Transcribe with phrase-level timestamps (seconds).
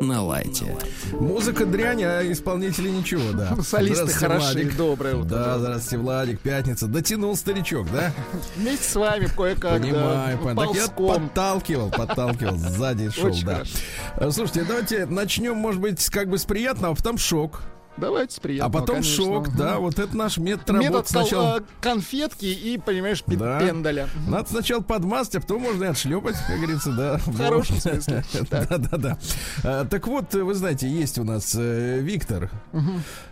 [0.00, 0.76] На лайте.
[1.12, 3.56] Музыка дрянь, а исполнители ничего, да.
[3.62, 4.52] Солисты хороши.
[4.52, 4.76] Владик.
[4.76, 5.28] Доброе утро.
[5.28, 6.86] Да, здравствуйте, Владик, пятница.
[6.86, 8.12] Дотянул старичок, да?
[8.56, 9.80] Вместе с вами кое-как.
[9.80, 10.68] Понимаю, да, понимаю.
[10.68, 13.54] Так я подталкивал, подталкивал, сзади шел, Очень да.
[13.54, 13.72] хорошо.
[14.16, 17.62] Э, Слушайте, давайте начнем, может быть, как бы с приятного, а потом шок.
[18.00, 19.24] Давайте с А потом конечно.
[19.24, 20.88] шок, да, вот это наш метод работы.
[20.88, 21.58] Метод сначала...
[21.58, 23.60] э, конфетки и, понимаешь, Да.
[23.60, 24.08] пендаля.
[24.26, 27.16] Надо сначала подмазать, а потом можно и отшлепать, как говорится, да.
[27.18, 28.24] В хорошем смысле.
[28.50, 28.68] Так.
[28.68, 29.18] Да, да, да.
[29.64, 32.50] А, Так вот, вы знаете, есть у нас э, Виктор.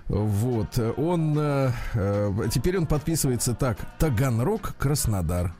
[0.09, 0.79] Вот.
[0.97, 5.53] Он э, э, теперь он подписывается так: Таганрог, Краснодар.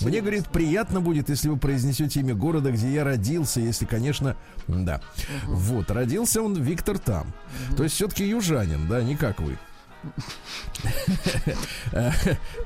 [0.00, 4.36] Мне, говорит, приятно будет, если вы произнесете имя города, где я родился, если, конечно,
[4.68, 5.00] да.
[5.46, 7.32] Вот, родился он Виктор там.
[7.76, 9.58] То есть все-таки южанин, да, не как вы.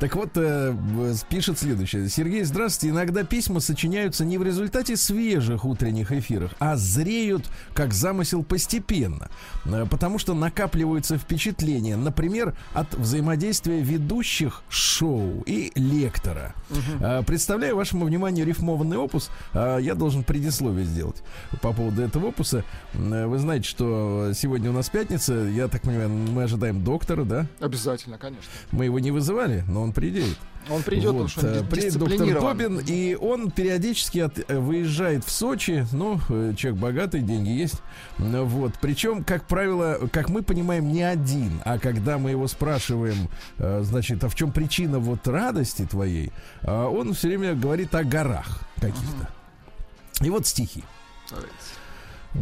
[0.01, 0.75] Так вот, э,
[1.29, 2.09] пишет следующее.
[2.09, 2.95] Сергей, здравствуйте.
[2.95, 9.29] Иногда письма сочиняются не в результате свежих утренних эфиров, а зреют как замысел постепенно.
[9.65, 16.55] Э, Потому что накапливаются впечатления, например, от взаимодействия ведущих шоу и лектора.
[17.01, 19.31] Э, Представляю вашему вниманию рифмованный опус.
[19.55, 21.23] Я должен предисловие сделать
[21.63, 22.65] по поводу этого опуса.
[22.95, 25.35] Вы знаете, что сегодня у нас пятница.
[25.35, 27.47] Я так понимаю, мы ожидаем доктора, да?
[27.61, 28.45] Обязательно, конечно.
[28.73, 30.37] Мы его не вызывали, но он придет.
[30.69, 32.41] Он придет, Вот, потому что э, он приедет доктор.
[32.41, 35.87] Добин, и он периодически от- э, выезжает в Сочи.
[35.93, 37.81] Ну, э, человек богатый, деньги есть.
[38.19, 38.73] Вот.
[38.81, 41.61] Причем, как правило, как мы понимаем, не один.
[41.65, 46.33] А когда мы его спрашиваем, э, значит, а в чем причина вот радости твоей,
[46.65, 49.29] он все время говорит о горах каких-то.
[50.25, 50.83] И вот стихи.
[51.31, 51.53] Давайте.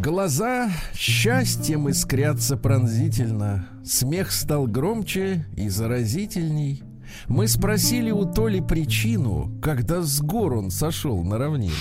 [0.00, 6.82] Глаза счастьем искрятся пронзительно, Смех стал громче и заразительней.
[7.28, 11.74] Мы спросили у Толи причину, Когда с гор он сошел на равнину.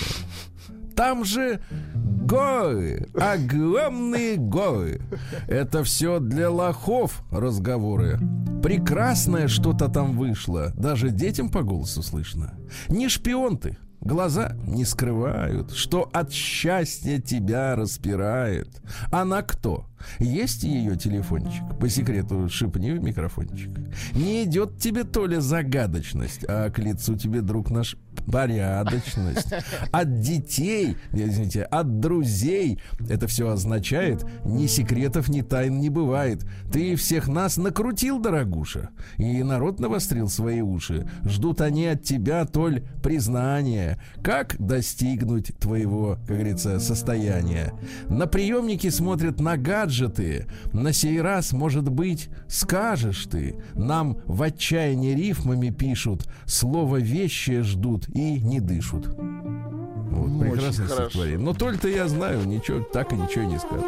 [0.94, 5.00] Там же горы, огромные горы.
[5.48, 8.18] Это все для лохов разговоры.
[8.62, 12.54] Прекрасное что-то там вышло, даже детям по голосу слышно.
[12.88, 18.68] Не шпион ты, Глаза не скрывают, что от счастья тебя распирает.
[19.10, 19.86] Она кто?
[20.18, 21.62] Есть ее телефончик?
[21.80, 23.70] По секрету шипни в микрофончик.
[24.14, 27.96] Не идет тебе то ли загадочность, а к лицу тебе, друг наш,
[28.30, 29.52] порядочность.
[29.92, 36.44] От детей, извините, от друзей это все означает, ни секретов, ни тайн не бывает.
[36.72, 41.08] Ты всех нас накрутил, дорогуша, и народ навострил свои уши.
[41.24, 43.98] Ждут они от тебя, Толь, признания.
[44.22, 47.72] Как достигнуть твоего, как говорится, состояния?
[48.08, 49.56] На приемники смотрят на
[49.94, 50.46] гаджеты.
[50.72, 53.56] На сей раз, может быть, скажешь ты.
[53.74, 56.28] Нам в отчаянии рифмами пишут.
[56.46, 59.06] Слово вещи ждут и не дышат.
[59.06, 61.10] Вот, прекрасное хорошо.
[61.10, 61.38] стихотворение.
[61.38, 63.84] Но Толь-то я знаю, ничего, так и ничего не скажет.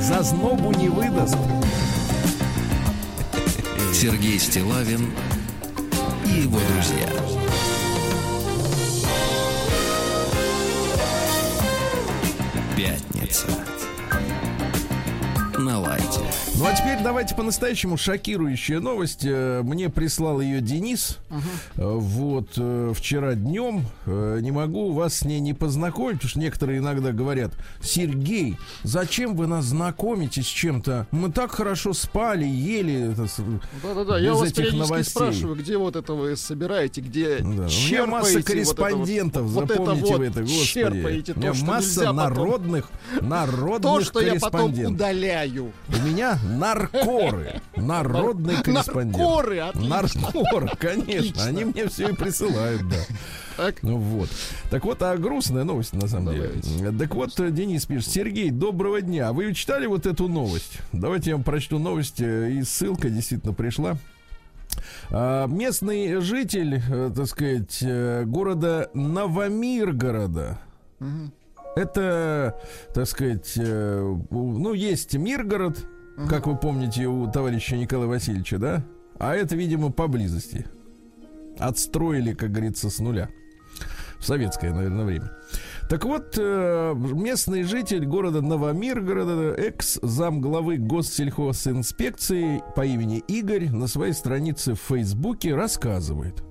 [0.00, 1.36] За знобу не выдаст.
[3.92, 5.10] Сергей Стилавин
[6.26, 7.08] и его друзья.
[12.76, 13.71] Пятница.
[15.58, 16.20] На лайте.
[16.56, 19.20] Ну а теперь давайте по-настоящему шокирующая новость.
[19.24, 21.18] Э, Мне прислал ее Денис.
[21.76, 23.84] Э, Вот э, вчера днем.
[24.06, 27.52] Не могу вас с ней не познакомить, потому что некоторые иногда говорят:
[27.82, 31.06] Сергей, зачем вы нас знакомите с чем-то?
[31.10, 33.14] Мы так хорошо спали, ели.
[33.82, 35.04] Да-да-да, я вас этих новостей.
[35.10, 38.46] спрашиваю, где вот это вы собираете, где Да, у меня черпаете масса вот это вот-
[38.46, 40.64] корреспондентов, вот это запомните вот вы это, господи.
[40.64, 44.98] черпаете у меня то, что масса нельзя потом- народных, народных То, что я потом корреспондентов.
[45.46, 45.72] Удаляю.
[45.88, 47.60] У меня наркоры.
[47.76, 49.16] Народный корреспондент.
[49.18, 49.88] Наркоры, отлично.
[49.90, 51.02] Наркоры, конечно.
[51.02, 51.44] Отлично.
[51.44, 52.96] Они мне все и присылают, да.
[53.56, 53.82] Так.
[53.82, 54.28] Ну вот.
[54.70, 56.92] Так вот, а грустная новость на самом деле.
[56.98, 58.08] Так вот, э, Денис пишет.
[58.10, 59.32] Сергей, доброго дня.
[59.32, 60.78] Вы читали вот эту новость?
[60.92, 62.20] Давайте я вам прочту новость.
[62.20, 63.96] э, И ссылка действительно пришла.
[65.10, 67.82] А, Местный житель, э, так сказать,
[68.26, 70.58] города Новомиргорода.
[71.74, 72.58] Это,
[72.94, 75.86] так сказать, э, ну, есть Миргород,
[76.28, 78.84] как вы помните, у товарища Николая Васильевича, да?
[79.18, 80.66] А это, видимо, поблизости.
[81.58, 83.28] Отстроили, как говорится, с нуля.
[84.18, 85.30] В советское, наверное, время.
[85.88, 94.12] Так вот, э, местный житель города Новомиргорода, экс-зам главы госсельхозинспекции по имени Игорь на своей
[94.12, 96.42] странице в Фейсбуке рассказывает,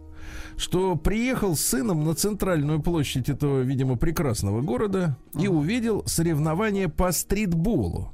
[0.57, 7.11] что приехал с сыном на центральную площадь этого, видимо, прекрасного города и увидел соревнования по
[7.11, 8.11] стритболу.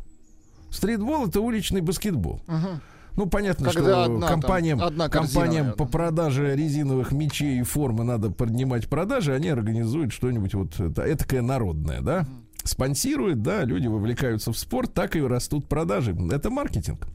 [0.70, 2.42] Стритбол это уличный баскетбол.
[2.48, 2.82] Мгм.
[3.16, 5.74] Ну, понятно, Когда что одна там, компаниям, одна корзина, компаниям наверное.
[5.74, 11.42] по продаже резиновых мечей и формы надо поднимать продажи, они организуют что-нибудь вот это, этакое
[11.42, 12.28] народное, да?
[12.64, 16.16] Спонсируют, да, люди вовлекаются в спорт, так и растут продажи.
[16.32, 17.08] Это маркетинг.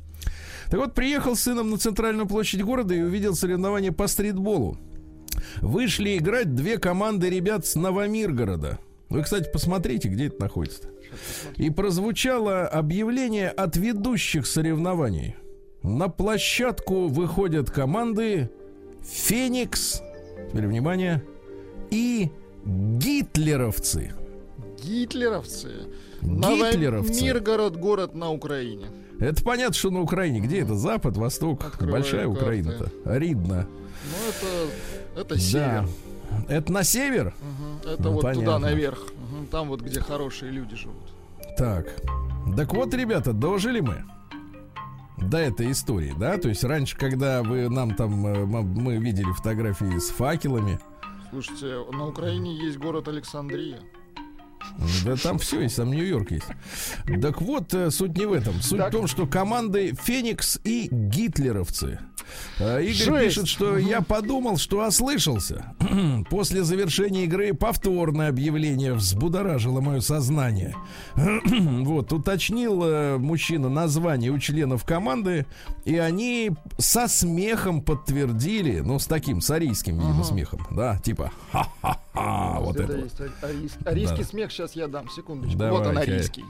[0.70, 4.78] Так вот, приехал с сыном на центральную площадь города и увидел соревнования по стритболу.
[5.60, 8.78] Вышли играть две команды ребят с Новомиргорода.
[9.08, 10.88] Вы, кстати, посмотрите, где это находится.
[11.56, 15.36] И прозвучало объявление от ведущих соревнований.
[15.82, 18.50] На площадку выходят команды
[19.02, 20.02] Феникс,
[20.50, 21.22] теперь внимание,
[21.90, 22.30] и
[22.64, 24.12] Гитлеровцы.
[24.82, 25.70] Гитлеровцы.
[26.22, 27.22] Гитлеровцы.
[27.22, 28.86] Миргород, город на Украине.
[29.18, 30.40] Это понятно, что на Украине.
[30.40, 30.74] Где это?
[30.74, 31.64] Запад, Восток?
[31.64, 32.40] Открываю Большая карты.
[32.40, 32.90] Украина-то.
[33.04, 33.68] Ридно.
[34.04, 34.72] Ну, это,
[35.16, 35.40] это Да.
[35.40, 35.88] север.
[36.48, 37.34] Это на север?
[37.40, 37.92] Мгм.
[37.92, 38.58] Это Ну, вот туда понятно.
[38.58, 38.98] наверх.
[39.30, 39.46] Мгм.
[39.48, 40.96] Там вот, где хорошие люди живут.
[41.56, 41.86] Так.
[42.56, 44.04] Так вот, ребята, дожили мы
[45.18, 46.36] до этой истории, да?
[46.38, 50.78] То есть раньше, когда вы нам там, э, мы видели фотографии с факелами,
[51.30, 53.78] Слушайте, на Украине есть город Александрия.
[55.04, 56.46] Да там все есть, там Нью-Йорк есть.
[57.20, 58.54] Так вот, э, суть не в этом.
[58.60, 58.88] Суть Так.
[58.88, 61.98] в том, что команды Феникс и гитлеровцы.
[62.60, 63.24] А, Игорь Жесть.
[63.26, 65.74] пишет, что я подумал, что ослышался.
[66.30, 70.74] После завершения игры повторное объявление взбудоражило мое сознание.
[71.14, 75.46] вот, уточнил э, мужчина название у членов команды,
[75.84, 81.98] и они со смехом подтвердили, ну, с таким, с арийским, видимо, смехом, да, типа, ха-ха-ха,
[82.14, 83.04] вот это вот.
[83.04, 84.24] есть а- арийский, арийский Да.
[84.24, 85.56] смех, сейчас я дам, секундочку.
[85.58, 86.44] Давай, вот он арийский.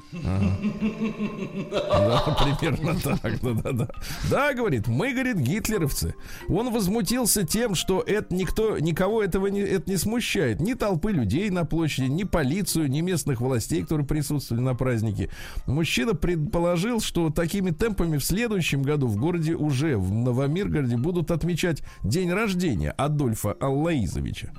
[1.70, 3.88] Да, примерно так, да, да, да.
[4.31, 6.14] Да, говорит, мы, говорит, гитлеровцы.
[6.49, 10.61] Он возмутился тем, что это никто, никого этого не, это не смущает.
[10.61, 15.31] Ни толпы людей на площади, ни полицию, ни местных властей, которые присутствовали на празднике.
[15.67, 21.82] Мужчина предположил, что такими темпами в следующем году в городе уже, в Новомиргороде, будут отмечать
[22.03, 24.50] день рождения Адольфа Аллаизовича.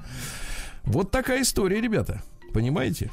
[0.84, 2.22] Вот такая история, ребята.
[2.54, 3.12] Понимаете?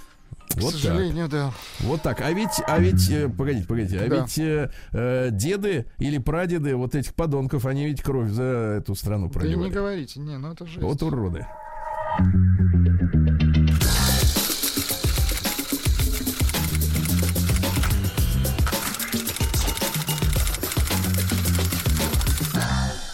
[0.48, 0.80] К Вот так.
[0.80, 1.52] сожалению, да.
[1.80, 2.20] Вот так.
[2.20, 4.16] А ведь, а ведь, э, погодите, погодите, а Да.
[4.22, 9.28] ведь э, э, деды или прадеды вот этих подонков, они ведь кровь за эту страну
[9.32, 9.70] Да и не проливали.
[9.70, 10.82] говорите, не, ну это жесть.
[10.82, 11.46] Вот уроды.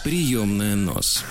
[0.03, 1.23] Приемная нос.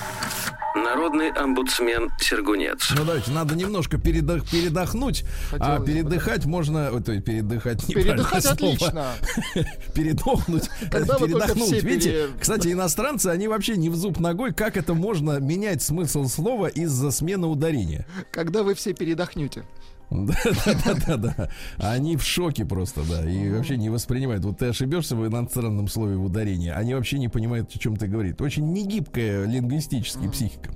[0.86, 2.90] Народный омбудсмен Сергунец.
[2.96, 7.84] Ну давайте, надо немножко передох- передохнуть, а Хотелось бы, передыхать можно, ой, то есть передыхать
[7.86, 8.54] Передыхать слово.
[8.54, 9.06] отлично.
[9.94, 11.64] передохнуть, Когда передохнуть.
[11.64, 15.82] все Видите, пере- кстати, иностранцы, они вообще не в зуб ногой, как это можно менять
[15.82, 18.06] смысл слова из-за смены ударения.
[18.30, 19.64] Когда вы все передохнете.
[20.10, 21.48] Да, да, да, да, да.
[21.78, 23.28] Они в шоке просто, да.
[23.28, 24.44] И вообще не воспринимают.
[24.44, 28.06] Вот ты ошибешься в иностранном слове в ударении, они вообще не понимают, о чем ты
[28.06, 28.36] говоришь.
[28.38, 30.70] Очень негибкая лингвистическая психика.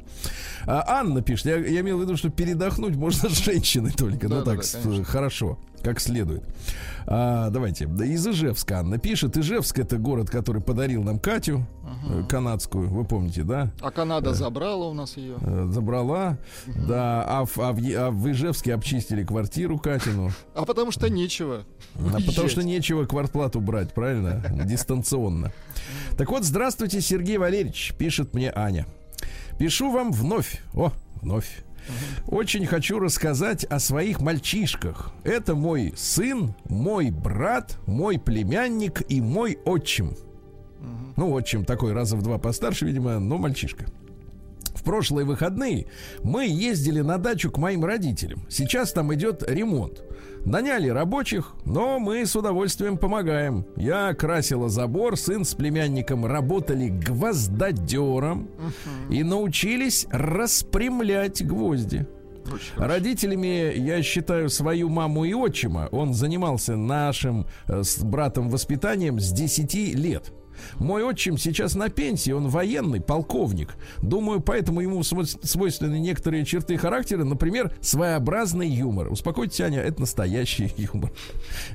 [0.66, 4.28] А Анна пишет, я, я имел в виду, что передохнуть можно с женщиной только.
[4.28, 5.04] ну Да-да-да, так, с- конечно.
[5.04, 6.42] хорошо, как следует.
[7.06, 7.86] А, давайте.
[7.86, 9.36] Да, из Ижевска Анна пишет.
[9.36, 11.66] Ижевск это город, который подарил нам Катю
[12.08, 12.88] э, канадскую.
[12.88, 13.72] Вы помните, да?
[13.80, 15.36] А Канада забрала у нас ее.
[15.40, 20.30] Э, Забрала, да, а в, а в а в Ижевске обчистили квартиру Катину.
[20.54, 21.64] А потому что нечего.
[21.96, 24.42] А потому что нечего квартплату брать, правильно?
[24.64, 25.52] Дистанционно.
[26.16, 28.86] Так вот, здравствуйте, Сергей Валерьевич, пишет мне Аня.
[29.58, 30.62] Пишу вам вновь.
[30.74, 31.64] О, вновь.
[32.26, 35.12] Очень хочу рассказать о своих мальчишках.
[35.24, 40.14] Это мой сын, мой брат, мой племянник и мой отчим.
[41.16, 43.86] Ну, отчим такой раза в два постарше, видимо, но мальчишка.
[44.80, 45.88] В прошлые выходные
[46.22, 48.40] мы ездили на дачу к моим родителям.
[48.48, 50.02] Сейчас там идет ремонт.
[50.46, 53.66] Наняли рабочих, но мы с удовольствием помогаем.
[53.76, 58.48] Я красила забор, сын с племянником работали гвоздодером
[59.10, 62.06] и научились распрямлять гвозди.
[62.76, 65.90] Родителями я считаю свою маму и отчима.
[65.92, 70.32] Он занимался нашим э, с братом воспитанием с 10 лет.
[70.78, 73.74] Мой отчим сейчас на пенсии, он военный, полковник.
[74.02, 79.10] Думаю, поэтому ему сво- свойственны некоторые черты характера, например, своеобразный юмор.
[79.10, 81.12] Успокойтесь, Аня, это настоящий юмор,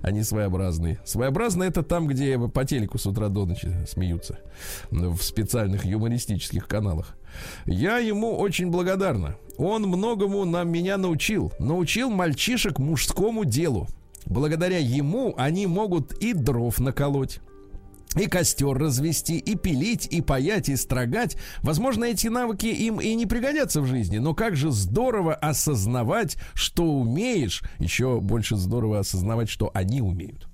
[0.01, 0.99] а не своеобразный.
[1.05, 4.39] Своеобразный это там, где по телеку с утра до ночи смеются,
[4.91, 7.15] в специальных юмористических каналах.
[7.65, 9.35] Я ему очень благодарна.
[9.57, 11.51] Он многому нам меня научил.
[11.59, 13.87] Научил мальчишек мужскому делу.
[14.25, 17.39] Благодаря ему они могут и дров наколоть
[18.15, 21.37] и костер развести, и пилить, и паять, и строгать.
[21.61, 26.83] Возможно, эти навыки им и не пригодятся в жизни, но как же здорово осознавать, что
[26.85, 27.63] умеешь.
[27.79, 30.47] Еще больше здорово осознавать, что они умеют.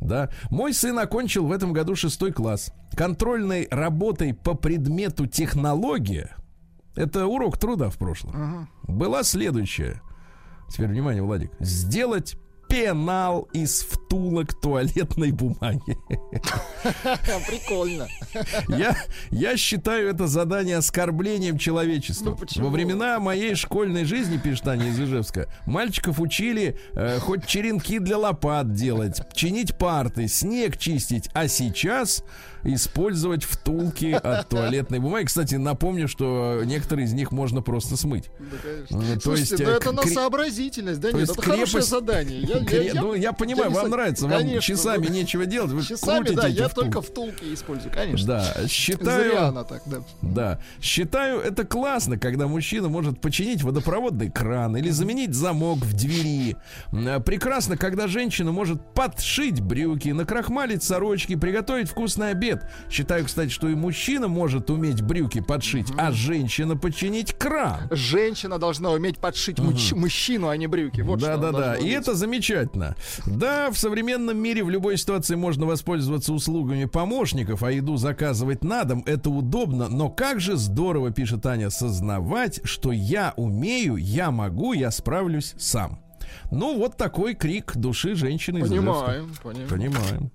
[0.00, 0.30] Да.
[0.50, 2.72] Мой сын окончил в этом году шестой класс.
[2.96, 6.36] Контрольной работой по предмету технология,
[6.94, 10.00] это урок труда в прошлом, была следующая.
[10.68, 11.52] Теперь внимание, Владик.
[11.60, 12.36] Сделать
[12.68, 15.98] пенал из втулок туалетной бумаги.
[17.48, 18.08] Прикольно.
[18.68, 18.96] Я,
[19.30, 22.36] я считаю это задание оскорблением человечества.
[22.56, 27.98] Ну, Во времена моей школьной жизни, пишет Аня из Ижевска, мальчиков учили э, хоть черенки
[27.98, 32.22] для лопат делать, чинить парты, снег чистить, а сейчас
[32.74, 35.26] использовать втулки от туалетной бумаги.
[35.26, 38.24] Кстати, напомню, что некоторые из них можно просто смыть.
[38.38, 38.56] Да.
[38.90, 42.40] Ну, то Слушайте, есть, ну э, это на сообразительность, да то нет, это хорошее задание.
[42.40, 45.82] Я, я- Кре- я- ну, я понимаю, вам нравится, вам часами вы- нечего делать, вы
[45.82, 46.86] Часами, да, я втулки.
[46.92, 48.26] только втулки использую, конечно.
[48.26, 49.98] Да, Зря считаю, она так, да.
[50.22, 56.56] да, считаю это классно, когда мужчина может починить водопроводный кран или заменить замок в двери.
[56.92, 62.55] М, Прекрасно, когда женщина может подшить брюки, накрахмалить сорочки, приготовить вкусный обед.
[62.90, 67.88] Считаю, кстати, что и мужчина может уметь брюки подшить, а женщина починить кран.
[67.90, 71.00] Женщина должна уметь подшить муч- мужчину, а не брюки.
[71.00, 71.74] Вот да, да, да.
[71.76, 72.96] И это замечательно.
[73.26, 78.84] Да, в современном мире в любой ситуации можно воспользоваться услугами помощников, а еду заказывать на
[78.84, 79.02] дом.
[79.06, 79.88] Это удобно.
[79.88, 86.00] Но как же здорово, пишет Аня, сознавать, что я умею, я могу, я справлюсь сам.
[86.50, 88.60] Ну, вот такой крик души женщины.
[88.60, 89.68] Понимаем, понимаем.
[89.68, 90.30] Понимаем.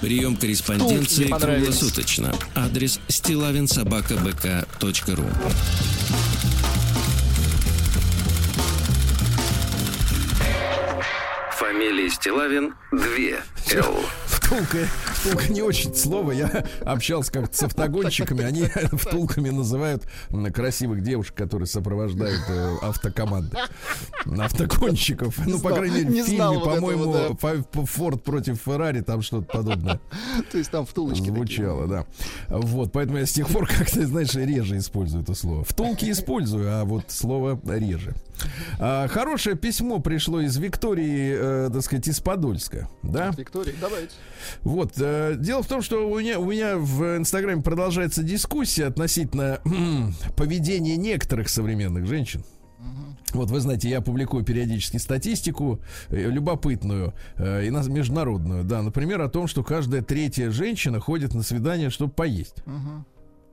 [0.00, 2.32] Прием корреспонденции круглосуточно.
[2.54, 5.26] Адрес стилавинсобакабк.ру
[11.58, 14.04] Фамилия Стилавин 2 Л.
[14.44, 16.32] Втулка, втулка не очень слово.
[16.32, 18.44] Я общался как-то с автогонщиками.
[18.44, 20.04] Они втулками называют
[20.52, 23.56] красивых девушек, которые сопровождают э, автокоманды.
[24.38, 25.38] Автогонщиков.
[25.46, 29.22] Ну, по знал- крайней мере, не в фильме, по-моему, «Фа- Ф- Форд против Феррари, там
[29.22, 30.00] что-то подобное
[30.52, 31.34] То есть там втулочки такие.
[31.36, 32.06] звучало, да.
[32.48, 35.64] Вот, поэтому я с тех пор как-то, знаешь, реже использую это слово.
[35.64, 38.14] Втулки использую, а вот слово реже.
[38.78, 41.34] А, хорошее письмо пришло из Виктории,
[41.66, 43.32] э, так сказать, из Подольска, да?
[43.36, 44.10] Виктория, давайте.
[44.62, 44.92] Вот.
[44.98, 49.60] э, дело в том, что у меня, у меня в Инстаграме продолжается дискуссия относительно
[50.36, 52.44] поведения некоторых современных женщин.
[53.32, 59.20] Вот вы знаете, я публикую периодически статистику э, любопытную э, и нас- международную, да, например,
[59.22, 62.62] о том, что каждая третья женщина ходит на свидание, чтобы поесть.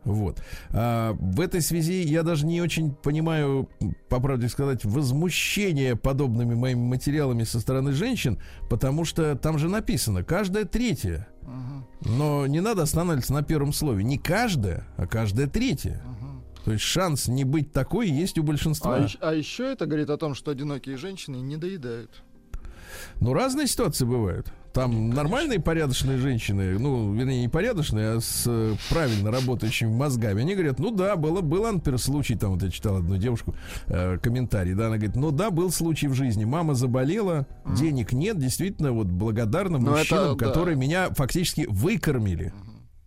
[0.04, 0.42] Вот.
[0.72, 3.70] А, в этой связи я даже не очень понимаю,
[4.10, 8.40] по правде сказать, возмущение подобными моими материалами со стороны женщин,
[8.70, 11.28] потому что там же написано каждая третья.
[12.02, 14.04] Но не надо останавливаться на первом слове.
[14.04, 16.02] Не каждая, а каждая третья.
[16.64, 18.98] То есть шанс не быть такой есть у большинства.
[18.98, 22.24] А, а еще это говорит о том, что одинокие женщины не доедают.
[23.20, 24.52] Ну, разные ситуации бывают.
[24.74, 30.42] Там нормальные порядочные женщины, ну, вернее, не порядочные, а с э, правильно работающими мозгами.
[30.42, 33.54] Они говорят, ну да, было, был, например, случай, там вот я читал одну девушку,
[33.88, 36.46] э, комментарий, да, она говорит, ну да, был случай в жизни.
[36.46, 40.46] Мама заболела, денег нет, действительно, вот благодарна Ну, это мужчинам, да.
[40.46, 42.54] которые меня фактически выкормили.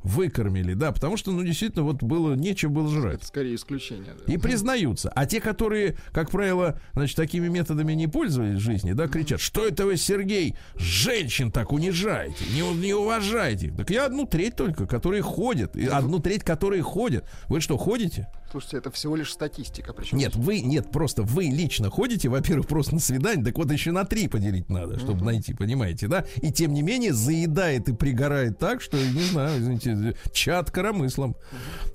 [0.04, 3.14] Выкормили, да, потому что, ну, действительно, вот было нечем было жрать.
[3.14, 4.12] Это скорее исключение.
[4.26, 4.30] да.
[4.30, 5.08] И признаются.
[5.08, 9.66] А те, которые, как правило, значит, такими методами не пользовались в жизни, да, кричат, что
[9.66, 13.73] это вы, Сергей, женщин так унижаете, не, не уважаете.
[13.75, 15.75] Так я одну треть только, которые ходят.
[15.75, 17.25] И одну треть, которые ходят.
[17.49, 18.28] Вы что, ходите?
[18.54, 19.92] Слушайте, это всего лишь статистика.
[19.92, 23.90] Причем Нет, вы, нет, просто вы лично ходите, во-первых, просто на свидание, так вот еще
[23.90, 26.25] на три поделить надо, чтобы найти, понимаете, да?
[26.37, 31.34] И тем не менее заедает и пригорает так, что, не знаю, извините, чат коромыслом.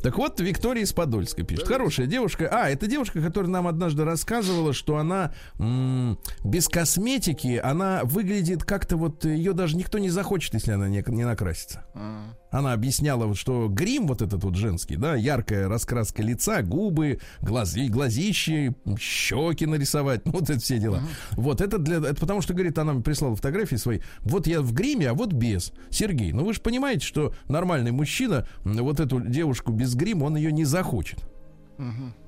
[0.04, 1.66] Так вот, Виктория из Подольска пишет.
[1.66, 2.50] Хорошая девушка.
[2.52, 8.98] А, это девушка, которая нам однажды рассказывала, что она м, без косметики, она выглядит как-то
[8.98, 11.86] вот, ее даже никто не захочет, если она не, не накрасится.
[11.94, 17.20] А, Она объясняла, вот, что грим вот этот вот женский, да, яркая раскраска лица, губы,
[17.42, 21.02] глази, глазищи, щеки нарисовать, ну, вот это все дела.
[21.32, 24.00] Вот это для, это потому что, говорит, она прислала фотографии свои.
[24.22, 25.74] Вот я в гриме, а вот без.
[25.90, 30.52] Сергей, ну вы же понимаете, что нормальный мужчина вот эту девушку без грима, он ее
[30.52, 31.20] не захочет.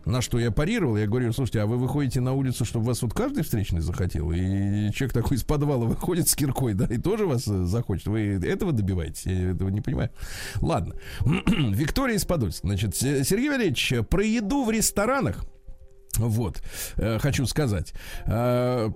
[0.06, 3.14] На что я парировал, я говорю, слушайте, а вы выходите на улицу, чтобы вас вот
[3.14, 4.32] каждый встречный захотел?
[4.32, 8.08] И человек такой из подвала выходит с киркой, да, и тоже вас э, захочет.
[8.08, 9.26] Вы этого добиваетесь?
[9.26, 10.10] Я этого не понимаю.
[10.62, 10.96] Ладно.
[11.26, 12.68] Виктория из Подольска.
[12.68, 15.46] Значит, Сергей Валерьевич, про еду в ресторанах
[16.18, 16.62] вот,
[16.98, 17.94] э, хочу сказать.
[18.26, 18.90] Э,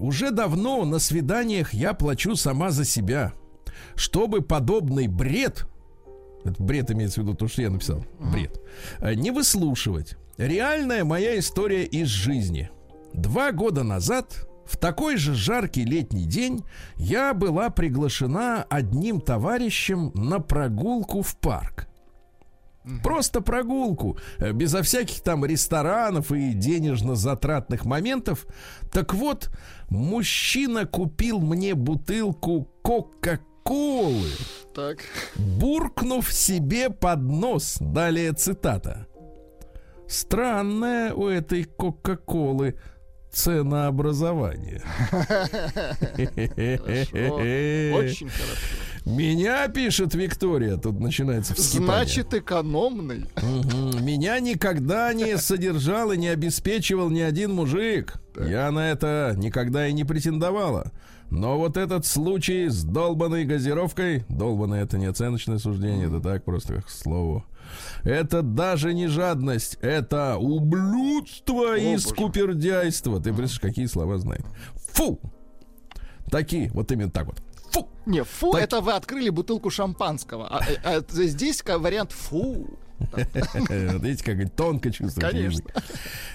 [0.00, 3.32] уже давно на свиданиях я плачу сама за себя.
[3.94, 5.66] чтобы подобный бред,
[6.44, 8.60] это бред имеется в виду то, что я написал, бред,
[9.00, 10.16] э, не выслушивать.
[10.38, 12.70] Реальная моя история из жизни.
[13.12, 16.64] Два года назад в такой же жаркий летний день
[16.96, 21.88] я была приглашена одним товарищем на прогулку в парк.
[23.02, 28.46] Просто прогулку, э, безо всяких там ресторанов и денежно-затратных моментов.
[28.90, 29.50] Так вот,
[29.88, 33.51] мужчина купил мне бутылку Кока-Колы,
[34.74, 34.98] Так.
[35.36, 37.76] буркнув себе под нос.
[37.80, 39.06] Далее цитата.
[40.08, 42.74] Странное у этой Кока-Колы
[43.30, 44.82] ценообразование.
[47.94, 48.66] Очень хорошо.
[49.04, 52.04] Меня, пишет Виктория, тут начинается вскипание.
[52.04, 53.26] Значит, экономный.
[54.00, 58.14] Меня никогда не содержал и не обеспечивал ни один мужик.
[58.36, 60.92] Я на это никогда и не претендовала.
[61.32, 66.74] Но вот этот случай с долбанной газировкой, долбанное это не оценочное суждение, это так просто
[66.74, 67.42] как слово.
[68.04, 72.00] Это даже не жадность, это ублюдство и боже.
[72.00, 73.16] скупердяйство.
[73.16, 74.44] Ты представляешь, какие слова знает?
[74.92, 75.18] Фу!
[76.30, 77.42] Такие, вот именно так вот.
[77.70, 77.88] Фу!
[78.04, 80.48] Не, фу, Так- это вы открыли бутылку шампанского.
[80.48, 82.78] А, а- а здесь вариант фу.
[84.00, 85.64] Видите, как тонко чувствует Конечно.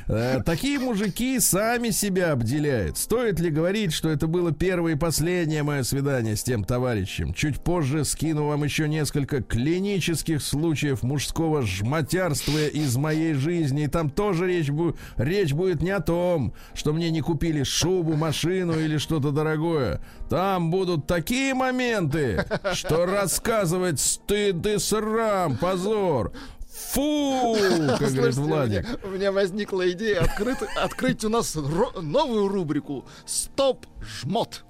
[0.07, 2.97] Э, Такие мужики сами себя обделяют.
[2.97, 7.33] Стоит ли говорить, что это было первое и последнее мое свидание с тем товарищем?
[7.33, 13.83] Чуть позже скину вам еще несколько клинических случаев мужского жмотярства из моей жизни.
[13.83, 18.15] И там тоже речь, бу- речь будет не о том, что мне не купили шубу,
[18.15, 20.01] машину или что-то дорогое.
[20.29, 26.31] Там будут такие моменты, что рассказывать стыд и срам, позор.
[26.77, 27.55] Фу,
[27.99, 28.99] как говорит Владик.
[29.03, 34.63] У меня, возникла идея открыть, открыть у нас новую рубрику «Стоп, жмот».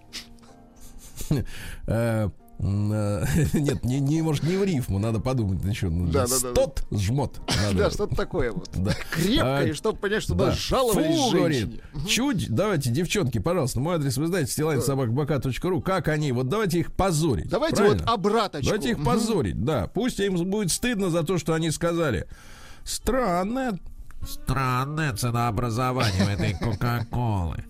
[2.60, 3.24] Э,
[3.54, 5.90] Нет, не, не, может, не в рифму, надо подумать еще.
[5.90, 7.40] Да, да, да, Стот, жмот.
[7.74, 8.70] Да, что-то такое вот.
[8.74, 8.94] Да.
[9.12, 10.52] Крепкое, А, чтобы понять, что Да.
[10.52, 16.50] жаловались Фу, говорит, чуть, давайте, девчонки, пожалуйста, мой адрес вы знаете, стилайн.собакбк.ру, как они, вот
[16.50, 17.50] давайте их позорить.
[17.50, 18.66] Давайте вот обраточку.
[18.66, 19.88] Давайте их позорить, да.
[19.88, 22.28] Пусть им будет стыдно за то, что они сказали.
[22.84, 23.80] Странное
[24.26, 27.64] Странное ценообразование у этой Кока-Колы.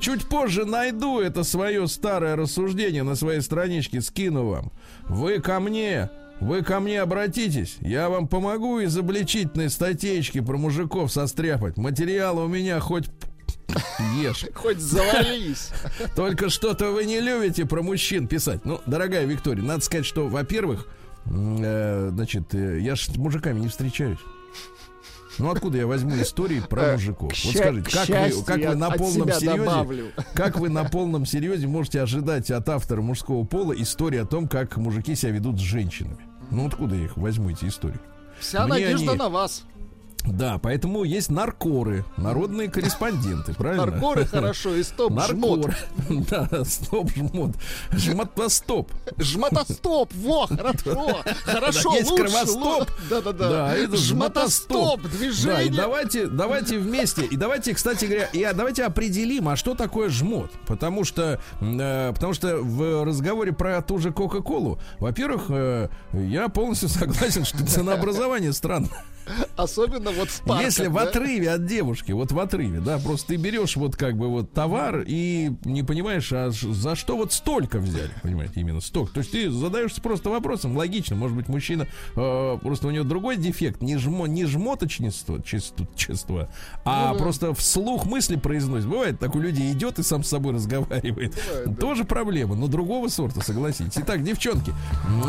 [0.00, 4.72] Чуть позже найду это свое старое рассуждение на своей страничке, скину вам.
[5.08, 11.12] Вы ко мне, вы ко мне обратитесь, я вам помогу из обличительной статейки про мужиков
[11.12, 11.76] состряпать.
[11.76, 13.08] Материалы у меня хоть
[14.16, 14.46] ешь.
[14.54, 15.70] Хоть завались.
[16.16, 18.64] Только что-то вы не любите про мужчин писать.
[18.64, 20.86] Ну, дорогая Виктория, надо сказать, что, во-первых,
[21.26, 24.18] э, значит, э, я ж с мужиками не встречаюсь.
[25.38, 27.32] Ну, откуда я возьму истории про Э, мужиков?
[27.44, 32.02] Вот скажите, как вы, как вы на полном серьезе, как вы на полном серьезе можете
[32.02, 36.18] ожидать от автора мужского пола истории о том, как мужики себя ведут с женщинами?
[36.50, 37.98] Ну, откуда я их возьму, эти истории?
[38.38, 39.64] Вся Мне надежда они- на вас.
[40.24, 43.86] Да, поэтому есть наркоры, народные корреспонденты, правильно?
[43.86, 45.66] Наркоры хорошо и стоп, жмот.
[45.66, 45.76] Наркор.
[46.30, 47.56] Да, стоп, жмот.
[47.90, 48.90] Жмотостоп.
[49.18, 52.90] Жмотостоп, во, хорошо, хорошо, Да, есть лучше, кровостоп.
[53.10, 53.48] Да-да-да.
[53.48, 55.72] Да, это жмотостоп, Да, и движение.
[55.74, 60.50] давайте, давайте вместе, и давайте, кстати говоря, и а, давайте определим, а что такое жмот,
[60.66, 66.88] потому что, э, потому что в разговоре про ту же Кока-Колу, во-первых, э, я полностью
[66.88, 68.88] согласен, что ценообразование странно.
[69.56, 70.64] Особенно вот в парках.
[70.64, 71.02] Если в да?
[71.02, 75.04] отрыве от девушки, вот в отрыве, да, просто ты берешь вот как бы вот товар
[75.06, 79.14] и не понимаешь, а за что вот столько взяли, понимаете, именно столько.
[79.14, 83.36] То есть ты задаешься просто вопросом, логично, может быть, мужчина, э, просто у него другой
[83.36, 86.48] дефект, не, жмо, не жмоточничество, чисто- чувство,
[86.84, 87.18] а Ну да.
[87.22, 88.88] просто вслух мысли произносит.
[88.88, 91.34] Бывает, так у людей идет и сам с собой разговаривает.
[91.34, 91.74] Бывает, да.
[91.74, 93.92] Тоже проблема, но другого сорта, согласитесь.
[93.96, 94.72] Итак, девчонки,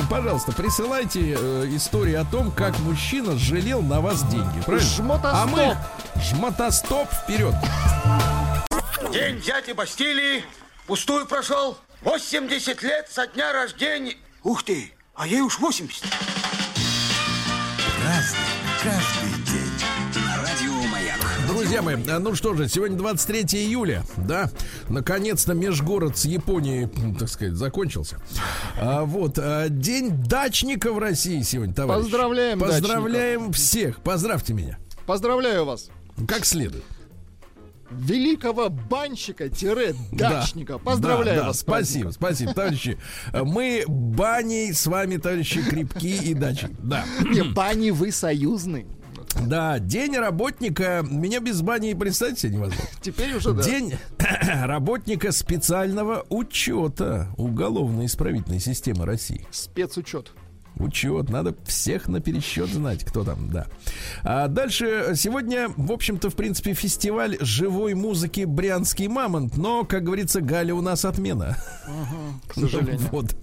[0.09, 4.61] пожалуйста, присылайте э, истории о том, как мужчина жалел на вас деньги.
[4.65, 4.89] Правильно?
[4.89, 5.33] Жмотостоп.
[5.33, 5.77] А мы
[6.21, 7.55] жмотостоп вперед.
[9.11, 10.43] День дяди Бастилии
[10.87, 11.77] пустую прошел.
[12.01, 14.15] 80 лет со дня рождения.
[14.43, 16.03] Ух ты, а ей уж 80.
[18.01, 18.42] Каждый
[21.73, 24.51] Друзья мои, а ну что же, сегодня 23 июля, да,
[24.89, 28.19] наконец-то межгород с Японией, так сказать, закончился.
[28.79, 32.03] А, вот, а, день дачника в России сегодня, товарищи.
[32.03, 35.89] Поздравляем Поздравляем всех, поздравьте меня, Поздравляю вас.
[36.27, 36.83] как следует.
[37.89, 40.73] Великого банщика-дачника.
[40.73, 40.77] Да.
[40.77, 41.57] Поздравляю Да, да, вас.
[41.57, 42.99] с Спасибо, спасибо, товарищи.
[43.33, 46.69] Мы баней с вами, товарищи, крепки и дачи.
[46.83, 47.03] Да.
[47.31, 48.85] Не, бани вы союзный.
[49.41, 51.03] Да, день работника.
[51.09, 52.85] Меня без бани представить себе невозможно.
[53.01, 53.63] Теперь уже да.
[53.63, 53.93] День
[54.63, 59.47] работника специального учета уголовно-исправительной системы России.
[59.51, 60.31] Спецучет.
[60.77, 63.67] Учет, надо всех на пересчет знать, кто там, да.
[64.23, 70.41] А дальше, сегодня, в общем-то, в принципе, фестиваль живой музыки «Брянский мамонт», но, как говорится,
[70.41, 71.57] Галя у нас отмена.
[72.47, 72.99] К сожалению.
[73.11, 73.35] Вот.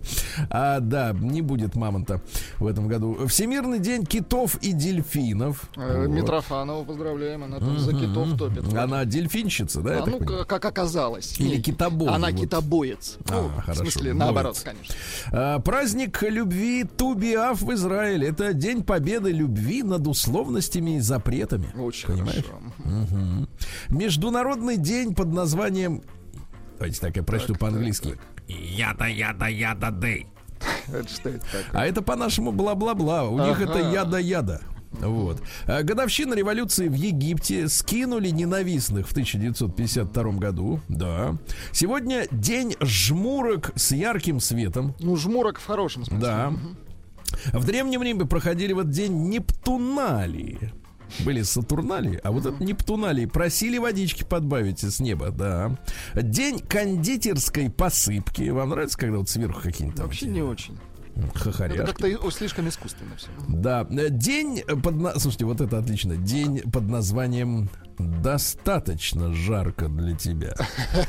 [0.50, 2.20] А, да, не будет мамонта
[2.58, 3.26] в этом году.
[3.28, 5.68] Всемирный день китов и дельфинов.
[5.76, 6.14] Э, Вот.
[6.14, 8.72] Митрофанову поздравляем, она там за китов топит.
[8.74, 10.02] Она дельфинщица, да?
[10.02, 10.46] А, ну, понимаю?
[10.46, 11.38] как оказалось.
[11.38, 12.40] Или Не, китобой, Она вот.
[12.40, 13.18] китобоец.
[13.28, 14.16] А, Ну, хорошо, В смысле, боец.
[14.18, 14.94] наоборот, конечно.
[15.32, 16.84] А, Праздник любви
[17.20, 18.28] Тубиав в Израиле.
[18.28, 21.66] Это день победы любви над условностями и запретами.
[21.78, 22.44] Очень Понимаешь?
[22.44, 22.60] хорошо.
[22.78, 23.48] Мгм.
[23.90, 26.02] Международный день под названием...
[26.78, 28.16] Давайте так, я прочту по-английски.
[28.48, 30.26] Яда, яда, яда, дэй.
[30.88, 31.64] Это что это такое?
[31.72, 33.24] А это по-нашему бла-бла-бла.
[33.28, 33.64] У них Ага.
[33.64, 34.60] это яда-яда.
[34.92, 35.42] Вот.
[35.66, 40.80] А Годовщина революции в Египте скинули ненавистных в 1952 году.
[40.88, 41.36] Да.
[41.72, 44.94] Сегодня день жмурок с ярким светом.
[45.00, 46.26] Ну, жмурок в хорошем смысле.
[46.26, 46.52] Да.
[47.52, 50.72] В Древнем Риме проходили в этот день Нептуналии.
[51.24, 53.26] Были Сатурналии, а вот это Нептуналии.
[53.26, 55.76] Просили водички подбавить с неба, да.
[56.14, 58.48] День кондитерской посыпки.
[58.50, 60.78] Вам нравится, когда вот сверху какие-нибудь там Вообще не очень.
[61.16, 61.84] Это хохоряшки?
[61.84, 63.28] как-то слишком искусственно все.
[63.48, 65.20] Да, день под...
[65.20, 66.16] Слушайте, вот это отлично.
[66.16, 67.68] День под названием
[68.22, 70.54] «Достаточно жарко для тебя».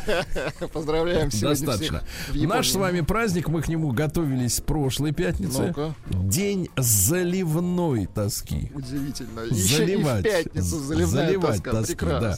[0.73, 2.03] Поздравляем Достаточно.
[2.33, 5.73] Наш с вами праздник, мы к нему готовились с прошлой пятницы.
[6.09, 8.71] День заливной тоски.
[8.73, 9.41] Удивительно.
[9.49, 10.23] Заливать.
[10.23, 11.71] пятницу Заливать тоска.
[11.71, 12.37] тоски, да.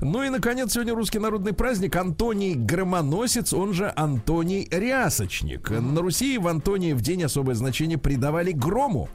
[0.00, 5.70] Ну и, наконец, сегодня русский народный праздник Антоний Громоносец, он же Антоний Рясочник.
[5.70, 9.08] На Руси в Антонии в день особое значение придавали грому.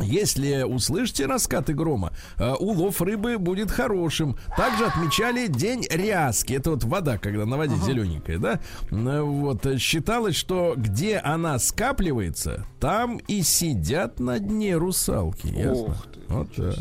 [0.00, 4.36] Если услышите раскаты грома, э, улов рыбы будет хорошим.
[4.56, 6.54] Также отмечали день ряски.
[6.54, 8.60] Это вот вода, когда на воде зелененькая, да?
[8.90, 9.66] Э, Вот.
[9.66, 15.46] э, Считалось, что где она скапливается, там и сидят на дне русалки.
[15.48, 15.84] Ясно?
[15.84, 16.20] Ох ты.
[16.28, 16.74] Вот так.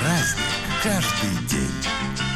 [0.00, 0.44] Праздник
[0.82, 2.31] каждый день.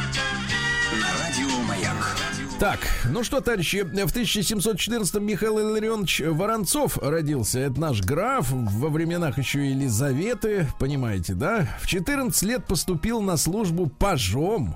[2.58, 2.78] Так,
[3.10, 7.60] ну что, товарищи, в 1714-м Михаил Илларионович Воронцов родился.
[7.60, 11.68] Это наш граф, во временах еще Елизаветы, понимаете, да?
[11.82, 14.74] В 14 лет поступил на службу пажом.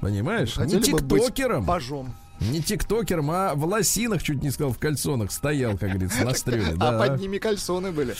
[0.00, 0.54] Понимаешь?
[0.54, 1.66] Хотели не быть тиктокером.
[1.66, 2.14] Пажом.
[2.40, 6.74] Не тиктокером, а в лосинах, чуть не сказал, в кальсонах стоял, как говорится, на стреле.
[6.80, 8.14] А под ними кальсоны были.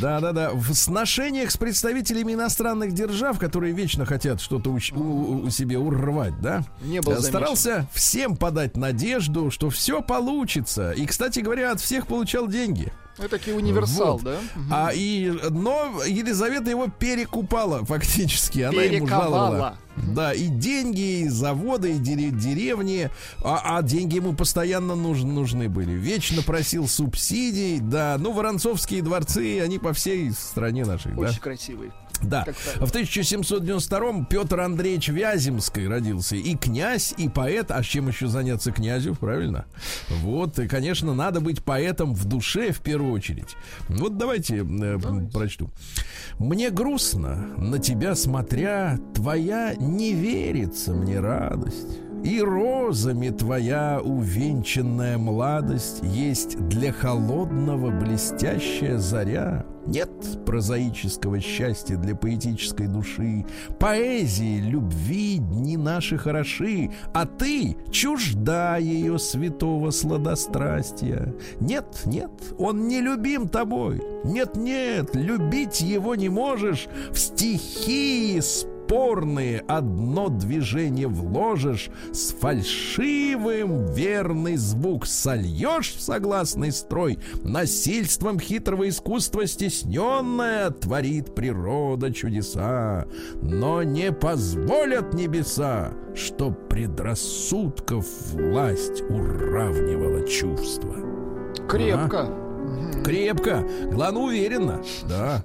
[0.00, 0.50] Да, да, да.
[0.52, 6.40] В сношениях с представителями иностранных держав, которые вечно хотят что-то у, у- у себе урвать,
[6.40, 6.62] да?
[6.82, 7.30] Не был замечен.
[7.30, 10.92] Старался всем подать надежду, что все получится.
[10.92, 12.92] И, кстати говоря, от всех получал деньги.
[13.18, 14.22] Это таки универсал, Вот.
[14.22, 14.38] да?
[14.70, 18.60] А и, но Елизавета его перекупала фактически.
[18.60, 19.78] Она ему жаловала.
[19.96, 23.10] Да, и деньги, и заводы, и дере- деревни.
[23.42, 25.90] А, а деньги ему постоянно нужны, нужны были.
[25.92, 27.80] Вечно просил субсидий.
[27.80, 31.12] Да, ну, Воронцовские дворцы, они по всей стране нашей.
[31.14, 31.22] Очень.
[31.34, 31.40] Да.
[31.40, 31.46] Как
[32.20, 32.86] правило.
[32.86, 36.36] В 1792-м Петр Андреевич Вяземский родился.
[36.36, 37.70] И князь, и поэт.
[37.70, 39.66] А с чем еще заняться князю, правильно?
[40.08, 43.56] Вот, и, конечно, надо быть поэтом в душе в первую очередь.
[43.88, 44.98] Вот давайте, э,
[45.32, 45.70] прочту.
[46.38, 52.07] Мне грустно, на тебя смотря, твоя не верится мне радость.
[52.24, 59.64] И розами твоя увенчанная младость Есть для холодного блестящая заря.
[59.86, 60.10] Нет
[60.44, 63.46] прозаического счастья для поэтической души.
[63.78, 71.34] Поэзии, любви дни наши хороши, А ты чужда ее святого сладострастия.
[71.60, 74.02] Нет, нет, он не любим тобой.
[74.24, 76.88] Нет, нет, любить его не можешь.
[77.10, 78.40] В стихии
[78.88, 89.46] спорные одно движение вложишь, с фальшивым верный звук сольешь в согласный строй, насильством хитрого искусства
[89.46, 93.06] стесненное творит природа чудеса,
[93.42, 100.96] но не позволят небеса, чтоб предрассудков власть уравнивала чувства.
[101.68, 102.47] Крепко.
[103.04, 105.42] Крепко, главное уверенно, да.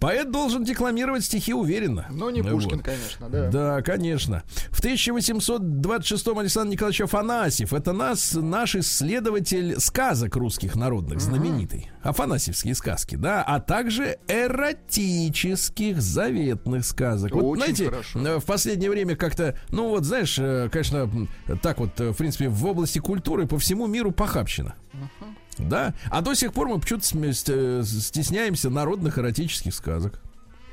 [0.00, 2.06] Поэт должен декламировать стихи уверенно.
[2.10, 2.52] Но не Вот.
[2.52, 3.48] Пушкин, конечно, да.
[3.48, 4.42] Да, конечно.
[4.70, 11.90] В 1826-м Александр Николаевич Афанасьев, это нас, наш исследователь сказок русских народных, знаменитый.
[12.02, 17.32] Афанасьевские сказки, да, а также эротических заветных сказок.
[17.32, 18.18] Вот, Очень знаете, хорошо.
[18.20, 21.10] э, в последнее время как-то, ну вот, знаешь, э, конечно,
[21.62, 24.74] так вот, э, в принципе, в области культуры по всему миру похабщина.
[25.68, 27.04] Да, а до сих пор мы почему-то
[27.84, 30.20] стесняемся народных эротических сказок.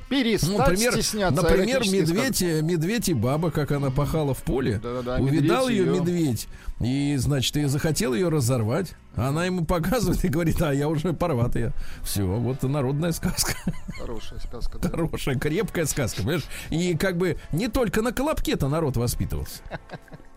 [0.08, 4.80] Перестать Ну, например, стесняться например медведь, э, медведь и баба, как она пахала в поле.
[4.82, 6.48] Да-да-да, Увидал ее медведь
[6.80, 8.94] и, значит, и захотел ее разорвать.
[9.16, 11.74] Она ему показывает и говорит, а я уже порватая.
[12.02, 13.52] Все, вот народная сказка.
[13.98, 14.78] Хорошая сказка.
[14.78, 14.88] да.
[14.88, 16.44] Хорошая, крепкая сказка, понимаешь?
[16.70, 19.60] И как бы не только на колобке-то народ воспитывался.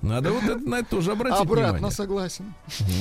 [0.01, 1.91] Надо вот это, на это тоже обратить Обратно внимание.
[1.91, 2.53] согласен.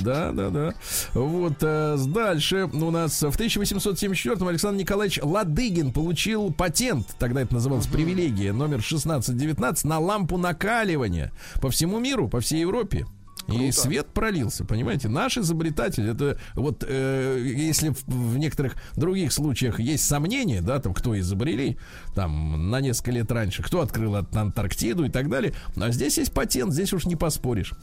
[0.03, 0.75] Да, да, да.
[1.15, 7.87] Вот э, дальше у нас в 1874-м Александр Николаевич Ладыгин получил патент, тогда это называлось
[7.87, 13.07] привилегия, номер 1619 на лампу накаливания по всему миру, по всей Европе.
[13.49, 13.73] И Круто.
[13.73, 15.09] свет пролился, понимаете?
[15.09, 20.95] Наш изобретатель, это вот э, если в, в некоторых других случаях есть сомнения, да, там
[20.95, 21.79] кто изобрели,
[22.15, 26.33] там на несколько лет раньше, кто открыл Ан- Антарктиду и так далее, а здесь есть
[26.33, 27.75] патент, здесь уж не поспоришь.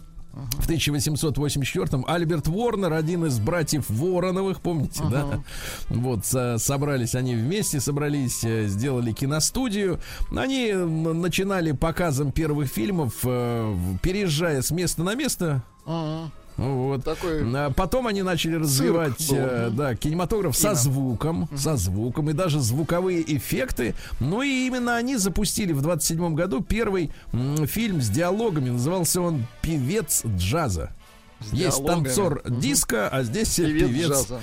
[0.59, 5.43] В 1884-м Альберт Ворнер, один из братьев Вороновых, помните, да?
[5.89, 9.99] Вот со- собрались они вместе, собрались, э, сделали киностудию.
[10.35, 15.63] Они начинали показом первых фильмов, э, переезжая с места на место.
[15.85, 16.31] Ага.
[16.57, 17.03] Вот.
[17.03, 20.75] Такой А Потом они начали развивать э, да, кинематограф со Кино.
[20.75, 23.93] звуком, со звуком и даже звуковые эффекты.
[24.19, 28.69] Ну и именно они запустили в 27 году первый м, фильм с диалогами.
[28.71, 30.91] Назывался он «Певец джаза».
[31.51, 32.03] Есть диалогами.
[32.05, 34.39] танцор диска, а здесь Певец певец, джаза.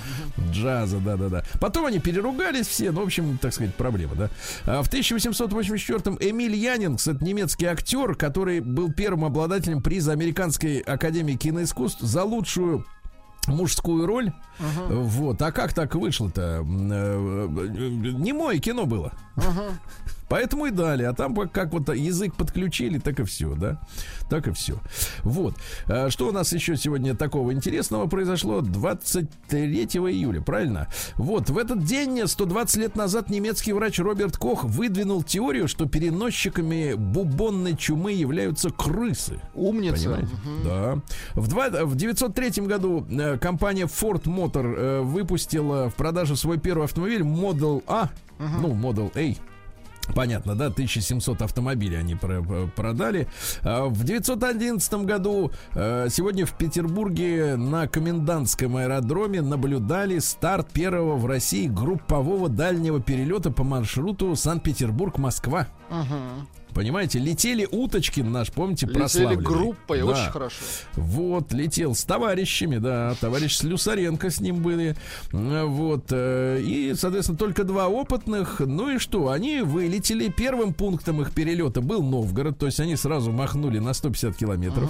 [0.51, 1.43] джаза, да-да-да.
[1.59, 4.29] Потом они переругались все, ну, в общем, так сказать, проблема, да.
[4.65, 11.35] А в 1884-м Эмиль Янинкс, это немецкий актер, который был первым обладателем приза Американской Академии
[11.35, 12.85] киноискусств за лучшую
[13.47, 14.31] мужскую роль.
[14.57, 15.41] Вот.
[15.41, 16.41] А как так вышло-то?
[16.61, 17.67] М, э, э,
[18.13, 19.11] Немое кино было.
[20.29, 21.03] Поэтому и дали.
[21.03, 23.79] А там как- вот язык подключили, так и все, да?
[24.29, 24.79] Так и все.
[25.23, 25.55] Вот.
[25.87, 28.61] А Что у нас еще сегодня такого интересного произошло?
[28.61, 30.87] 23 июля, правильно?
[31.15, 31.49] Вот.
[31.49, 37.75] В этот день, 120 лет назад, немецкий врач Роберт Кох выдвинул теорию, что переносчиками бубонной
[37.75, 39.39] чумы являются крысы.
[39.53, 39.95] Умница.
[40.03, 40.29] Понимаете?
[40.63, 41.01] Да.
[41.35, 46.85] В, два, в 903 году э, компания Ford Motor э, выпустила в продажу свой первый
[46.85, 48.09] автомобиль Model A,
[48.39, 49.35] ну, Model A.
[50.13, 53.27] Понятно, да, 1700 автомобилей они про- про- продали.
[53.63, 61.25] А В 911 году э, сегодня в Петербурге на комендантском аэродроме наблюдали старт первого в
[61.25, 65.67] России группового дальнего перелета по маршруту Санкт-Петербург-Москва.
[65.89, 66.47] Мгм.
[66.75, 69.43] Понимаете, летели уточки наш, помните, Летели прославленный.
[69.43, 70.05] группой, Да.
[70.07, 70.57] очень хорошо.
[70.95, 74.95] Вот, летел с товарищами, да, товарищ Слюсаренко с ним были.
[75.31, 78.59] Вот, э, и, соответственно, только два опытных.
[78.59, 80.27] Ну и что, они вылетели.
[80.27, 84.89] Первым пунктом их перелета был Новгород, то есть они сразу махнули на 150 километров.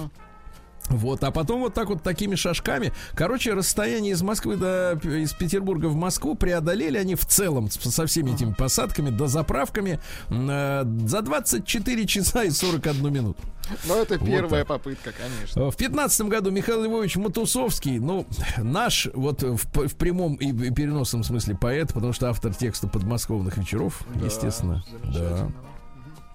[0.88, 2.92] Вот, а потом вот так вот такими шажками.
[3.14, 8.32] Короче, расстояние из Москвы до из Петербурга в Москву преодолели они в целом со всеми
[8.32, 13.42] этими посадками, до заправками э, за 24 часа и 41 минуту.
[13.86, 14.68] Но это Вот первая так.
[14.68, 15.70] попытка, конечно.
[15.70, 18.26] В пятнадцатом году Михаил Львович Матусовский, ну,
[18.58, 24.02] наш вот в, в прямом и переносном смысле поэт, потому что автор текста подмосковных вечеров,
[24.22, 24.84] естественно.
[25.02, 25.50] Да.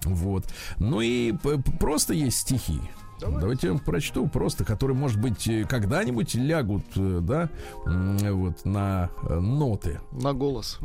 [0.04, 0.44] Вот.
[0.78, 1.32] Ну и
[1.78, 2.80] просто есть стихи.
[3.22, 7.50] Давайте я вам прочту просто, которые, может быть, э, когда-нибудь лягут, э, да,
[7.84, 10.00] вот на э, ноты.
[10.12, 10.78] На голос.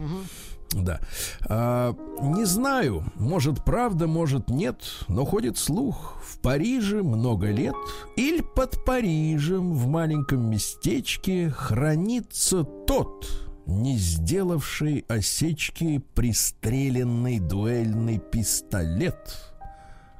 [0.71, 0.99] Да.
[1.47, 6.15] А, не знаю, может правда, может нет, но ходит слух.
[6.21, 7.75] В Париже много лет,
[8.15, 19.46] или под Парижем в маленьком местечке хранится тот, не сделавший осечки пристреленный дуэльный пистолет,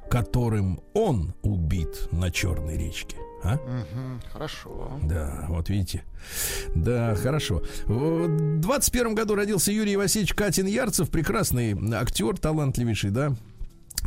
[0.08, 3.16] которым он убит на Черной речке.
[3.44, 3.54] А?
[3.56, 4.20] Мгм.
[4.32, 4.90] Хорошо.
[5.04, 6.02] Да, вот видите.
[6.74, 7.62] Да, хорошо.
[7.86, 13.32] В 21 году родился Юрий Васильевич Катин Ярцев, прекрасный актер, талантливейший, да.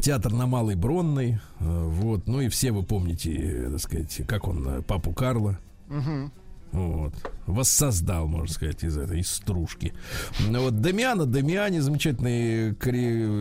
[0.01, 1.39] Театр на Малой Бронной.
[1.59, 2.27] э, Вот.
[2.27, 5.59] Ну и все вы помните, э, так сказать, как он э, папу Карла.
[5.87, 6.31] Мгм.
[6.71, 7.13] Вот.
[7.47, 9.93] Воссоздал, можно сказать, из этой из стружки.
[10.47, 12.69] Ну, Вот Дамиано Дамиани, замечательный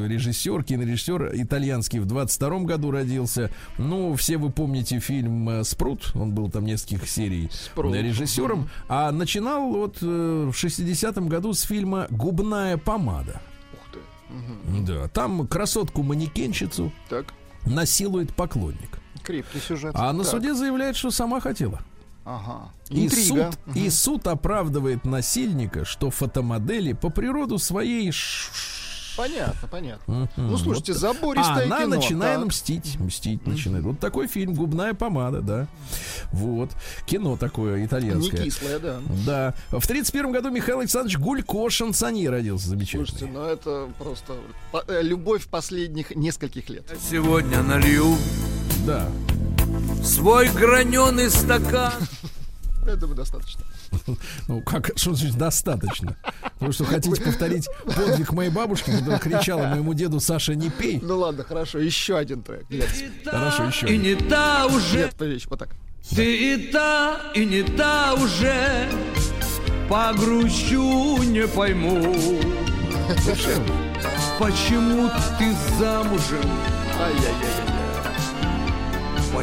[0.08, 3.50] режиссер, кинорежиссер, итальянский, в 22 году родился.
[3.78, 7.94] Ну, все вы помните фильм э, «Спрут», он был там нескольких серий «Спрут».
[7.94, 13.40] э, режиссером, а начинал вот э, в 60-м году с фильма «Губная помада».
[13.74, 13.98] Ух ты.
[14.34, 14.84] Мгм.
[14.86, 17.26] Да, там красотку-манекенщицу Так,
[17.64, 18.98] насилует поклонник.
[19.22, 19.92] крепкий сюжет.
[19.94, 20.32] А на Так.
[20.32, 21.80] суде заявляет, что сама хотела.
[22.36, 22.72] Ага.
[22.90, 23.50] И Интрига.
[23.52, 28.12] суд, и суд оправдывает насильника, что фотомодели по природу своей
[29.16, 30.28] понятно, понятно.
[30.36, 31.96] Ну, слушайте, забористое А она кино.
[31.96, 32.46] начинает так.
[32.48, 32.98] мстить.
[32.98, 33.84] Мстить начинает.
[33.84, 35.66] Вот такой фильм «Губная помада», да.
[36.32, 36.70] Вот.
[37.06, 38.44] Кино такое Не итальянское.
[38.44, 39.00] кислое, да.
[39.26, 39.54] Да.
[39.78, 43.06] В 31 году Михаил Александрович Гулько шансонье родился замечательный.
[43.08, 44.36] Слушайте, ну это просто
[44.88, 46.84] э, любовь последних нескольких лет.
[47.10, 48.16] Сегодня налью
[48.86, 49.06] Да.
[50.04, 51.92] Свой граненый стакан.
[52.86, 53.62] Я думаю, достаточно.
[54.48, 56.16] Ну, как, что значит достаточно?
[56.60, 61.00] Вы что, хотите повторить подвиг моей бабушки, которая кричала моему деду Саша, не пей?
[61.02, 62.68] Ну ладно, хорошо, еще один трек.
[62.70, 62.88] Нет,
[63.24, 63.88] Хорошо, еще.
[63.88, 65.70] И не та уже, нет, подождите, вот так.
[66.14, 68.88] ты и та, и не та уже.
[69.88, 72.14] Погрущу, не пойму,
[74.38, 76.48] почему ты замужем,
[77.00, 77.69] Ай-яй-яй-яй.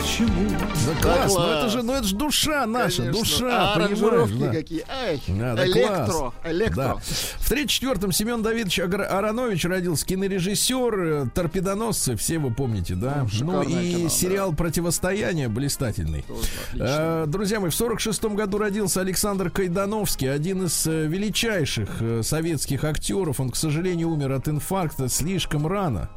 [0.01, 0.49] Почему?
[0.85, 3.19] Да класс, ну это же, ну это же душа наша, Конечно.
[3.19, 4.29] душа, А понимаешь?
[4.31, 4.49] да.
[4.51, 4.85] какие.
[4.89, 6.33] Ай, Да, да, электро, класс.
[6.45, 6.75] электро.
[6.75, 6.95] Да.
[6.95, 13.19] В 34-м Семен Давидович Аронович родился, кинорежиссер, э, торпедоносцы, все вы помните, да?
[13.23, 14.09] Ну, шикарное и кино, да.
[14.09, 16.23] сериал «Противостояние» блистательный.
[16.27, 16.41] Тоже.
[16.79, 21.89] Э, Друзья мои, в 46 году родился Александр Кайдановский, один из э, величайших
[22.21, 23.39] советских актеров.
[23.39, 26.09] Он, к сожалению, умер от инфаркта слишком рано.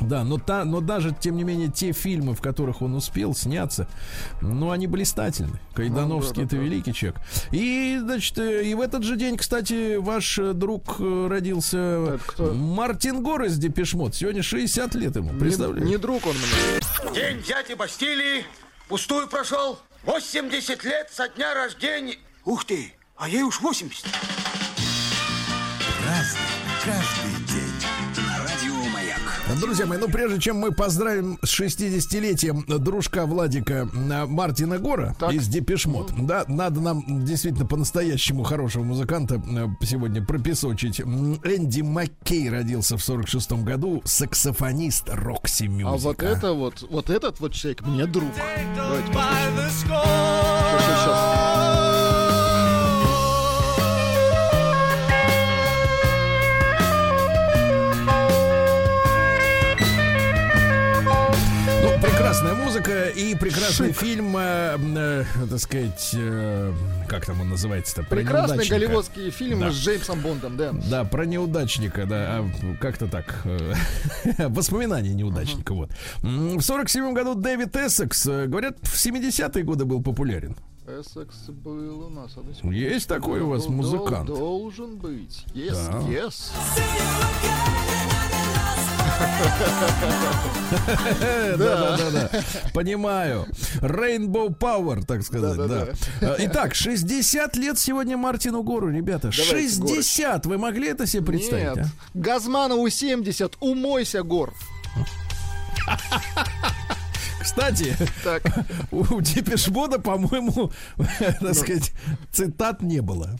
[0.00, 3.88] Да, но, та, но даже, тем не менее, те фильмы, в которых он успел сняться,
[4.40, 5.60] ну, они блистательны.
[5.74, 6.62] Кайдановский Ну, да, это да, да.
[6.64, 7.20] великий человек.
[7.50, 12.18] И, значит, э, и в этот же день, кстати, ваш э, друг э, родился?
[12.38, 14.14] Мартин Гор из Депешмот.
[14.14, 15.86] Сегодня 60 лет ему, Не, представляете?
[15.88, 17.14] не друг он мне.
[17.14, 18.44] День дяди Бастилии
[18.88, 19.78] пустую прошел.
[20.04, 22.16] 80 лет со дня рождения.
[22.44, 24.06] Ух ты, а ей уж 80.
[29.60, 35.32] Друзья мои, ну прежде чем мы поздравим с 60-летием дружка Владика э, Мартина Гора Так.
[35.32, 41.00] из Депешмот, да, надо нам действительно по-настоящему хорошего музыканта э, сегодня пропесочить.
[41.00, 45.86] Энди Маккей родился в 46-м году, саксофонист Рокси Мюзик.
[45.86, 48.30] А вот это вот, вот этот вот человек мне друг.
[48.76, 49.12] Давайте
[62.78, 66.72] музыка и прекрасный фильм, э, э, так сказать, э,
[67.08, 68.02] как там он называется-то?
[68.04, 68.74] Про Прекрасный неудачника.
[68.74, 69.70] голливудский фильм Да.
[69.70, 70.72] с Джеймсом Бондом, да.
[70.88, 73.42] Да, про неудачника, да, а, как-то так.
[73.44, 73.74] э,
[74.48, 75.90] Воспоминания неудачника, вот.
[76.22, 80.56] М, В сорок седьмом году Дэвид Эссекс, э, говорят, в 70-е годы был популярен.
[80.88, 82.32] Эссекс был у нас.
[82.32, 82.70] секунду.
[82.74, 84.26] Есть такой у вас Дол- музыкант?
[84.26, 85.44] Должен быть.
[85.54, 85.98] Yes, Да.
[86.08, 86.52] yes.
[91.56, 92.30] Да, да, да, да.
[92.72, 93.46] Понимаю.
[93.80, 95.88] Rainbow Power, так сказать, да.
[96.20, 99.30] Э, Итак, 60 лет сегодня Мартину Гору, ребята.
[99.36, 100.46] Давайте, 60!
[100.46, 101.86] Вы могли это себе представить, Нет.
[101.86, 101.90] а?
[102.14, 103.56] Газманову 70.
[103.60, 104.52] Умойся, Гор.
[107.48, 108.42] Кстати, Так.
[108.90, 111.06] у Депешбода, по-моему, Ну.
[111.40, 111.92] так сказать,
[112.30, 113.38] цитат не было.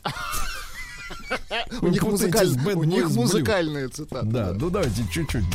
[1.81, 4.25] У них, музыкаль- у них музыкальные цитаты.
[4.25, 5.45] Да, ну давайте чуть-чуть.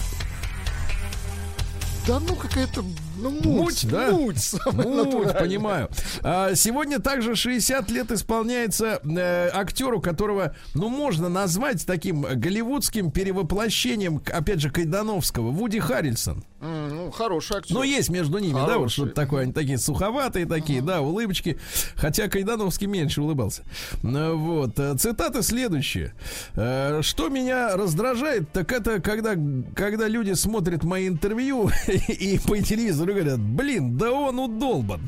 [2.07, 2.85] Да ну какая-то
[3.17, 4.11] ну, муть, Муть, да?
[4.11, 5.89] Муть, Муть, понимаю.
[6.23, 14.23] А, сегодня также 60 лет исполняется э, актеру, которого, ну, можно назвать таким голливудским перевоплощением,
[14.33, 16.45] опять же, Кайдановского, Вуди Харрельсон.
[16.61, 17.75] М, Ну, хороший актер.
[17.75, 18.93] Ну, есть между ними, да, вот Хороший.
[18.95, 19.43] что-то такое.
[19.43, 21.59] Они такие суховатые такие, да, улыбочки.
[21.97, 23.63] Хотя Кайдановский меньше улыбался.
[24.03, 24.79] Ну, Вот.
[24.79, 26.15] э, Цитаты следующие.
[26.55, 29.35] Э, Что меня раздражает, так это когда,
[29.77, 31.71] когда люди смотрят мои интервью
[32.09, 35.01] и по телевизору говорят, блин, да он удолбан.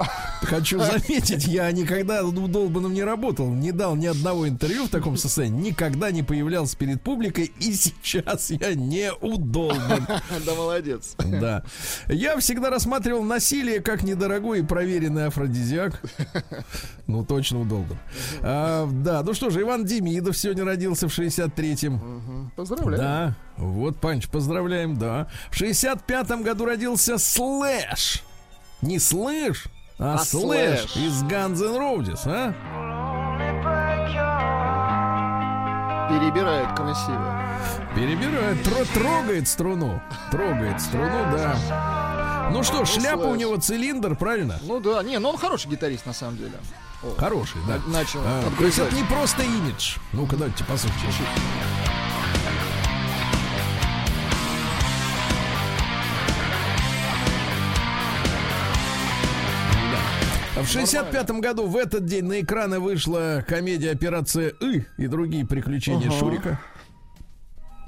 [0.42, 5.70] Хочу заметить, я никогда удолбаном не работал, не дал ни одного интервью в таком состоянии,
[5.70, 10.06] никогда не появлялся перед публикой, и сейчас я не удолбан.
[10.44, 11.16] Да, молодец.
[11.18, 11.64] Да.
[12.09, 16.00] Я всегда рассматривал насилие как недорогой и проверенный афродизиак.
[17.06, 17.96] Ну, точно удобно.
[18.42, 22.36] А, да, ну что же, Иван Демидов сегодня родился в 63-м.
[22.54, 22.98] Поздравляю.
[23.02, 25.26] Да, вот, Панч, поздравляем, да.
[25.50, 28.22] В 65-м году родился Слэш.
[28.82, 29.64] Не Слэш,
[29.98, 30.96] а, А Слэш Слэш.
[30.96, 32.54] из Guns N' Roses, а?
[36.09, 37.42] Перебирает красиво.
[37.94, 40.00] Перебирает, тро- трогает струну.
[40.30, 42.48] Трогает струну, да.
[42.52, 43.40] Ну что, шляпа у Слэш.
[43.40, 44.59] него цилиндр, правильно?
[44.62, 46.52] Ну да, не, ну он хороший гитарист на самом деле.
[47.02, 47.78] О, Хороший, да.
[47.88, 49.97] на- Начал А, то есть это не просто имидж.
[50.12, 51.07] Ну-ка, давайте послушайте.
[60.66, 66.08] В 65 году в этот день на экраны вышла комедия «Операция И» и другие приключения
[66.08, 66.18] Ага.
[66.18, 66.60] Шурика.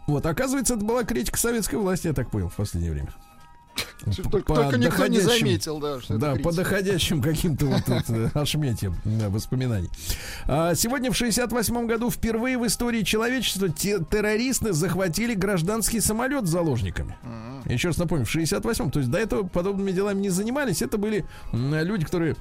[0.06, 3.12] Вот, оказывается, это была критика советской власти, я так понял, в последнее время.
[4.30, 8.96] Только, только никто не заметил, да, что Да, по доходящим каким-то вот тут э, ошметьям
[9.04, 9.90] э, воспоминаний.
[10.46, 16.50] А, Сегодня в 68 году впервые в истории человечества те- террористы захватили гражданский самолет с
[16.50, 17.16] заложниками.
[17.66, 20.80] Еще раз напомню, в 68 то есть до этого подобными делами не занимались.
[20.80, 22.36] Это были люди, которые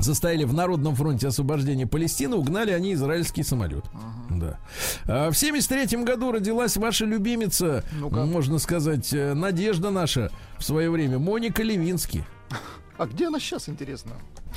[0.00, 3.84] состояли в Народном фронте освобождения Палестины, угнали они израильский самолет.
[4.30, 4.58] Да.
[5.06, 8.24] А в 73 году родилась ваша любимица, Ну-ка.
[8.24, 12.24] можно сказать, э, надежда наша в свое время, Моника Левински.
[12.98, 14.12] А где она сейчас, интересно?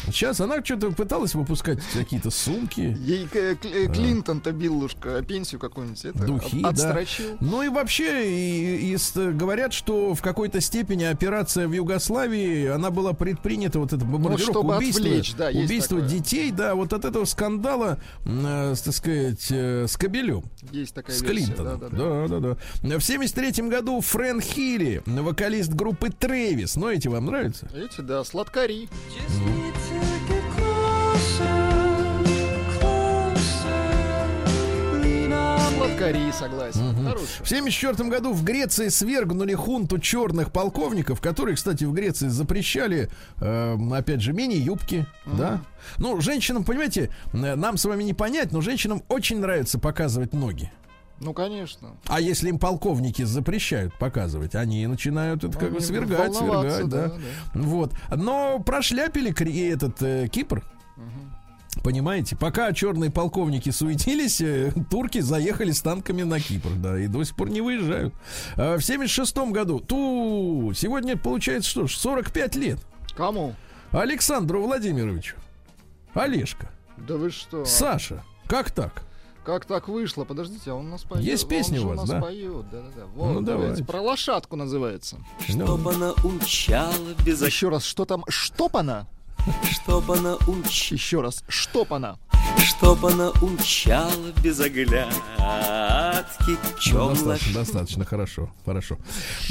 [0.07, 2.95] Сейчас она что-то пыталась выпускать какие-то сумки.
[2.99, 6.69] Ей э, э, Клинтон-то биллушка пенсию какую-нибудь это Духи, от- да.
[6.69, 7.37] отстрочил.
[7.39, 8.97] Ну и вообще, и, и
[9.31, 14.75] говорят, что в какой-то степени операция в Югославии, она была предпринята, вот это бомбардировка, чтобы
[14.77, 16.09] убийство, отвлечь, да, убийство такое.
[16.17, 20.43] детей, да, вот от этого скандала, э, так сказать, э, с Кобелем.
[20.71, 21.79] Есть такая С версия, Клинтоном.
[21.79, 22.39] да, да, да.
[22.39, 22.99] да, да.
[22.99, 26.75] В 73 году Фрэн Хилли, вокалист группы Трэвис.
[26.75, 27.69] Ну, эти вам нравятся?
[27.75, 28.87] Эти, да, сладкари.
[35.77, 36.95] Сладкари, согласен.
[37.03, 37.43] Хороший.
[37.43, 43.09] В 1974 году в Греции свергнули хунту черных полковников, которые, кстати, в Греции запрещали,
[43.39, 45.61] э, опять же, мини-юбки, да.
[45.97, 50.71] Ну, женщинам, понимаете, э, нам с вами не понять, но женщинам очень нравится показывать ноги.
[51.19, 51.95] Ну, конечно.
[52.07, 57.07] А если им полковники запрещают показывать, они начинают это как бы свергать, свергать, да.
[57.07, 57.15] да,
[57.53, 57.93] Вот.
[58.13, 59.31] Но прошляпили
[59.71, 60.63] этот э, Кипр.
[61.83, 67.23] Понимаете, пока черные полковники суетились, э, турки заехали с танками на Кипр, да, и до
[67.23, 68.13] сих пор не выезжают.
[68.55, 72.79] А в 76 году, ту, сегодня получается что ж, 45 лет.
[73.15, 73.55] Кому?
[73.91, 75.35] Александру Владимировичу.
[76.13, 76.69] Олежка.
[76.97, 77.65] Да вы что?
[77.65, 78.23] Саша.
[78.47, 79.03] Как так?
[79.45, 80.23] Как так вышло?
[80.23, 81.23] Подождите, а он у нас поет.
[81.23, 82.19] Есть песня у вас, нас да?
[82.19, 83.05] поет, да, да, да.
[83.13, 83.63] Вот, Ну, давайте.
[83.67, 83.83] давайте.
[83.83, 85.17] Про лошадку называется.
[85.49, 88.23] Ну, Чтоб она умчала без Еще раз, что там?
[88.27, 89.05] Штоп она?
[89.69, 90.91] Чтоб она умч...
[90.91, 92.17] Еще раз, штоп она?
[92.57, 95.13] Чтоб она умчала без оглядки
[96.79, 98.97] Чем Ну, достаточно, достаточно, хорошо, хорошо.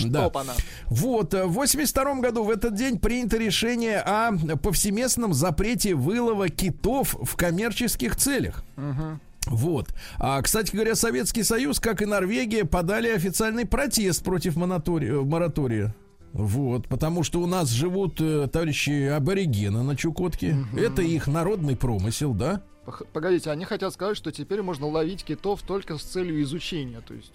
[0.04, 0.28] Да.
[0.34, 0.54] Она?
[0.86, 7.14] Вот, э, в 82 году в этот день принято решение о повсеместном запрете вылова китов
[7.22, 8.64] в коммерческих целях.
[9.46, 9.94] Вот.
[10.18, 15.94] А, кстати говоря, Советский Союз, как и Норвегия, подали официальный протест против монатори- э, моратория.
[16.32, 20.56] Вот, потому что у нас живут э, товарищи аборигены на Чукотке.
[20.76, 22.62] Это их народный промысел, да?
[23.12, 27.00] Погодите, они хотят сказать, что теперь можно ловить китов только с целью изучения.
[27.06, 27.32] То есть.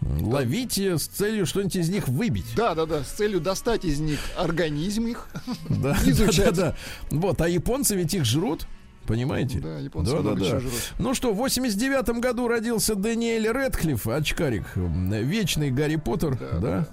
[0.00, 2.46] Ловить э, с целью что-нибудь из них выбить.
[2.56, 5.28] да, да, да, с целью достать из них организм их.
[5.68, 6.54] Да, Изучать.
[6.54, 6.76] да, да.
[7.10, 8.66] Вот, а японцы ведь их жрут,
[9.08, 9.58] понимаете?
[9.58, 10.60] Да, японцы Да, да, да.
[10.98, 16.48] Ну что, в 89 году родился Даниэль Редклифф, очкарик, вечный Гарри Поттер, да?
[16.52, 16.88] Да, да,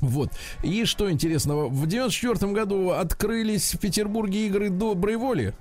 [0.00, 0.30] Вот.
[0.62, 5.54] И что интересного, в 94 году открылись в Петербурге игры доброй воли.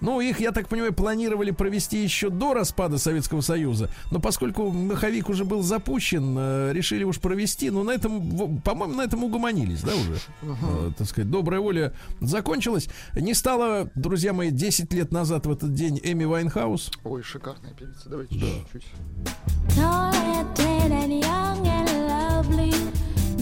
[0.00, 3.90] Ну, их, я так понимаю, планировали провести еще до распада Советского Союза.
[4.10, 7.70] Но поскольку маховик уже был запущен, э, решили уж провести.
[7.70, 10.14] Ну, на этом, по-моему, на этом угомонились, да, уже.
[10.42, 12.88] Э, так сказать, добрая воля закончилась.
[13.14, 16.90] Не стало, друзья мои, 10 лет назад в этот день Эми Вайнхаус.
[17.04, 18.08] Ой, шикарная певица.
[18.08, 18.86] Давайте чуть-чуть.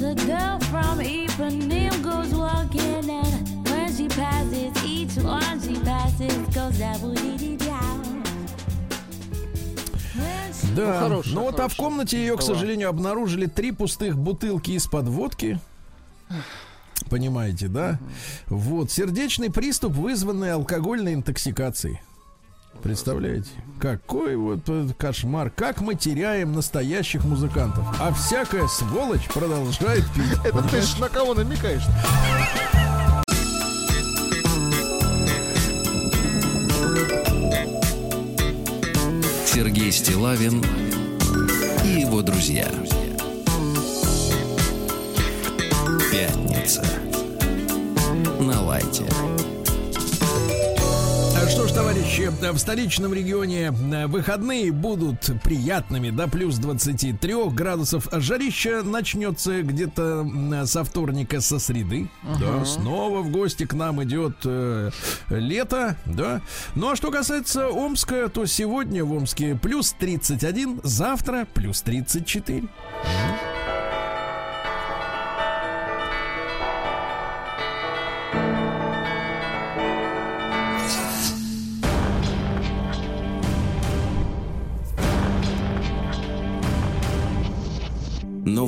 [0.02, 6.76] The girl from Ipanema goes walking, and when she passes, each one she passes goes
[6.76, 8.24] double dee down.
[10.74, 10.86] Да.
[10.86, 15.06] Ну, хорошая, ну вот, а в комнате ее, к сожалению, обнаружили три пустых бутылки из-под
[15.06, 15.60] водки.
[17.08, 18.00] Понимаете, да?
[18.48, 18.90] Вот.
[18.90, 22.00] Сердечный приступ, вызванный алкогольной интоксикацией.
[22.82, 23.50] Представляете?
[23.80, 24.60] Какой вот
[24.98, 25.50] кошмар.
[25.50, 27.84] Как мы теряем настоящих музыкантов.
[28.00, 30.24] А всякая сволочь продолжает пить.
[30.44, 31.82] Это ты ж на кого намекаешь?
[39.46, 40.64] Сергей Стилавин
[41.84, 42.68] и его друзья.
[46.10, 46.84] Пятница.
[48.40, 49.04] На лайте.
[51.52, 58.08] Что ж, товарищи, в столичном регионе э, выходные будут приятными до плюс 23 градусов.
[58.10, 60.26] Жарища начнется где-то
[60.64, 62.08] со вторника, со среды.
[62.40, 64.92] Да, снова в гости к нам идет э,
[65.28, 66.40] лето, да.
[66.74, 72.62] Ну а что касается Омска, то сегодня в Омске плюс 31, завтра плюс 34.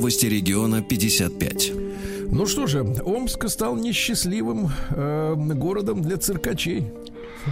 [0.05, 1.71] Новости региона 55.
[2.29, 6.91] Ну что же, Омск стал несчастливым э, городом для циркачей.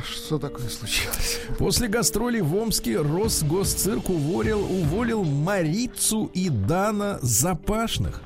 [0.07, 1.39] Что такое случилось?
[1.57, 8.21] После гастролей в Омске Росгосцирк уволил, уволил Марицу и Дана Запашных.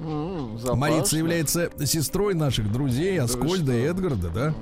[0.00, 0.74] М, запашно.
[0.74, 3.82] Марица является сестрой наших друзей Аскольда и?
[3.82, 4.54] Эдгарда, да?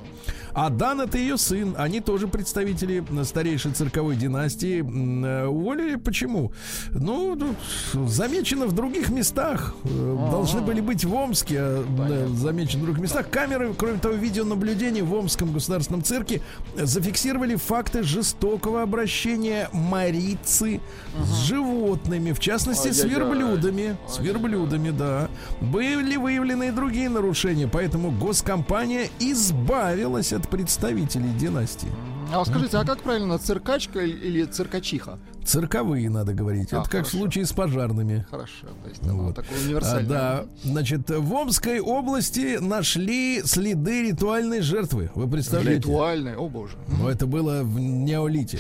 [0.57, 1.75] А Дан это ее сын.
[1.77, 4.81] Они тоже представители старейшей цирковой династии.
[4.81, 6.51] Э, Уволили почему?
[6.93, 9.75] Ну, тут замечено в других местах.
[9.85, 13.29] Э, Должны были быть в Омске, а, э, замечены в других местах.
[13.29, 16.41] Камеры, кроме того, видеонаблюдения в Омском государственном цирке
[16.75, 20.81] зафиксировали факты жестокого обращения Марицы
[21.23, 23.99] с животными, в частности, с верблюдами.
[24.09, 25.29] С верблюдами, да.
[25.61, 31.89] Были выявлены и другие нарушения, поэтому госкомпания избавилась от представителей династии.
[32.33, 35.19] А вот скажите, а как правильно, циркачка или циркачиха?
[35.45, 36.73] Цирковые, надо говорить.
[36.73, 37.19] А, Это как в хорошо.
[37.19, 38.27] случае с пожарными.
[38.29, 39.37] Хорошо, то есть оно Вот.
[39.37, 40.09] такое А, универсальное.
[40.09, 45.11] да, значит, в Омской области нашли следы ритуальной жертвы.
[45.15, 45.79] Вы представляете?
[45.89, 46.75] Ритуальное, о боже.
[46.89, 48.59] Но это было в неолите.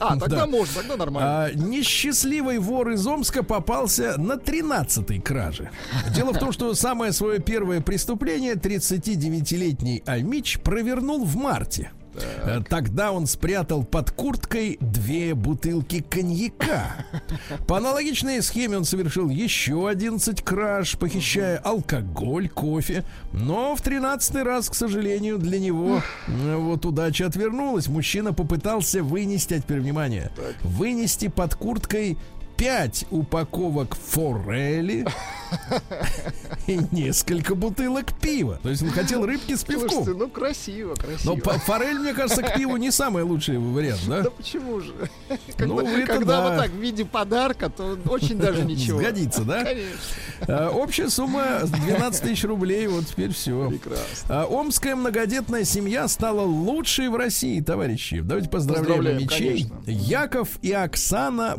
[0.00, 0.46] А, тогда Да.
[0.46, 1.44] можно, тогда нормально.
[1.44, 5.70] А, несчастливый вор из Омска попался на 13-й краже.
[6.14, 11.92] Дело в том, что самое свое первое преступление 39-летний Альмич провернул в марте.
[12.14, 17.06] Э, Тогда он спрятал под курткой две бутылки коньяка.
[17.66, 23.04] По аналогичной схеме он совершил еще 11 краж, похищая алкоголь, кофе.
[23.32, 27.88] Но в 13 раз, к сожалению, для него э, вот удача отвернулась.
[27.88, 30.30] Мужчина попытался вынести, а теперь внимание,
[30.62, 32.18] вынести под курткой
[32.60, 35.06] 5 упаковок форели
[36.66, 38.60] и несколько бутылок пива.
[38.62, 39.88] То есть он хотел рыбки с пивком.
[39.88, 41.36] Слушайте, ну красиво, красиво.
[41.36, 44.22] Но форель, мне кажется, к пиву не самый лучший вариант, да?
[44.24, 44.92] Да почему же?
[45.58, 46.48] Ну, Когда, это когда да.
[46.50, 48.98] вот так в виде подарка, то очень даже ничего.
[48.98, 49.64] Сгодится, да?
[49.64, 49.98] Конечно.
[50.42, 53.70] А, Общая сумма 12 тысяч рублей, вот теперь все.
[53.70, 54.02] Прекрасно.
[54.28, 58.20] А, Омская многодетная семья стала лучшей в России, товарищи.
[58.20, 59.70] Давайте поздравляем Поздравляем, мечей.
[59.70, 59.90] конечно.
[59.90, 61.54] Яков и Оксана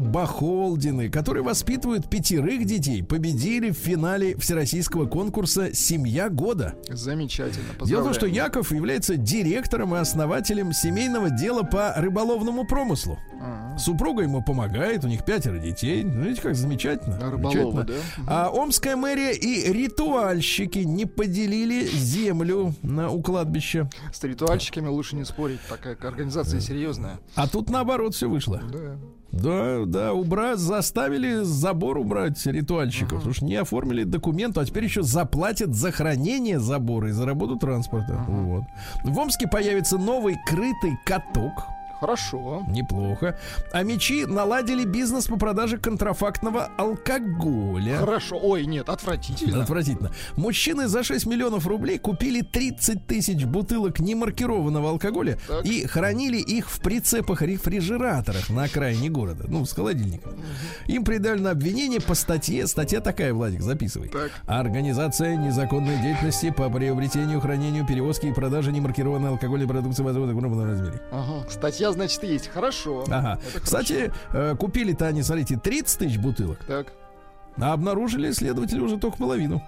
[0.91, 6.75] Бахолдины, которые воспитывают пятерых детей, победили в финале всероссийского конкурса «Семья года».
[6.89, 7.65] Замечательно.
[7.85, 8.25] Дело в том, что.
[8.25, 13.17] Яков является директором и основателем семейного дела по рыболовному промыслу.
[13.41, 16.03] А, Супруга ему помогает, у них пятеро детей.
[16.03, 17.17] Ну, Видите, как замечательно.
[17.31, 17.83] Рыболовы, Замечательно.
[18.27, 18.47] да?
[18.47, 23.89] А омская мэрия и ритуальщики не поделили землю на, у кладбища.
[24.13, 27.19] С ритуальщиками лучше не спорить, такая организация серьезная.
[27.35, 28.61] А тут наоборот все вышло.
[28.71, 28.97] Да.
[29.31, 35.03] Да, да, убрать, заставили забор убрать ритуальщиков, потому что не оформили документ, а теперь еще
[35.03, 38.25] заплатят за хранение забора и за работу транспорта.
[38.27, 38.63] Вот.
[39.03, 41.53] В Омске появится новый крытый каток.
[42.01, 42.63] Хорошо.
[42.67, 43.37] Неплохо.
[43.71, 47.97] А мечи наладили бизнес по продаже контрафактного алкоголя.
[47.97, 48.39] Хорошо.
[48.41, 49.61] Ой, нет, отвратительно.
[49.61, 50.11] Отвратительно.
[50.35, 55.63] Мужчины за 6 миллионов рублей купили 30 тысяч бутылок немаркированного алкоголя Так.
[55.63, 60.31] и хранили их в прицепах-рефрижераторах на окраине города, ну, с холодильника.
[60.87, 64.09] Им придали на обвинение по статье, статья такая, Владик, записывай.
[64.09, 64.31] Так.
[64.47, 70.07] Организация незаконной деятельности по приобретению, хранению, перевозке и продаже немаркированной алкогольной продукции в
[70.65, 71.01] размере.
[71.11, 71.47] Ага.
[71.47, 72.47] Статья, значит, есть.
[72.47, 73.03] Хорошо.
[73.07, 73.39] Ага.
[73.47, 76.59] Это Кстати, э, купили-то они, смотрите, 30 тысяч бутылок.
[76.67, 76.87] Так.
[77.57, 79.61] а обнаружили следователи уже только половину.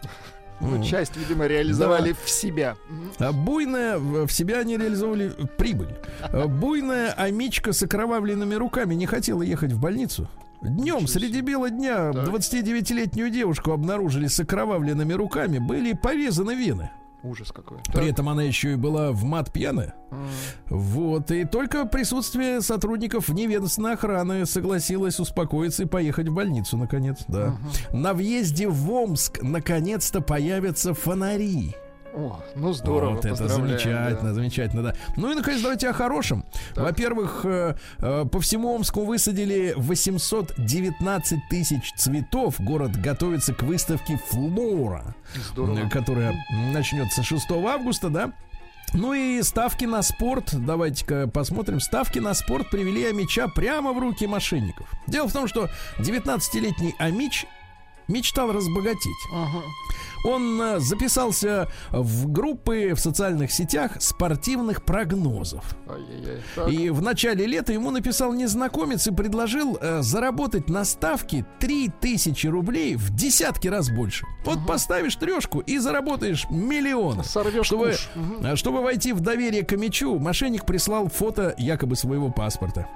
[0.61, 2.76] Ну, часть, видимо, реализовали в себя.
[3.19, 5.95] А Буйная, в себя они реализовывали прибыль.
[6.21, 10.30] А Буйная амичка с окровавленными руками не хотела ехать в больницу.
[10.61, 12.30] Днем, среди бела дня, Так.
[12.30, 16.89] 29-летнюю девушку обнаружили с окровавленными руками, были порезаны вены.
[17.24, 17.78] Ужас какой.
[17.93, 19.95] При этом она еще и была в мат пьяная.
[20.11, 20.28] М.
[20.69, 27.57] Вот, и только присутствие сотрудников неведомственной охраны согласилась успокоиться и поехать в больницу, наконец, да.
[27.93, 31.76] На въезде в Омск наконец-то появятся фонари.
[32.14, 33.16] О, ну здорово.
[33.16, 34.34] Вот это замечательно, да.
[34.34, 34.95] замечательно, да.
[35.18, 36.45] Ну и, наконец, давайте о хорошем.
[36.76, 42.59] Во-первых, э, э, по всему Омску высадили 819 тысяч цветов.
[42.59, 45.80] Город готовится к выставке «Флора», Здорово.
[45.80, 46.36] э, которая
[46.72, 48.32] начнется 6 августа, да.
[48.93, 51.80] Ну и ставки на спорт, давайте-ка посмотрим.
[51.80, 54.88] Ставки на спорт привели Амича прямо в руки мошенников.
[55.07, 57.47] Дело в том, что 19-летний Амич
[58.07, 59.11] мечтал разбогатеть.
[59.34, 59.64] Ага.
[60.24, 65.76] Он э, записался в группы в социальных сетях спортивных прогнозов.
[66.69, 72.95] И в начале лета ему написал незнакомец и предложил э, заработать на ставке 3000 рублей
[72.95, 74.26] в десятки раз больше.
[74.45, 77.24] Вот поставишь трешку и заработаешь миллион.
[77.24, 78.09] Сорвешь Чтобы, куш.
[78.43, 82.88] Э, чтобы войти в доверие к мячу, мошенник прислал фото якобы своего паспорта.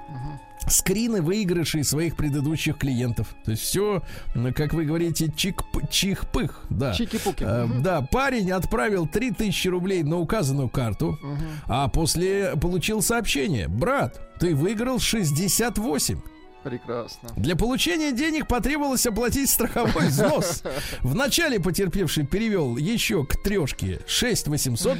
[0.70, 3.34] Скрины выигрышей своих предыдущих клиентов.
[3.44, 4.02] То есть все,
[4.54, 6.62] как вы говорите, чик чих-пых.
[6.70, 6.92] Да.
[6.92, 7.44] Чики-пуки.
[7.44, 11.18] Э, Да, парень отправил 3000 рублей на указанную карту,
[11.66, 13.68] а после получил сообщение.
[13.68, 16.20] Брат, ты выиграл 68.
[16.68, 17.30] Прекрасно.
[17.36, 20.62] Для получения денег потребовалось оплатить страховой взнос.
[21.00, 24.98] Вначале потерпевший перевел еще к трешке 6 800,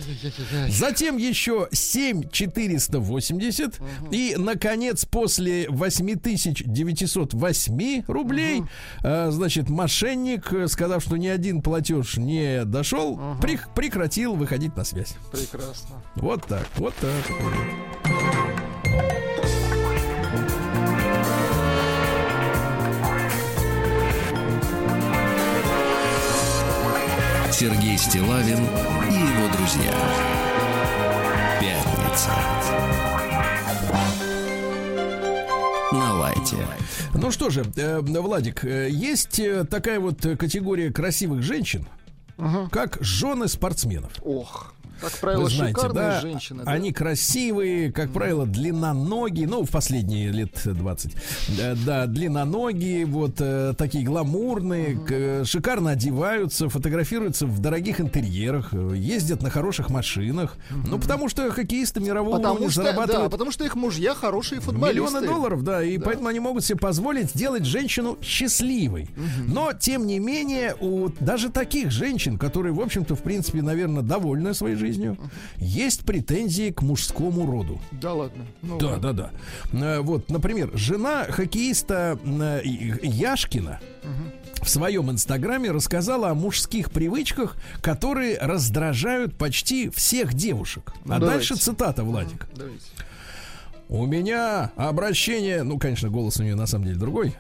[0.69, 8.63] затем еще 7 480 и, наконец, после 8908 рублей,
[9.03, 14.85] э, значит, мошенник, э, сказав, что ни один платеж не дошел, прек- прекратил выходить на
[14.85, 15.15] связь.
[15.33, 16.03] Прекрасно.
[16.17, 17.09] Вот так, вот так.
[27.59, 28.59] Сергей Стилавин
[29.11, 29.93] и его друзья.
[31.61, 32.31] Пятница.
[35.91, 36.57] На лайте.
[37.15, 41.89] Ну что же, э, Владик, э, есть э, такая вот категория красивых женщин,
[42.71, 44.13] как жены спортсменов.
[44.23, 46.65] Ох, как правило, Вы знаете, шикарные да, женщины.
[46.65, 46.71] да?
[46.71, 51.15] они красивые, как правило, длинноногие, ну, в последние лет 20.
[51.57, 58.93] Да, да, длинноногие, вот э, такие гламурные, э, шикарно одеваются, фотографируются в дорогих интерьерах, э,
[58.97, 60.57] ездят на хороших машинах.
[60.71, 64.61] Ну, потому что хоккеисты мирового Потому уровня что, да, зарабатывают потому что их мужья хорошие
[64.61, 65.01] футболисты.
[65.01, 69.09] Миллионы долларов, да, и поэтому они могут себе позволить сделать женщину счастливой.
[69.47, 74.55] Но, тем не менее, у даже таких женщин, которые, в общем-то, в принципе, наверное, довольны
[74.55, 74.88] своей жизнью,
[75.59, 77.81] есть претензии к мужскому роду.
[77.93, 78.45] Да ладно.
[78.63, 79.31] Ну, Да, да, да.
[79.73, 82.61] Э, Вот, например, жена хоккеиста э,
[83.03, 83.81] Яшкина
[84.63, 90.93] в своем инстаграме рассказала о мужских привычках, которые раздражают почти всех девушек.
[91.05, 91.49] Ну, а давайте.
[91.49, 92.47] дальше цитата, Владик.
[92.57, 92.85] Давайте.
[93.89, 97.35] У меня обращение, ну, конечно, голос у нее на самом деле другой,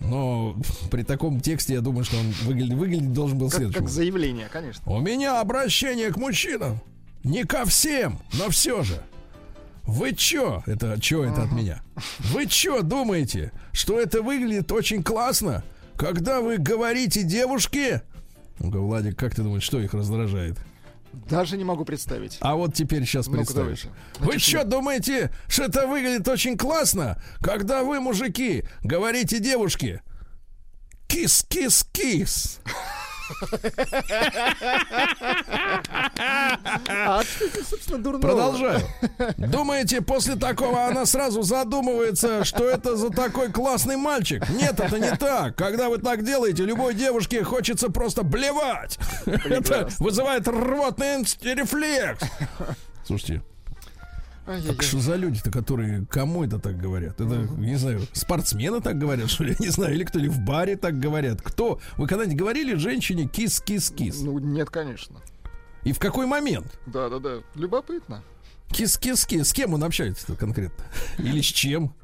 [0.00, 0.56] но
[0.90, 3.80] при таком тексте я думаю, что он выглядит, выглядеть должен был Как, следующим.
[3.82, 4.82] как заявление, конечно.
[4.90, 6.80] У меня обращение к мужчинам.
[7.22, 9.02] Не ко всем, но все же.
[9.82, 10.62] Вы чё?
[10.66, 11.82] Это чё это от меня?
[12.32, 15.62] Вы чё думаете, что это выглядит очень классно,
[15.96, 18.02] когда вы говорите девушке?
[18.58, 20.56] Ну-ка, Владик, как ты думаешь, что их раздражает?
[21.30, 22.38] Даже не могу представить.
[22.40, 23.86] А вот теперь сейчас Ну-ка, представишь.
[24.18, 30.02] Вы что думаете, что это выглядит очень классно, когда вы, мужики, говорите девушке
[31.06, 32.60] кис-кис-кис?
[36.88, 38.22] А что собственно, дурного?
[38.22, 38.80] Продолжаю.
[39.36, 44.48] Думаете, после такого она сразу задумывается, что это за такой классный мальчик?
[44.50, 45.56] Нет, это не так.
[45.56, 48.98] Когда вы так делаете, любой девушке хочется просто блевать.
[49.26, 52.22] Это вызывает рвотный рефлекс.
[53.06, 53.42] Слушайте,
[54.50, 54.74] Ай-яй-яй.
[54.74, 57.20] так что за люди-то, которые кому это так говорят?
[57.20, 59.50] Это, не знаю, спортсмены так говорят, что ли?
[59.60, 61.40] Я не знаю, или кто ли в баре так говорят.
[61.40, 61.80] Кто?
[61.96, 64.22] Вы когда-нибудь говорили женщине кис-кис-кис?
[64.22, 65.20] Ну, нет, конечно.
[65.84, 66.80] И в какой момент?
[66.86, 67.42] Да-да-да.
[67.54, 68.24] Любопытно.
[68.72, 69.48] Кис-кис-кис.
[69.48, 70.84] С кем он общается конкретно?
[71.18, 71.94] Или с чем?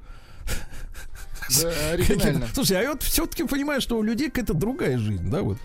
[1.61, 2.47] Да, оригинально.
[2.55, 5.59] Слушай, а я вот все-таки понимаю, что у людей какая-то другая жизнь, да, вот.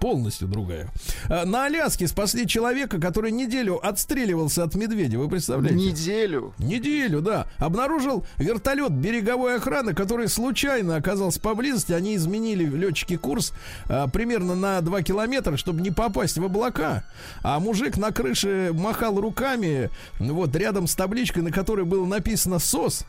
[0.00, 0.88] Полностью другая.
[1.28, 5.18] А, На Аляске спасли человека, который неделю отстреливался от медведя.
[5.18, 5.76] Вы представляете?
[5.78, 6.54] Неделю.
[6.58, 7.46] Неделю, да.
[7.58, 11.92] Обнаружил вертолет береговой охраны, который случайно оказался поблизости.
[11.92, 13.52] Они изменили летчики курс
[13.88, 17.04] а, примерно на 2 километра, чтобы не попасть в облака.
[17.42, 23.04] А мужик на крыше махал руками, вот рядом с табличкой, на которой было написано СОС.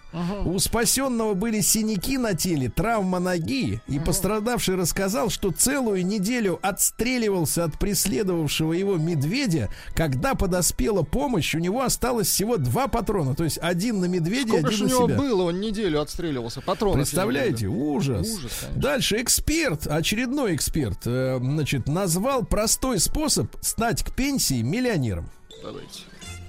[0.46, 3.82] У спасенного были синяки на теле, травма ноги.
[3.88, 9.70] И пострадавший рассказал, что целую неделю отстреливался от преследовавшего его медведя.
[9.96, 13.34] Когда подоспела помощь, у него осталось всего два патрона.
[13.34, 15.18] То есть один на медведя, Сколько один же у на него себя.
[15.18, 15.44] было?
[15.46, 16.62] Он неделю отстреливался.
[16.62, 16.98] Патронов.
[16.98, 18.28] Представляете, ужас.
[18.30, 18.82] Ужас, конечно.
[18.82, 25.30] Дальше эксперт, очередной эксперт, э, значит, назвал простой способ стать к пенсии миллионером.
[25.64, 26.02] Давайте.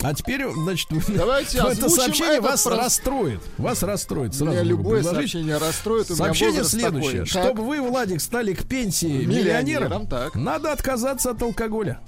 [0.02, 3.40] А теперь, значит, Давайте это сообщение вас прос- расстроит.
[3.58, 4.34] Вас расстроит.
[4.34, 5.30] Сразу Меня любое предложить.
[5.32, 6.10] сообщение расстроит.
[6.10, 7.24] у Сообщение следующее.
[7.24, 7.30] такой.
[7.30, 7.44] Так.
[7.44, 9.34] Чтобы вы, Владик, стали к пенсии Миллионером,
[9.66, 10.34] миллионером, так.
[10.34, 12.00] надо отказаться от алкоголя.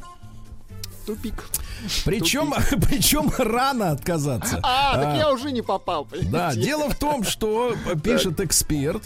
[1.07, 1.45] Тупик.
[2.05, 2.53] Причем,
[2.89, 4.61] причем рано отказаться.
[4.63, 6.05] А, так я уже не попал.
[6.05, 6.31] понимаете?
[6.31, 9.03] Да, дело в том, что э, пишет эксперт,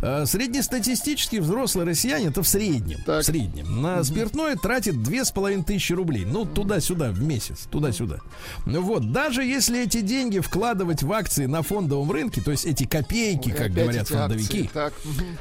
[0.00, 3.22] э, среднестатистический взрослый россиянин, это в среднем, Так.
[3.22, 6.24] в среднем, на спиртное тратит две с половиной тысячи рублей.
[6.24, 8.18] Ну, туда-сюда в месяц, туда-сюда.
[8.64, 12.84] Ну вот, даже если эти деньги вкладывать в акции на фондовом рынке, то есть эти
[12.84, 14.14] копейки, как Опять говорят эти акции.
[14.14, 14.92] фондовики, Так,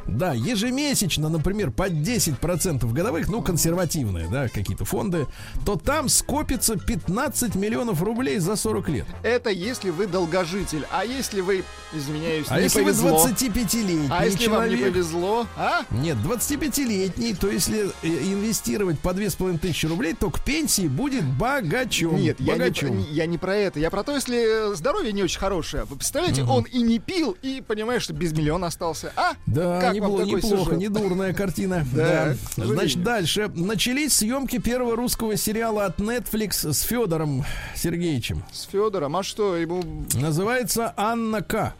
[0.05, 5.25] да, ежемесячно, например, по 10% годовых, ну, консервативные, да, какие-то фонды,
[5.65, 9.05] то там вам скопится 15 миллионов рублей за 40 лет.
[9.23, 10.85] Это если вы долгожитель.
[10.91, 13.17] А если вы, извиняюсь, А не если повезло?
[13.23, 14.93] вы 25-летний А если вам не человек?
[14.93, 15.47] повезло?
[15.57, 15.81] А?
[15.89, 22.17] Нет, 25-летний, то если э, инвестировать по 2500 рублей, то к пенсии будет богачом.
[22.17, 22.99] Нет, я не, богачом.
[23.09, 23.79] я не про это.
[23.79, 25.85] Я про то, если э, здоровье не очень хорошее.
[25.85, 29.11] Вы представляете, он и не пил, и понимаешь, что без миллиона остался.
[29.15, 29.33] А?
[29.47, 30.77] Да, Как не вам было такой неплохо, сюжет?
[30.79, 31.83] недурная картина.
[31.95, 32.35] Да.
[32.57, 33.49] Значит, дальше.
[33.55, 38.43] Начались съемки первого русского сериала от Netflix с Федором Сергеевичем.
[38.51, 39.83] С Федором, а что, ему...
[40.15, 41.73] Называется Анна К.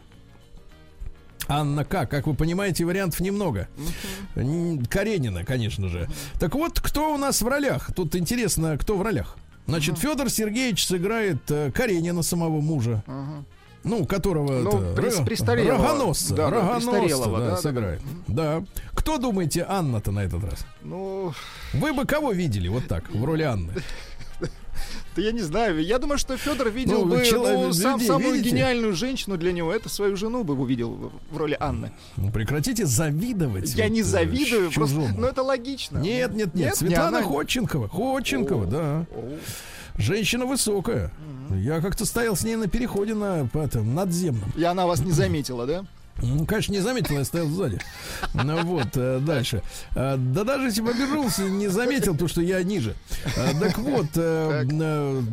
[1.48, 2.06] Анна К.
[2.06, 3.68] Как вы понимаете, вариантов немного.
[4.34, 6.08] Н- Каренина, конечно же.
[6.40, 7.92] Так вот, кто у нас в ролях?
[7.94, 9.36] Тут интересно, кто в ролях.
[9.66, 13.02] Значит, Федор Сергеевич сыграет э, Каренина, самого мужа.
[13.86, 15.78] Ну, которого Ну, это, престарелого.
[15.82, 18.00] рогоносца, Да, да, рогоносца, престарелого, да, да, да, сыграет.
[18.26, 18.64] Да.
[18.94, 20.66] Кто думаете, Анна-то на этот раз?
[20.82, 21.32] Ну,
[21.72, 23.72] Вы бы кого видели вот так, в роли Анны?
[25.16, 25.80] да я не знаю.
[25.82, 28.50] Я думаю, что Федор видел Ну, бы человек- ну, сам, людей самую видите?
[28.50, 29.72] гениальную женщину для него.
[29.72, 31.92] Это свою жену бы увидел в- в роли Анны.
[32.16, 33.72] Ну, Прекратите завидовать.
[33.74, 35.18] Я вот, не э, завидую, просто, чужому.
[35.20, 35.98] ну это логично.
[35.98, 36.54] Нет, нет, нет.
[36.54, 37.22] Нет, не Светлана она.
[37.26, 37.88] Ходченкова.
[37.88, 39.06] Ходченкова, да.
[39.98, 41.10] Женщина высокая.
[41.50, 44.52] Я как-то стоял с ней на переходе на по этом, надземном.
[44.56, 45.84] И она вас не заметила, да?
[46.22, 47.78] Ну, конечно, не заметил, я стоял сзади.
[48.32, 49.62] Ну вот, э, дальше.
[49.94, 52.94] Э, Да даже если бы обернулся, не заметил, потому что я ниже.
[53.36, 54.64] Э, Так вот, э,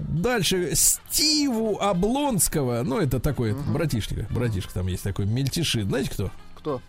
[0.10, 0.72] дальше.
[0.76, 5.86] Стиву Облонского, ну, это такой это братишка, братишка там есть такой, мельтешит.
[5.88, 6.32] Знаете кто?
[6.58, 6.82] Кто?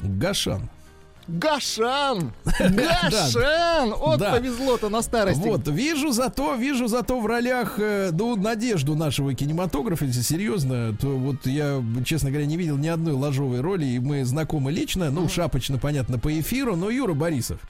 [0.00, 0.70] Гашан.
[1.38, 2.32] Гашан!
[2.58, 3.94] Гашан!
[3.94, 4.32] Вот Да.
[4.32, 5.40] повезло-то на старости.
[5.40, 11.08] Вот, вижу зато, вижу зато в ролях, э, ну, надежду нашего кинематографа, если серьезно, то
[11.08, 15.28] вот я, честно говоря, не видел ни одной ложовой роли, и мы знакомы лично, ну,
[15.28, 17.60] шапочно, понятно, по эфиру, но Юра Борисов.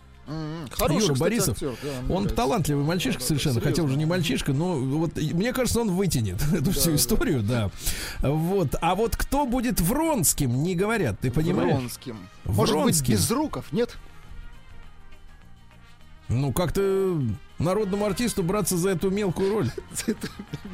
[0.71, 2.35] Хороший, Юра кстати, Борисов, актер, да, Он нравится.
[2.37, 3.71] талантливый мальчишка Да, да, совершенно, серьезно.
[3.71, 7.71] хотя уже не мальчишка, но вот мне кажется, он вытянет эту всю историю, да.
[8.21, 8.75] Вот.
[8.81, 11.75] А вот кто будет Вронским, не говорят, ты понимаешь?
[11.77, 12.19] Вронским.
[12.45, 13.15] Может быть, Вронским.
[13.15, 13.97] без руков, нет?
[16.29, 17.21] Ну, как-то
[17.59, 19.71] народному артисту браться за эту мелкую роль.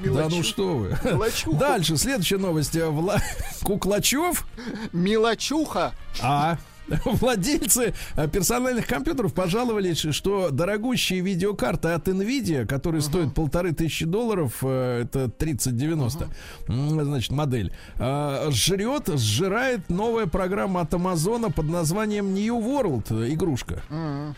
[0.04, 0.98] Да ну что вы.
[1.02, 1.56] Мелочуха.
[1.58, 2.76] Дальше, следующая новость.
[2.76, 3.16] Вла...
[3.62, 4.46] Куклачев,
[4.92, 5.94] Мелочуха.
[6.22, 6.58] а
[7.04, 14.58] владельцы э, персональных компьютеров пожаловались, что дорогущие видеокарты от NVIDIA, которые стоят полторы тысячи долларов,
[14.62, 16.28] э, это 3090,
[16.68, 23.82] м, значит, модель, э, жрет, сжирает новая программа от Амазона под названием New World, игрушка.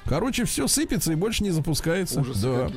[0.04, 2.20] Короче, все сыпется и больше не запускается.
[2.20, 2.70] Ужасы Да.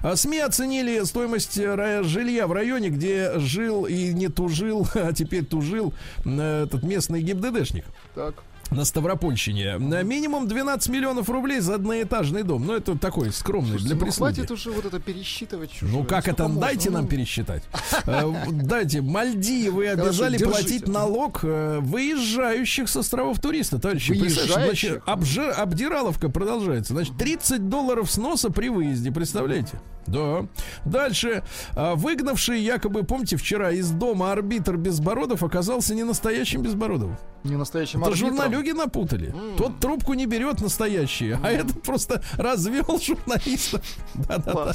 [0.00, 5.92] А СМИ оценили стоимость жилья в районе, где жил и не тужил, а теперь тужил
[6.24, 8.34] этот местный ГИБДДшник Так.
[8.70, 9.78] На Ставропольщине.
[9.78, 12.66] На минимум 12 миллионов рублей за одноэтажный дом.
[12.66, 14.34] Ну, это такой скромный Слушайте, для ну прислуги.
[14.34, 15.90] хватит уже вот это пересчитывать чужое.
[15.92, 16.44] Ну как это?
[16.44, 16.60] Сколько можно?
[16.60, 17.62] Дайте нам Ну, пересчитать.
[18.06, 19.00] Э, Дайте.
[19.00, 24.12] Мальдивы обязали платить налог э, выезжающих с островов туриста, товарищи.
[24.14, 26.94] Значит, обдираловка продолжается.
[26.94, 29.80] Значит, 30 долларов сноса при выезде, представляете?
[30.10, 30.46] Да.
[30.84, 31.42] Дальше.
[31.74, 37.16] А, Выгнавший якобы, помните, вчера из дома арбитр Безбородов оказался не настоящим Безбородовым.
[37.44, 38.30] Не настоящим Это арбитром.
[38.30, 39.34] журналюги напутали.
[39.56, 43.80] Тот трубку не берет настоящие, а этот просто развел журналиста.
[44.14, 44.72] Да-да-да.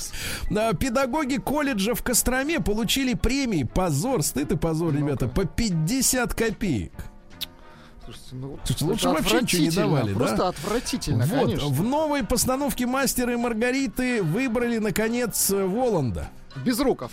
[0.50, 3.64] Да, Педагоги колледжа в Костроме получили премии.
[3.64, 6.92] Позор, стыд и позор, ребята, по 50 копеек.
[8.06, 10.20] Слушайте, ну, Слушайте, лучше вообще ничего не давали, да?
[10.20, 11.68] Просто отвратительно, Вот, конечно.
[11.70, 16.30] в новой постановке «Мастера и Маргариты» выбрали, наконец, Воланда.
[16.66, 17.12] Без руков.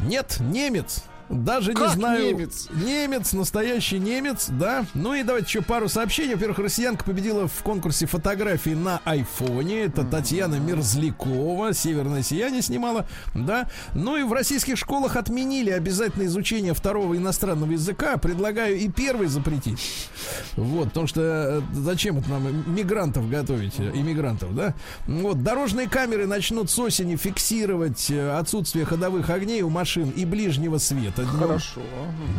[0.00, 1.04] Нет, немец.
[1.28, 2.24] Даже не Как знаю.
[2.24, 2.68] немец?
[2.70, 4.86] Немец, настоящий немец, да.
[4.94, 6.34] Ну и давайте еще пару сообщений.
[6.34, 9.84] Во-первых, россиянка победила в конкурсе фотографий на айфоне.
[9.84, 13.68] Это Татьяна Мерзлякова, Северное сияние снимала, да.
[13.94, 18.16] Ну и в российских школах отменили обязательное изучение второго иностранного языка.
[18.18, 20.08] Предлагаю и первый запретить.
[20.56, 24.74] Вот, потому что э, зачем это нам мигрантов готовить, э, иммигрантов, да?
[25.06, 30.78] Вот, дорожные камеры начнут с осени фиксировать э, отсутствие ходовых огней у машин и ближнего
[30.78, 31.15] света.
[31.24, 31.38] Днем.
[31.38, 31.80] Хорошо.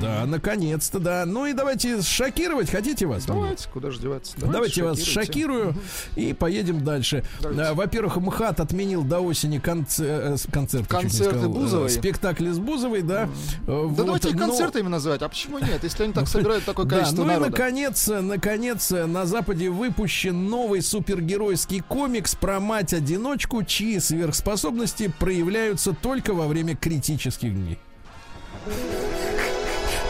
[0.01, 1.25] Да, наконец-то, да.
[1.25, 3.25] Ну и давайте шокировать, хотите вас?
[3.25, 4.33] Давайте, куда же деваться?
[4.37, 5.25] Давайте, вас шокируйте.
[5.25, 5.75] шокирую
[6.15, 7.23] и поедем дальше.
[7.41, 7.61] Давайте.
[7.63, 11.89] А, Во-первых, МХАТ отменил до осени конце- э, концерты, чуть не Концерты э, Бузовой.
[11.89, 13.23] спектакли с Бузовой, да.
[13.23, 13.27] Э,
[13.67, 15.21] Да вот, давайте их но- концертами называть.
[15.21, 15.83] А почему нет?
[15.83, 17.51] Если они так собирают такое количество ну и народа.
[17.51, 26.47] наконец, наконец, на Западе выпущен новый супергеройский комикс про мать-одиночку, чьи сверхспособности проявляются только во
[26.47, 27.79] время критических дней.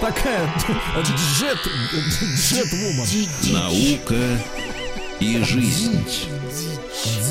[0.01, 0.47] Такая
[1.01, 1.57] джет,
[2.35, 3.53] джет-вумен.
[3.53, 4.15] Наука
[5.19, 6.05] и жизнь.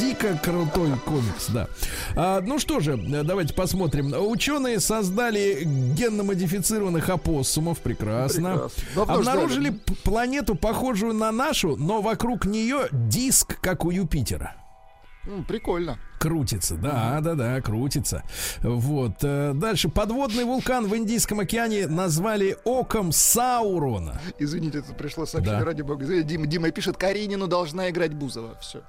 [0.01, 1.69] Дико крутой комикс, да.
[2.17, 4.13] А, ну что же, давайте посмотрим.
[4.19, 7.79] Ученые создали генно-модифицированных опоссумов.
[7.79, 8.69] Прекрасно.
[8.95, 9.15] Прекрасно.
[9.15, 9.71] Обнаружили
[10.03, 14.57] планету, похожую на нашу, но вокруг нее диск, как у Юпитера.
[15.49, 15.99] Прикольно.
[16.19, 18.23] Крутится, да, да, да, крутится.
[18.63, 19.17] Вот.
[19.23, 19.89] э, Дальше.
[19.89, 24.21] Подводный вулкан в Индийском океане назвали оком Саурона.
[24.39, 25.65] Извините, это пришло сообщение, Да.
[25.67, 26.05] ради бога.
[26.23, 28.57] Дима, Дима пишет, Каренину должна играть Бузова.
[28.61, 28.83] Все.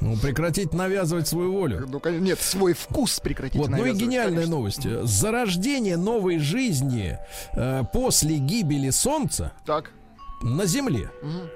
[0.00, 1.86] Ну, прекратить навязывать свою волю.
[1.88, 4.56] Ну, конечно, нет, свой вкус прекратить Вот, ну и гениальная конечно.
[4.56, 4.86] новость.
[5.04, 7.18] Зарождение новой жизни
[7.54, 9.92] э, после гибели Солнца Так,
[10.42, 11.10] на Земле.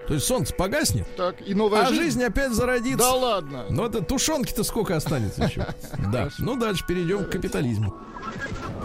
[0.07, 2.03] То есть Солнце погаснет, так, и новая а жизнь.
[2.03, 2.99] жизнь опять зародится.
[2.99, 3.67] Да ладно.
[3.71, 5.67] Ну, это тушенки-то сколько останется еще.
[6.13, 6.29] Да.
[6.39, 7.95] Ну, дальше перейдем к капитализму.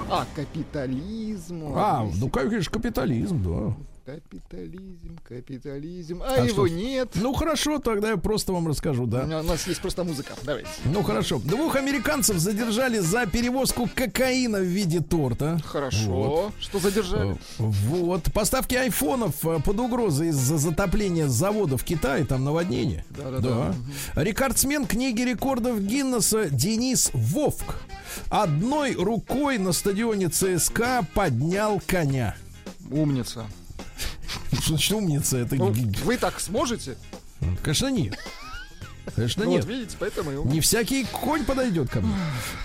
[0.10, 1.74] А, капитализм.
[1.76, 3.76] А, ну, конечно, капитализм, да.
[4.16, 6.22] Капитализм, капитализм.
[6.22, 6.76] А, А его что?
[6.76, 7.12] нет.
[7.16, 9.24] Ну, хорошо, тогда я просто вам расскажу, У да.
[9.24, 10.34] меня- У нас есть просто музыка.
[10.44, 10.70] Давайте.
[10.84, 11.40] Ну, хорошо.
[11.40, 15.60] Двух американцев задержали за перевозку кокаина в виде торта.
[15.64, 16.10] Хорошо.
[16.12, 16.54] Вот.
[16.60, 17.32] Что задержали?
[17.34, 18.24] Э, Вот.
[18.34, 23.06] Поставки айфонов э, под угрозой из-за затопления завода в Китае, там наводнение.
[23.12, 23.74] Да-да-да.
[24.16, 27.76] Рекордсмен книги рекордов Гиннесса Денис Вовк
[28.30, 32.36] одной рукой на стадионе ЦСКА поднял коня.
[32.90, 33.46] Умница.
[34.68, 35.38] Значит умница?
[35.38, 35.74] Это, Ну,
[36.04, 36.98] вы так сможете?
[37.64, 38.18] конечно, нет.
[39.16, 39.66] Конечно, Ну, нет.
[39.66, 40.44] вот видите, поэтому.
[40.46, 42.14] Не всякий конь подойдет ко мне.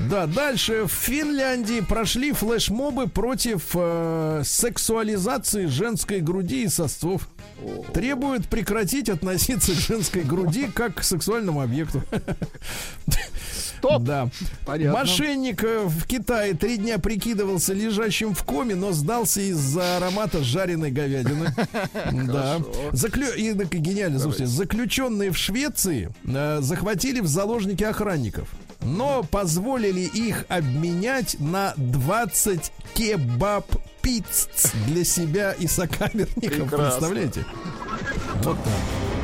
[0.01, 7.29] Да, дальше в Финляндии прошли флешмобы против э, сексуализации женской груди и сосцов.
[7.95, 12.03] Требуют прекратить относиться к женской груди как к сексуальному объекту.
[13.79, 14.03] Стоп!
[14.03, 14.29] Да.
[14.65, 15.01] Понятно.
[15.01, 20.91] Мошенник э, в Китае три дня прикидывался лежащим в коме, но сдался из-за аромата жареной
[20.91, 21.55] говядины.
[22.27, 22.61] Да.
[22.93, 23.33] Заклю...
[23.37, 24.47] И, так, гениально, слушайте.
[24.47, 28.49] Заключенные в Швеции э, захватили в заложники охранников.
[28.83, 33.67] Но позволили их обменять на 20 кебаб
[34.03, 34.49] пиц
[34.87, 36.35] для себя и сокамерников.
[36.35, 36.79] Прекрасно.
[36.79, 37.45] Представляете?
[38.43, 39.16] Вот так.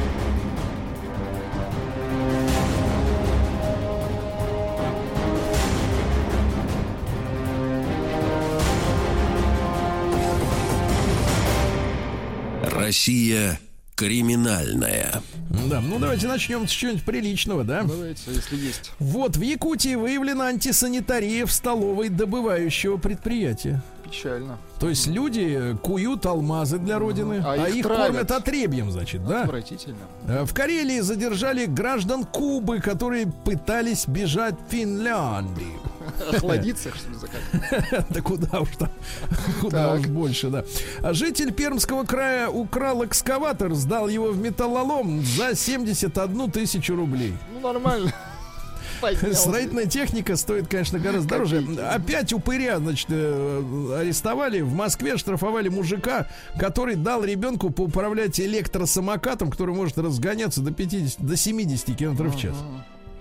[12.83, 13.59] Россия
[13.95, 15.23] криминальная.
[15.69, 17.83] Да, ну давайте начнем с чего-нибудь приличного, да?
[17.83, 18.91] Давайте, если есть.
[18.99, 23.83] Вот, в Якутии выявлена антисанитария в столовой добывающего предприятия.
[24.03, 24.59] Печально.
[24.81, 29.43] То есть люди куют алмазы для родины, А а, их их, кормят отребьем, значит, да?
[29.43, 29.97] Отвратительно.
[30.27, 35.81] Э, В Карелии задержали граждан Кубы, которые пытались бежать в Финляндию.
[36.33, 38.07] Охладиться, что ли, закат?
[38.11, 38.91] Да куда уж там,
[39.61, 40.65] куда уж больше, да.
[41.13, 47.35] Житель Пермского края украл экскаватор, сдал его в металлолом за 71 тысячу рублей.
[47.55, 48.13] Ну, нормально.
[49.03, 49.41] Поднялся.
[49.41, 51.67] Строительная техника стоит, конечно, гораздо дороже.
[51.91, 54.61] Опять упыря, значит, э, арестовали.
[54.61, 56.29] В Москве штрафовали мужика,
[56.59, 62.57] который дал ребенку поуправлять электросамокатом, который может разгоняться до 50, до 70 км в час.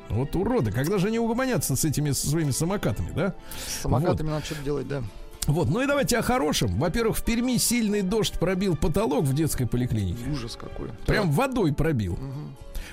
[0.10, 3.34] Вот уроды, когда же они угомонятся с этими со своими самокатами, да?
[3.66, 5.02] С самокатами надо что-то делать, да.
[5.48, 6.78] Вот, ну и давайте о хорошем.
[6.80, 10.24] Во-первых, в Перми сильный дождь пробил потолок в детской поликлинике.
[10.32, 10.90] Ужас какой.
[11.08, 12.18] Прям водой пробил.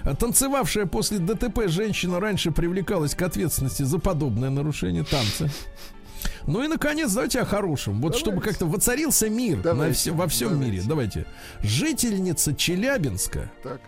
[0.03, 5.51] А Танцевавшая после ДТП женщина раньше привлекалась к ответственности за подобное нарушение танца.
[6.47, 8.01] Ну и, наконец, давайте о хорошем.
[8.01, 10.71] Вот чтобы как-то воцарился мир на Давайте, все- во всем давайте.
[10.73, 10.83] мире.
[10.87, 11.27] Давайте.
[11.61, 13.81] Жительница Челябинска, Так,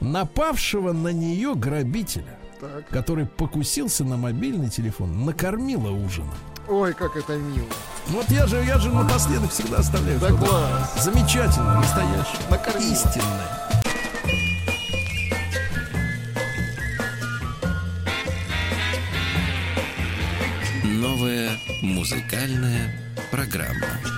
[0.00, 2.88] напавшего на нее грабителя, так.
[2.88, 6.30] который покусился на мобильный телефон, накормила ужином.
[6.68, 7.68] Ой, как это мило.
[8.08, 10.18] Вот я же, я же напоследок всегда оставляю.
[10.18, 11.04] Да класс.
[11.04, 12.50] Замечательно, настоящее.
[12.50, 12.92] Накормила.
[12.92, 13.64] Истинное.
[20.84, 21.50] Новая
[21.82, 22.94] музыкальная
[23.30, 24.13] программа.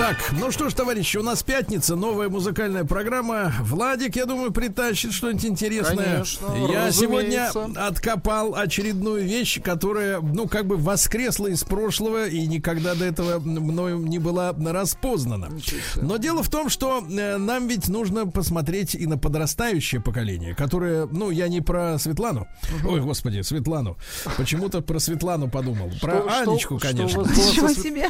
[0.00, 3.52] Так, ну что ж, товарищи, у нас пятница, новая музыкальная программа.
[3.60, 6.14] Владик, я думаю, притащит что-нибудь интересное.
[6.14, 7.86] Конечно, я сегодня разумеется.
[7.86, 13.98] откопал очередную вещь, которая, ну, как бы воскресла из прошлого и никогда до этого мною
[13.98, 15.50] не была распознана.
[15.96, 21.08] Но дело в том, что э, нам ведь нужно посмотреть и на подрастающее поколение, которое,
[21.12, 22.48] ну, я не про Светлану.
[22.88, 23.98] Ой, господи, Светлану.
[24.38, 25.90] Почему-то про Светлану подумал.
[26.00, 27.24] Про Что- что- Анечку, что конечно.
[27.26, 28.08] со Ничего себе.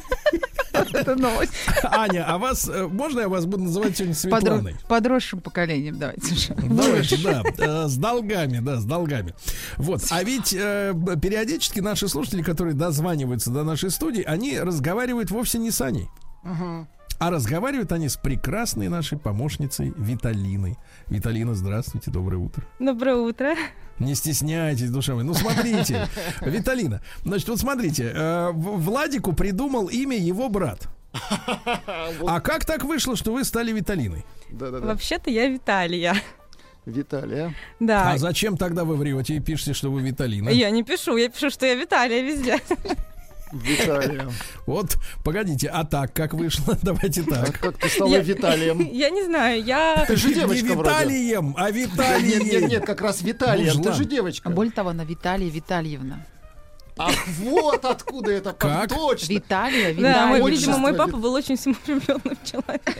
[0.93, 1.53] Это новость.
[1.83, 4.77] Аня, а вас, э, можно я вас буду называть сегодня Светланой?
[4.89, 6.55] Подросшим поколением, давайте уже.
[6.55, 9.35] Давайте, да, э, с долгами, да, с долгами.
[9.77, 15.59] Вот, а ведь э, периодически наши слушатели, которые дозваниваются до нашей студии, они разговаривают вовсе
[15.59, 16.09] не с Аней.
[17.21, 20.79] А разговаривают они с прекрасной нашей помощницей Виталиной.
[21.09, 22.65] Виталина, здравствуйте, доброе утро.
[22.79, 23.55] Доброе утро.
[23.99, 25.25] Не стесняйтесь, душа моя.
[25.25, 26.09] Ну, смотрите,
[26.41, 30.89] Виталина, значит, вот смотрите, э, Владику придумал имя его брат.
[32.27, 34.25] А как так вышло, что вы стали Виталиной?
[34.51, 36.15] Вообще-то я Виталия.
[36.87, 37.55] Виталия.
[37.81, 38.13] Да.
[38.13, 40.49] А зачем тогда вы врете и пишете, что вы Виталина?
[40.49, 42.61] Я не пишу, я пишу, что я Виталия везде.
[43.53, 44.29] Виталия.
[44.67, 46.77] Вот, погодите, а так как вышло?
[46.83, 47.59] Давайте А так.
[47.61, 48.79] как ты стала Виталием?
[48.93, 50.05] Я не знаю, я...
[50.07, 50.81] Ты же Не девочка вроде.
[50.91, 52.41] Виталием, а Да Виталием.
[52.45, 53.73] Нет, нет, нет, как раз Виталия.
[53.73, 53.95] Ты Мужлан.
[53.97, 54.51] же А девочка.
[54.51, 56.25] более того, она Виталия Витальевна.
[56.99, 58.53] Ах, вот откуда это.
[58.53, 58.91] Как?
[58.91, 59.33] Точно.
[59.33, 60.27] Виталия Да, Витальевна.
[60.27, 62.95] мой, видимо, мой папа был очень самовлюбленным человеком.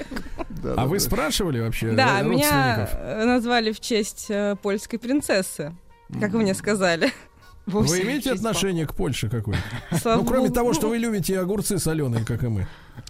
[0.49, 1.05] Да, А да, вы да.
[1.05, 5.75] спрашивали вообще Да, э, меня э, назвали в честь э, польской принцессы,
[6.19, 7.13] как вы мне сказали.
[7.71, 9.63] Вы имеете отношение к Польше какое-то?
[10.01, 12.67] Слава Ну, кроме того, что вы любите огурцы соленые, как и мы.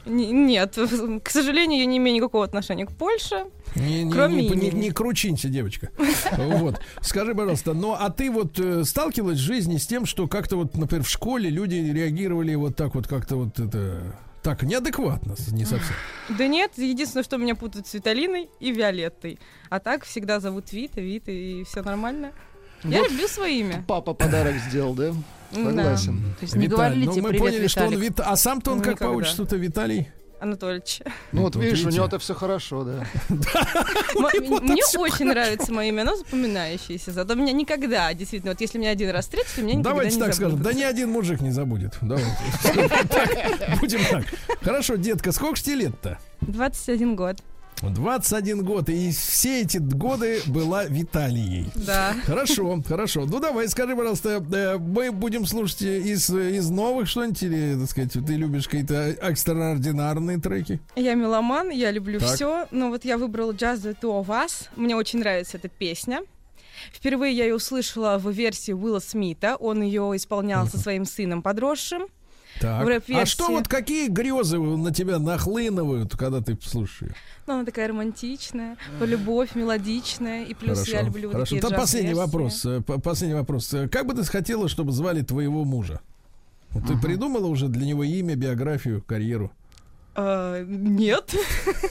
[0.07, 0.79] Нет,
[1.25, 3.47] к сожалению, я не имею никакого отношения к Польше.
[3.77, 5.91] Не, не, Кроме не, не, не кручинься, девочка.
[6.37, 6.81] Вот.
[7.01, 10.77] Скажи, пожалуйста, ну а ты вот э, сталкивалась в жизни с тем, что как-то вот,
[10.77, 15.95] например, в школе люди реагировали вот так вот как-то вот это так неадекватно, не совсем.
[16.31, 19.39] Да нет, единственное, что меня путают с Виталиной и Виолеттой.
[19.69, 22.33] А так всегда зовут Вита, Вита, и все нормально.
[22.85, 23.85] Я Вот люблю свое имя.
[23.87, 25.13] Папа подарок сделал, да?
[25.53, 26.35] Согласен.
[26.39, 27.95] То есть не говорили ну, тебе мы привет, поняли, что он.
[27.97, 28.21] Вит...
[28.21, 29.17] А сам-то он как по Никогда.
[29.17, 30.09] отчеству-то Виталий?
[30.41, 31.03] Анатольевич.
[31.33, 33.07] Ну вот видишь, у него-то все хорошо, да.
[33.29, 37.13] Мне очень нравится мое имя, оно запоминающееся.
[37.13, 40.35] Зато меня никогда, действительно, вот если меня один раз встретят, то меня никогда Давайте так
[40.35, 41.95] скажем, да ни один мужик не забудет.
[42.01, 42.31] Давайте.
[43.81, 44.25] Будем так.
[44.63, 46.19] Хорошо, детка, сколько ж тебе лет-то?
[46.41, 47.37] 21 год.
[47.83, 51.71] 21 год, и все эти годы была Виталией.
[51.75, 52.15] Да.
[52.27, 53.25] Хорошо, хорошо.
[53.27, 58.13] Ну давай, скажи, пожалуйста, э, мы будем слушать из, из новых что-нибудь, или, так сказать,
[58.13, 60.81] ты любишь какие-то экстраординарные треки?
[60.97, 62.35] Я меломан, я люблю Так.
[62.35, 62.67] все.
[62.71, 64.69] Но вот я выбрала Just the Two of Us.
[64.77, 66.21] Мне очень нравится эта песня.
[66.93, 69.57] Впервые я ее услышала в версии Уилла Смита.
[69.57, 72.07] Он ее исполнял со своим сыном подросшим.
[72.61, 72.87] Так.
[73.09, 77.15] В А что вот какие грезы на тебя нахлынывают, когда ты слушаешь?
[77.47, 80.45] Но она такая романтичная, любовь, мелодичная.
[80.45, 81.55] И плюс я люблю вот хорошо.
[81.57, 82.65] такие Там последний вопрос.
[82.67, 83.73] э, по- Последний вопрос.
[83.73, 86.01] Э, Как бы ты хотела, чтобы звали твоего мужа?
[86.87, 89.51] Ты придумала уже для него имя, биографию, карьеру?
[90.15, 91.35] А, нет.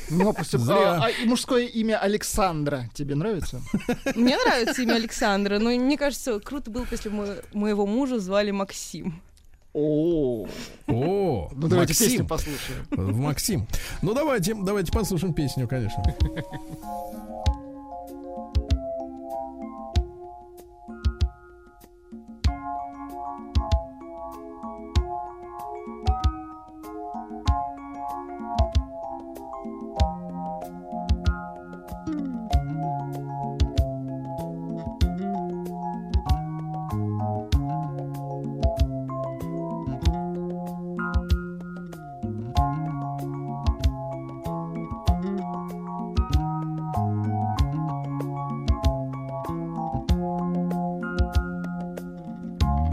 [0.10, 0.32] Ну,
[0.70, 3.62] а, а и мужское имя Александра тебе нравится?
[4.16, 8.52] Мне нравится имя Александра, но мне кажется, круто было бы, если бы моего мужа звали
[8.52, 9.22] Максим.
[9.74, 10.48] О,
[10.88, 12.08] О, ну давайте Максим.
[12.08, 12.88] песню послушаем.
[12.90, 13.68] В Максим.
[14.02, 16.04] Ну давайте, давайте послушаем песню, конечно.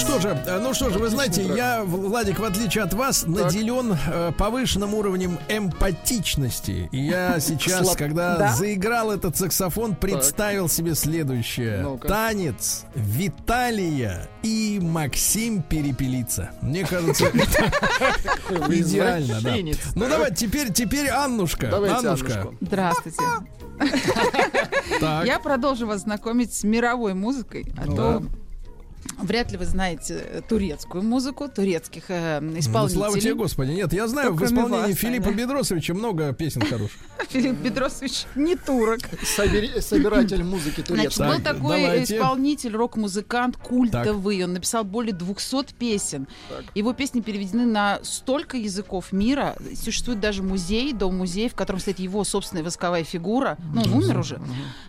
[0.00, 4.32] Что же, ну что же, вы знаете, я, Владик, в отличие от вас, наделен э,
[4.36, 6.88] повышенным уровнем эмпатичности.
[6.92, 8.54] И я сейчас, Слаб- когда Да?
[8.54, 11.80] заиграл этот саксофон, представил себе следующее.
[11.82, 12.08] Ну-ка.
[12.08, 16.50] Танец Виталия и Максим Перепелица.
[16.62, 17.26] Мне кажется,
[18.68, 19.54] идеально, да.
[19.94, 21.70] Ну давай, теперь, теперь Аннушка.
[21.76, 22.48] Аннушка.
[22.60, 23.18] Здравствуйте.
[25.00, 25.26] Так.
[25.26, 28.22] Я продолжу вас знакомить с мировой музыкой, а Ну то
[29.18, 33.32] вряд ли вы знаете э, турецкую музыку, турецких э, Ну, Слава тебе, исполнителей.
[33.34, 33.70] Господи.
[33.72, 35.36] Нет, я знаю, Кто в исполнении вас, Филиппа Таня?
[35.36, 36.98] Бедросовича много песен хороших.
[37.28, 39.00] Филипп Петросович не турок.
[39.22, 41.26] Собиратель музыки Значит, турецкой.
[41.28, 44.44] был Так, такой исполнитель, рок-музыкант культовый.
[44.44, 46.26] Он написал более 200 песен.
[46.74, 49.56] Его песни переведены на столько языков мира.
[49.74, 53.58] Существует даже музей, дом музей, в котором стоит его собственная восковая фигура.
[53.74, 54.40] Ну, он умер уже.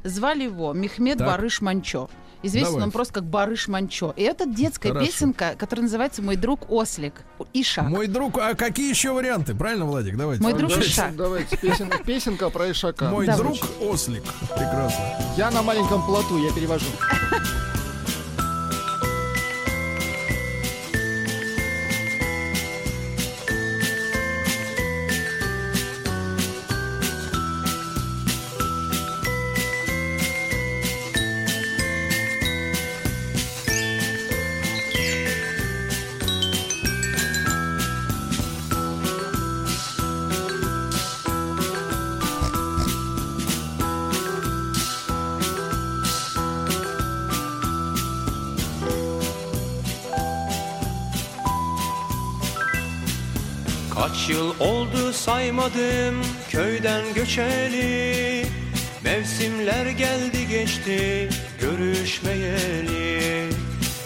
[0.04, 1.20] Звали его Мехмед.
[1.20, 2.10] Барыш Манчо.
[2.44, 4.11] Известен он просто как Барыш Манчо.
[4.16, 5.06] И это детская Хорошо.
[5.12, 7.14] песенка, которая называется «Мой друг Ослик».
[7.54, 7.86] Ишак.
[7.86, 9.56] Мой друг, а какие еще варианты?
[9.56, 10.16] Правильно, Владик?
[10.16, 10.44] Давайте.
[10.44, 11.16] Мой друг Давайте, Ишак.
[11.16, 13.06] Давайте, песен- песенка про Ишака.
[13.10, 13.36] Мой Да.
[13.38, 14.24] друг Ослик.
[14.56, 15.04] Прекрасно.
[15.38, 16.86] Я на маленьком плоту, я перевожу.
[55.52, 56.16] Saymadım
[56.50, 58.46] köyden göçeli.
[59.04, 61.30] Mevsimler geldi geçti
[61.62, 63.50] görüşmeyeli.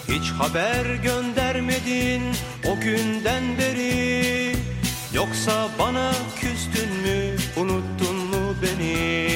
[0.08, 2.22] Hiç haber göndermedin
[2.64, 4.56] o günden beri.
[5.14, 9.28] Yoksa bana küstün mü unuttun mu beni?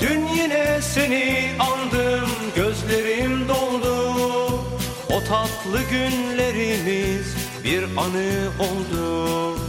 [0.00, 4.14] Dün yine seni andım gözlerim doldu.
[5.10, 9.67] O tatlı günlerimiz bir anı oldu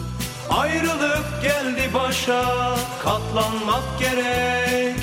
[0.50, 4.96] Ayrılık geldi başa katlanmak gerek.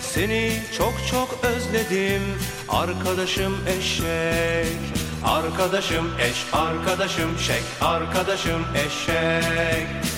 [0.00, 2.22] Seni çok çok özledim
[2.68, 4.78] arkadaşım eşek.
[5.24, 10.13] Arkadaşım eş, arkadaşım şek, arkadaşım eşek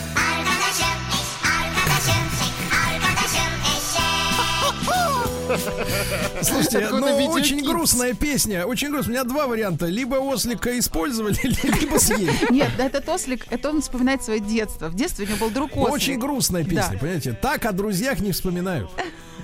[6.42, 8.66] Слушайте, ну, очень грустная песня.
[8.66, 9.20] Очень грустная.
[9.22, 9.86] У меня два варианта.
[9.86, 11.36] Либо ослика использовали,
[11.80, 12.32] либо съели.
[12.52, 14.88] Нет, да, этот Ослик, это он вспоминает свое детство.
[14.88, 15.92] В детстве у него был друг Ослик.
[15.92, 16.98] Очень грустная песня, Да.
[16.98, 17.32] понимаете?
[17.32, 18.90] Так о друзьях не вспоминают.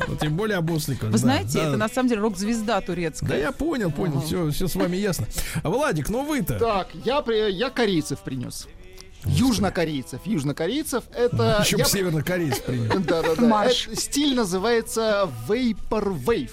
[0.08, 1.04] Вот тем более об осликах.
[1.04, 1.68] Вы да, знаете, да.
[1.68, 3.28] это на самом деле рок-звезда турецкая.
[3.28, 5.26] Да я понял, понял, все, все с вами ясно.
[5.62, 6.58] А, Владик, ну вы-то.
[6.58, 8.66] Так, я, при- я корейцев принес.
[9.24, 10.20] Южнокорейцев.
[10.24, 11.58] Южнокорейцев это...
[11.64, 13.00] Еще я- севернокорейцев принял.
[13.00, 13.64] Да-да-да.
[13.66, 16.50] Это Стиль называется Vaporwave.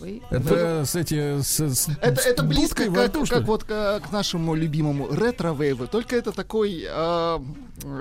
[0.00, 1.40] Вы- Это с эти...
[1.42, 5.08] с- с Это, это близко дудкой во как, рту, как вот к, к нашему любимому
[5.14, 7.38] ретро-вейву, только это такой э,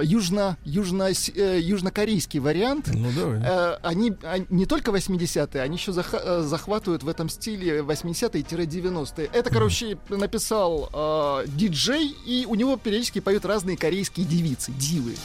[0.01, 2.89] южно, южно, э, южнокорейский вариант.
[2.93, 3.41] Ну давай.
[3.43, 9.29] Э, они, они не только 80-е, они еще заха- э, захватывают в этом стиле 80-е-90-е.
[9.33, 15.15] Это, короче, написал э, диджей, и у него периодически поют разные корейские девицы, дивы.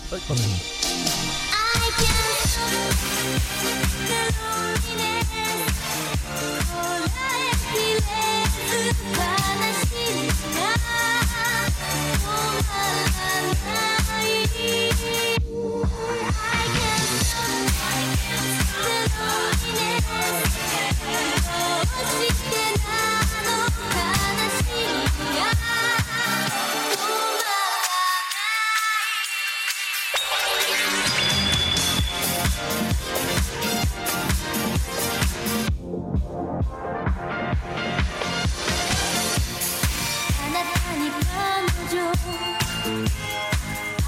[8.85, 9.24] Thank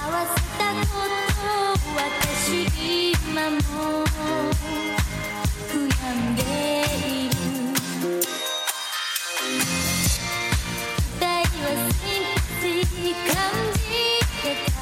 [0.00, 1.42] 合わせたこと
[1.96, 2.66] 私
[3.12, 3.56] 今も
[5.68, 7.32] 悔やんでいる
[10.86, 11.24] 期待
[11.62, 13.38] はシンパ感
[13.72, 13.78] じ
[14.42, 14.78] てた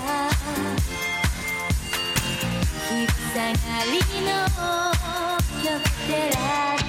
[2.89, 3.93] 昼下がり
[4.25, 4.33] の
[5.63, 5.73] 曲
[6.07, 6.37] テラ
[6.79, 6.85] ス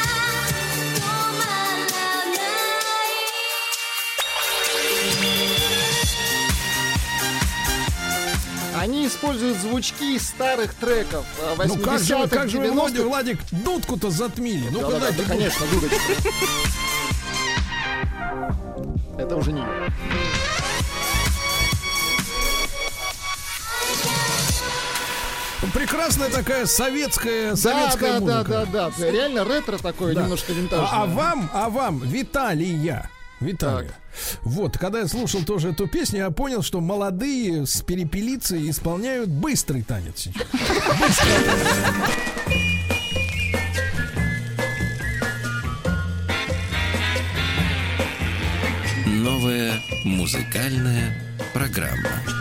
[8.87, 12.73] использует звучки из старых треков э, 80-х, Ну как же, вы- как же вы, 90-х.
[12.73, 14.69] Владик, Владик, дудку-то затмили?
[14.71, 15.97] Ну Да-да-да, куда да, конечно, дудочка.
[19.17, 19.67] Это уже не я.
[25.73, 28.67] Прекрасная такая советская, Да, советская да, да, музыка.
[28.73, 29.11] да, да.
[29.11, 30.23] Реально ретро такое, Да.
[30.23, 30.89] немножко винтажное.
[30.91, 33.09] А, а вам, а вам, Виталия.
[33.41, 33.91] Виталия.
[34.43, 39.81] Вот, когда я слушал тоже эту песню, я понял, что молодые с перепелицей исполняют быстрый
[39.81, 40.47] танец сейчас.
[49.05, 49.73] Новая
[50.05, 51.17] музыкальная
[51.53, 52.40] программа.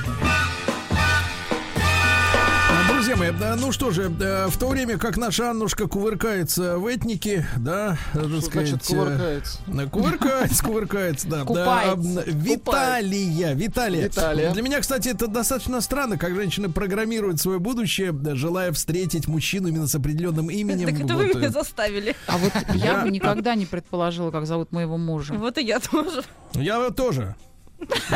[3.11, 7.45] Друзья мои, ну что же, э, в то время как наша Аннушка кувыркается в этнике,
[7.59, 9.59] да, так Что сказать, значит э, кувыркается?
[9.67, 11.39] э, Кувыркается, кувыркается, да.
[11.39, 11.45] да.
[11.45, 12.23] Купается.
[12.27, 14.05] Виталия, Виталия.
[14.05, 14.53] Виталия.
[14.53, 19.89] Для меня, кстати, это достаточно странно, как женщина программирует свое будущее, желая встретить мужчину именно
[19.89, 20.87] с определенным именем.
[20.87, 22.15] Так это Вот, вы меня э, заставили.
[22.29, 25.35] А вот я бы никогда не предположила, как зовут моего мужа.
[25.35, 26.23] Вот и я тоже.
[26.55, 27.35] Я вот тоже.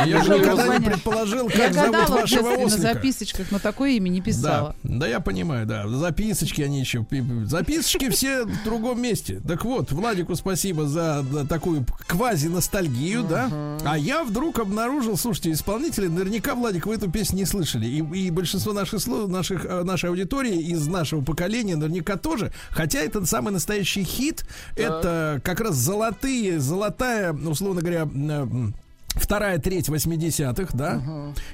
[0.05, 2.93] Я же никогда не предположил, как зовут вашего детстве на ослика.
[2.93, 4.75] записочках, но такое имя не писала.
[4.83, 5.87] да, я понимаю, да.
[5.87, 7.03] Записочки они еще.
[7.03, 9.41] пи- пи- Записочки все в другом месте.
[9.47, 13.49] Так вот, Владику спасибо за, такую квази-ностальгию, да.
[13.85, 17.85] А я вдруг обнаружил, слушайте, исполнители, наверняка, Владик, вы эту песню не слышали.
[17.87, 22.51] И, большинство наших, наших, э, нашей аудитории из нашего поколения наверняка тоже.
[22.69, 24.45] Хотя это самый настоящий хит.
[24.75, 28.73] Это как раз золотые, золотая, условно говоря, м,
[29.15, 31.01] Вторая треть 80-х, да?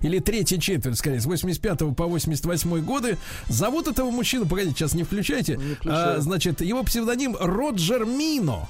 [0.02, 3.18] Или третья четверть, скорее, с 85 по 88 годы.
[3.48, 5.58] Зовут этого мужчину, погодите, сейчас не включайте.
[5.80, 6.18] включаю.
[6.18, 8.68] А, значит, его псевдоним Роджер Мино.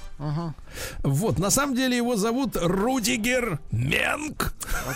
[1.04, 4.54] Вот, на самом деле его зовут Рудигер Менг.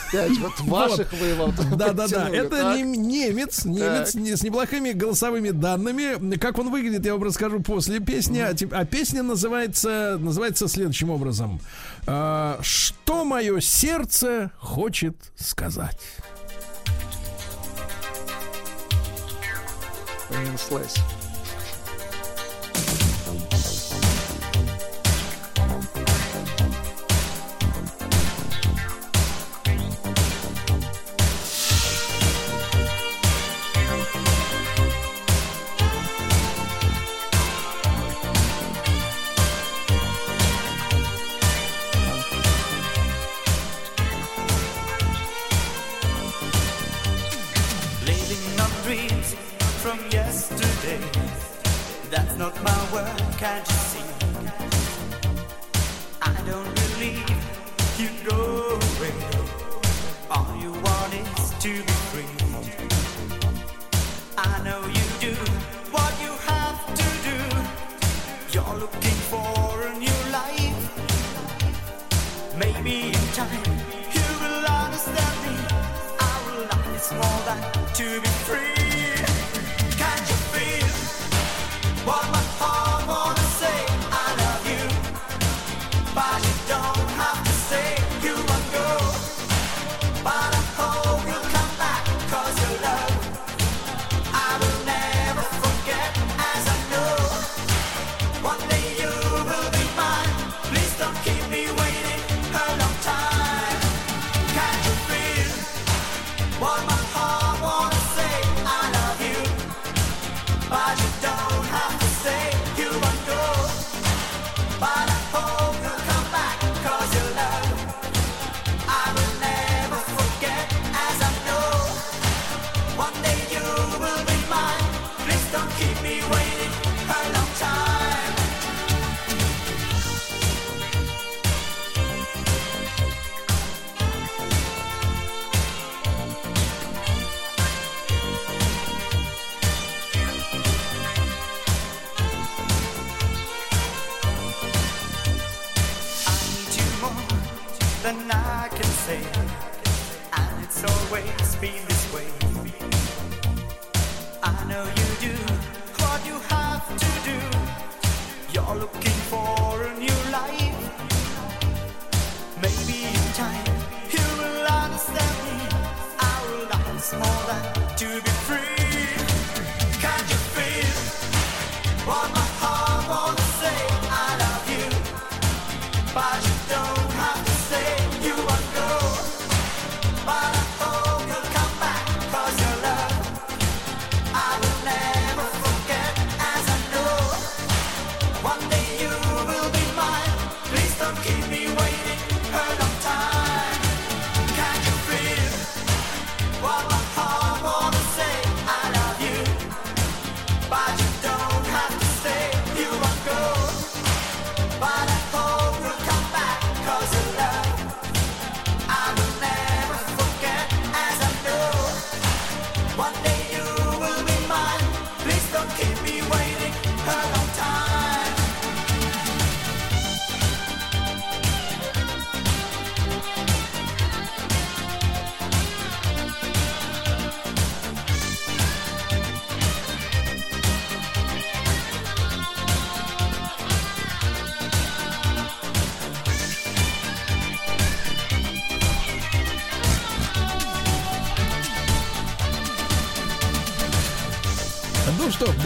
[0.10, 2.04] Опять вот ваших вот Да, да, да.
[2.04, 6.36] подтянули, Это не- немец, немец не- с неплохими голосовыми данными.
[6.38, 8.40] Как он выглядит, я вам расскажу после песни.
[8.40, 11.60] А, а песня называется, называется следующим образом:
[12.07, 15.99] А, Что мое сердце хочет сказать?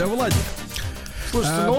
[0.10, 0.39] Владик,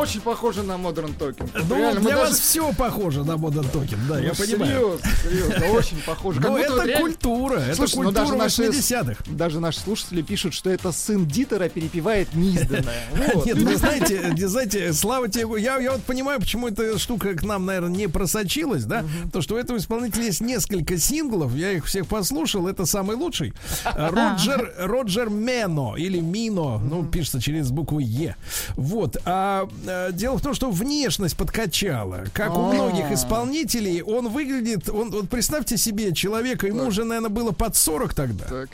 [0.00, 1.50] очень похоже на Modern Talking.
[1.68, 4.98] ну, Реально, для даже- вас все похоже на Modern Talking, да, я Ну, понимаю.
[5.02, 5.10] Серьезно,
[5.48, 6.40] серьезно, очень похоже.
[6.40, 9.24] Как Но это реально- культура, это Слушай, ну культура даже наши- 80-х.
[9.28, 13.04] Даже наши слушатели пишут, что это сын Дитера перепевает неизданное.
[13.34, 13.46] Вот.
[13.46, 17.42] Нет, вы знаете, э, знаете, слава тебе, я, я вот понимаю, почему эта штука к
[17.42, 19.04] нам, наверное, не просочилась, да?
[19.32, 23.52] То, что у этого исполнителя есть несколько синглов, я их всех послушал, это самый лучший.
[23.84, 28.36] А, Роджер, Роджер Мено или Мино, ну, пишется через букву Е.
[28.76, 29.16] Вот.
[29.24, 29.68] А,
[30.12, 32.24] дело в том, что внешность подкачала.
[32.32, 32.72] Как у А.
[32.72, 38.14] многих исполнителей, он выглядит, он, вот представьте себе человека, ему уже, наверное, было под 40
[38.14, 38.44] тогда.
[38.46, 38.70] Так.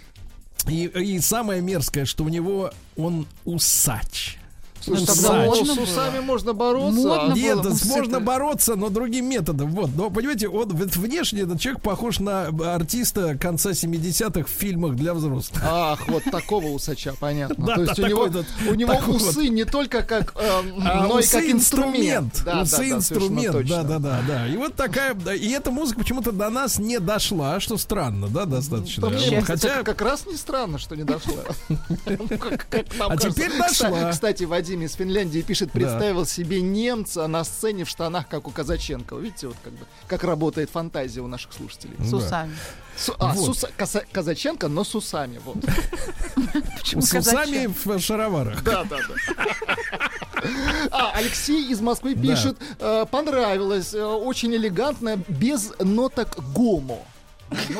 [0.69, 4.16] И, и самое мерзкое, что у него он усач.
[4.87, 7.01] Слушай, тогда Можно с усами можно бороться.
[7.01, 9.71] Модно а- Нет, было, да, можно это- бороться, но другим методом.
[9.73, 14.95] Вот, но понимаете, он вот внешне этот человек похож на артиста конца 70-х в фильмах
[14.95, 15.61] для взрослых.
[15.65, 17.67] Ах, вот такого усача, понятно.
[17.67, 20.87] Да, То есть да, у него, вот, у него такой усы не только как, эм,
[20.87, 22.43] А но и усы как инструмент.
[22.45, 24.47] Да, да, усы да, инструмент, да, да, да, да.
[24.47, 28.45] И вот такая, да, и эта музыка почему-то до нас не дошла, что странно, да,
[28.45, 29.09] достаточно.
[29.09, 31.35] Да, Вот, кажется, Хотя, как раз не странно, что не дошла.
[32.07, 34.11] Ну, А теперь дошла.
[34.11, 39.17] Кстати, Вадим из Финляндии пишет, представил себе немца на сцене в штанах, как у Казаченко.
[39.17, 41.95] Видите, вот как бы, как работает фантазия у наших слушателей.
[41.99, 42.57] С усами.
[42.97, 43.51] С- а, с Вот.
[43.57, 45.41] уса- Каза- Казаченко, но с усами.
[45.45, 45.57] Вот.
[46.79, 48.63] Почему с усами в шароварах.
[48.63, 49.37] Да, да, да.
[50.91, 56.99] А, Алексей из Москвы пишет, э, понравилось, э, очень элегантно, без ноток гомо.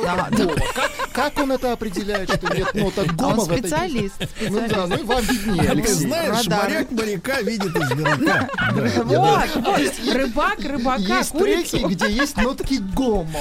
[0.01, 0.55] Да, Гомо.
[0.73, 4.13] Как, как он это определяет, что нет ноток А гомо он в этой специалист.
[4.49, 5.93] Ну да, ну и вам виднее, А ты Алексей.
[5.95, 6.63] знаешь, Радар.
[6.69, 7.89] моряк моряка видит из.
[8.23, 8.47] Да.
[9.03, 11.89] Вот, вот, рыбак, рыбака, Есть треки, курицу.
[11.89, 13.39] где есть нотки гомо.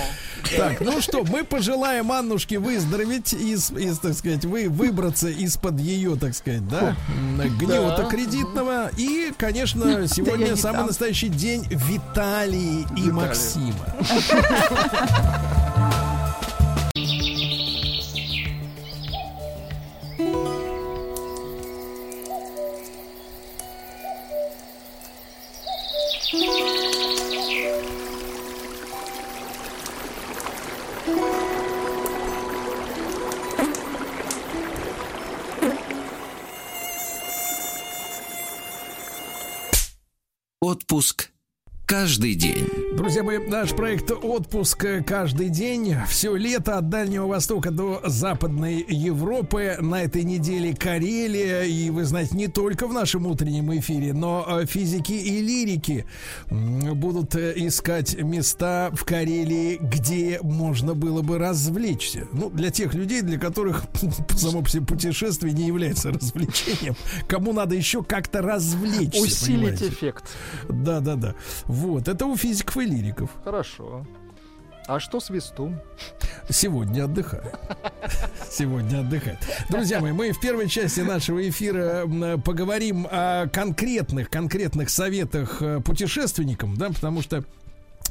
[0.56, 6.16] Так, ну что, мы пожелаем Аннушке выздороветь из, из, так сказать, вы выбраться из-под ее,
[6.16, 6.96] так сказать, да,
[7.58, 8.04] гнета Да.
[8.04, 8.90] кредитного.
[8.96, 13.12] И, конечно, сегодня самый настоящий день Виталии и Виталия.
[13.12, 13.74] Максима.
[40.96, 41.35] Отпуск
[41.86, 42.68] каждый день.
[42.96, 45.94] Друзья мои, наш проект «Отпуск каждый день».
[46.08, 49.76] Все лето от Дальнего Востока до Западной Европы.
[49.80, 51.62] На этой неделе Карелия.
[51.62, 56.06] И, вы знаете, не только в нашем утреннем эфире, но э, физики и лирики
[56.50, 62.26] будут э, искать места в Карелии, где можно было бы развлечься.
[62.32, 63.84] Ну, для тех людей, для которых
[64.36, 66.96] само по себе путешествие не является развлечением.
[67.28, 69.88] Кому надо еще как-то развлечься, Усилить понимаете?
[69.88, 70.24] эффект.
[70.68, 71.34] Да, да, да.
[71.76, 73.30] Вот, это у физиков и лириков.
[73.44, 74.06] Хорошо.
[74.86, 75.78] А что свистун?
[76.48, 77.54] Сегодня отдыхает.
[78.50, 79.38] Сегодня отдыхает.
[79.68, 82.06] Друзья мои, мы в первой части нашего эфира
[82.38, 87.44] поговорим о конкретных, конкретных советах э, путешественникам, да, потому что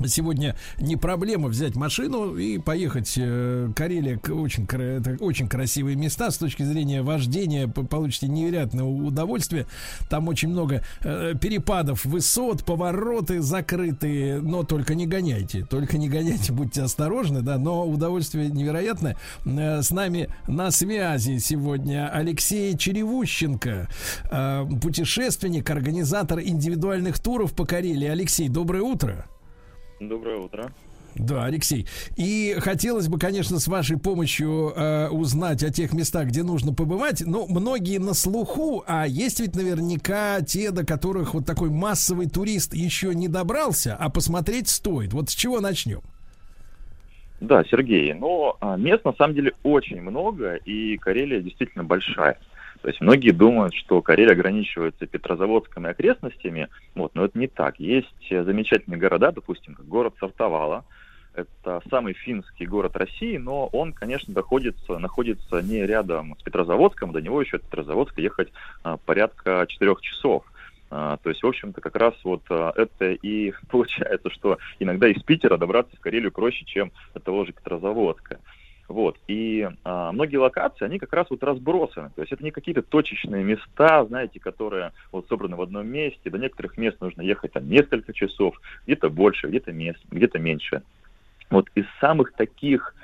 [0.05, 3.13] Сегодня не проблема взять машину и поехать.
[3.17, 7.67] э, Карелия очень, это очень красивые места с точки зрения вождения.
[7.67, 9.67] Получите невероятное удовольствие.
[10.09, 14.41] Там очень много э, перепадов высот, повороты закрытые.
[14.41, 15.65] Но только не гоняйте.
[15.69, 17.57] Только не гоняйте, будьте осторожны, да.
[17.57, 19.17] Но удовольствие невероятное.
[19.45, 23.87] Э, С нами на связи сегодня Алексей Черевущенко,
[24.81, 28.07] путешественник, организатор индивидуальных туров по Карелии.
[28.07, 29.27] Алексей, доброе утро.
[30.07, 30.71] Доброе утро.
[31.15, 31.87] Да, Алексей.
[32.17, 37.23] И хотелось бы, конечно, с вашей помощью э, узнать о тех местах, где нужно побывать.
[37.25, 42.73] Но многие на слуху, а есть ведь наверняка те, до которых вот такой массовый турист
[42.73, 45.13] еще не добрался, а посмотреть стоит.
[45.13, 46.01] Вот с чего начнем?
[47.39, 52.39] Да, Сергей, но а, мест на самом деле очень много, и Карелия действительно большая.
[52.85, 57.79] То есть многие думают, что Карелия ограничивается Петрозаводском и окрестностями, вот, но это не так.
[57.79, 60.85] Есть э, замечательные города, допустим, как город Сартовала.
[61.33, 67.21] Это самый финский город России, но он, конечно, находится, находится не рядом с Петрозаводском, до
[67.21, 68.49] него еще от Петрозаводска ехать
[68.83, 70.43] а, порядка четырех часов.
[70.91, 75.23] А, то есть, в общем-то, как раз вот а, это и получается, что иногда из
[75.23, 78.39] Питера добраться в Карелию проще, чем от того же Петрозаводска.
[78.87, 79.17] Вот.
[79.27, 82.11] И а, многие локации, они как раз вот разбросаны.
[82.15, 86.29] То есть это не какие-то точечные места, знаете, которые вот собраны в одном месте.
[86.29, 90.83] До некоторых мест нужно ехать там несколько часов, где-то больше, где-то мест, где-то меньше.
[91.49, 92.95] Вот из самых таких,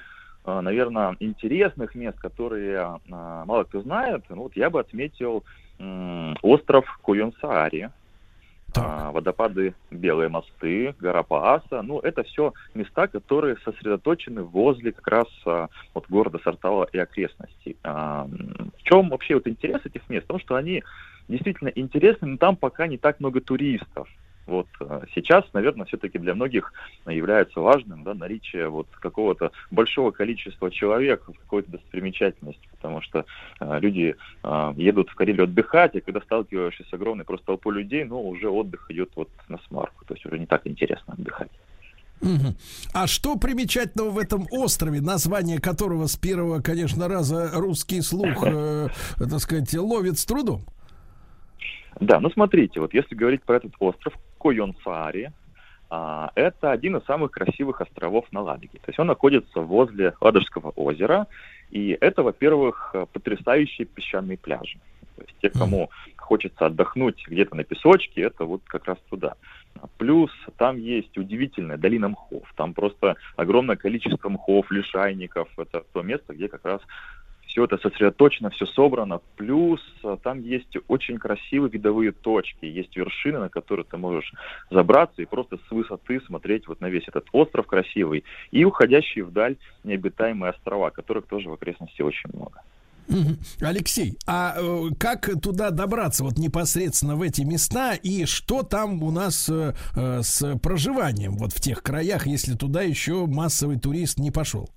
[0.45, 5.43] наверное, интересных мест, которые а, мало кто знает, ну, вот я бы отметил
[5.79, 7.91] м, остров Куйонсаари,
[8.75, 11.81] а, водопады Белые мосты, гора Пааса.
[11.81, 17.75] Ну, это все места, которые сосредоточены возле как раз а, вот города Сартала и окрестностей.
[17.83, 20.25] А, в чем вообще вот интерес этих мест?
[20.25, 20.83] В том, что они
[21.27, 24.07] действительно интересны, но там пока не так много туристов.
[24.47, 26.73] Вот а, сейчас, наверное, все-таки для многих
[27.05, 33.25] является важным да, наличие вот какого-то большого количества человек в какой-то достопримечательности, потому что
[33.59, 38.03] а, люди а, едут в Карелию отдыхать, и когда сталкиваешься с огромной просто толпой людей,
[38.03, 41.51] ну, уже отдых идет вот на смарку, то есть уже не так интересно отдыхать.
[42.21, 42.55] Мгм.
[42.93, 48.89] А что примечательного в этом острове, название которого с первого, конечно, раза русский слух, э,
[49.17, 50.63] так сказать, ловит с трудом?
[51.99, 55.31] Да, ну смотрите, вот если говорить про этот остров Койонсаари,
[55.89, 58.79] а, это один из самых красивых островов на Ладоге.
[58.79, 61.27] То есть он находится возле Ладожского озера,
[61.69, 64.79] и это, во-первых, потрясающие песчаные пляжи.
[65.15, 69.35] То есть те, кому хочется отдохнуть где-то на песочке, это вот как раз туда.
[69.81, 72.43] А Плюс там есть удивительная долина мхов.
[72.55, 75.47] Там просто огромное количество мхов, лишайников.
[75.57, 76.81] Это то место, где как раз
[77.51, 79.19] все это сосредоточено, все собрано.
[79.35, 84.33] Плюс а, там есть очень красивые видовые точки, есть вершины, на которые ты можешь
[84.69, 89.57] забраться и просто с высоты смотреть вот на весь этот остров красивый и уходящие вдаль
[89.83, 92.61] необитаемые острова, которых тоже в окрестности очень много.
[93.59, 99.11] Алексей, а э, как туда добраться вот непосредственно в эти места и что там у
[99.11, 104.31] нас э, э, с проживанием вот в тех краях, если туда еще массовый турист не
[104.31, 104.69] пошел?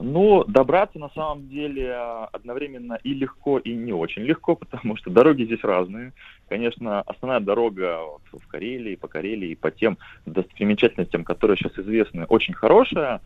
[0.00, 5.10] Ну, добраться на самом деле а, одновременно и легко, и не очень легко, потому что
[5.10, 6.12] дороги здесь разные.
[6.48, 12.24] Конечно, основная дорога вот в Карелии, по Карелии и по тем достопримечательностям, которые сейчас известны,
[12.24, 13.20] очень хорошая.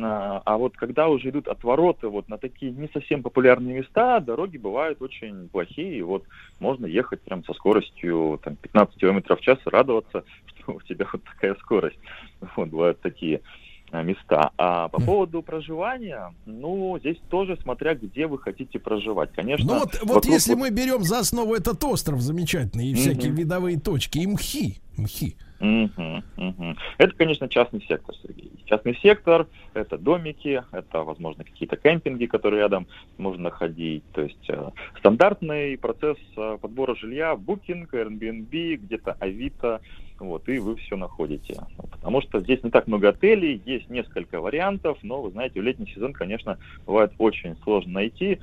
[0.00, 4.56] А а вот когда уже идут отвороты вот на такие не совсем популярные места, дороги
[4.56, 5.98] бывают очень плохие.
[5.98, 6.24] И вот
[6.60, 11.06] можно ехать прям со скоростью там, 15 км в час и радоваться, что у тебя
[11.12, 11.98] вот такая скорость.
[12.56, 13.40] Вот, бывают такие
[13.92, 14.50] места.
[14.56, 19.32] А по поводу проживания, ну, здесь тоже смотря где вы хотите проживать.
[19.32, 23.30] Конечно, Ну вот, вот вокруг если мы берем за основу этот остров замечательный и всякие
[23.30, 23.36] Мгм.
[23.36, 25.36] видовые точки, и мхи, мхи.
[25.60, 26.76] Мгм, мгм.
[26.98, 28.52] Это, конечно, частный сектор, Сергей.
[28.66, 32.86] Частный сектор– это домики, это, возможно, какие-то кемпинги, которые рядом
[33.16, 34.04] можно находить.
[34.12, 39.80] То есть э, стандартный процесс э, подбора жилья, букинг, Airbnb, где-то Авито,
[40.20, 41.56] вот, и вы все находите.
[41.90, 45.86] Потому что здесь не так много отелей, есть несколько вариантов, но, вы знаете, в летний
[45.86, 48.38] сезон, конечно, бывает очень сложно найти.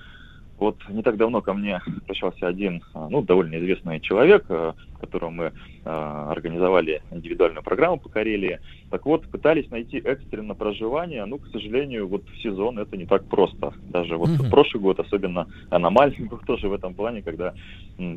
[0.57, 5.35] Вот не так давно ко мне обращался один, а, ну, довольно известный человек, э, которому
[5.35, 8.59] мы э, организовали индивидуальную программу по Карелии.
[8.89, 13.25] Так вот, пытались найти экстренно проживание, ну, к сожалению, вот в сезон это не так
[13.25, 13.73] просто.
[13.89, 14.49] Даже вот Мгм.
[14.49, 17.53] прошлый год особенно аномальный был тоже в этом плане, когда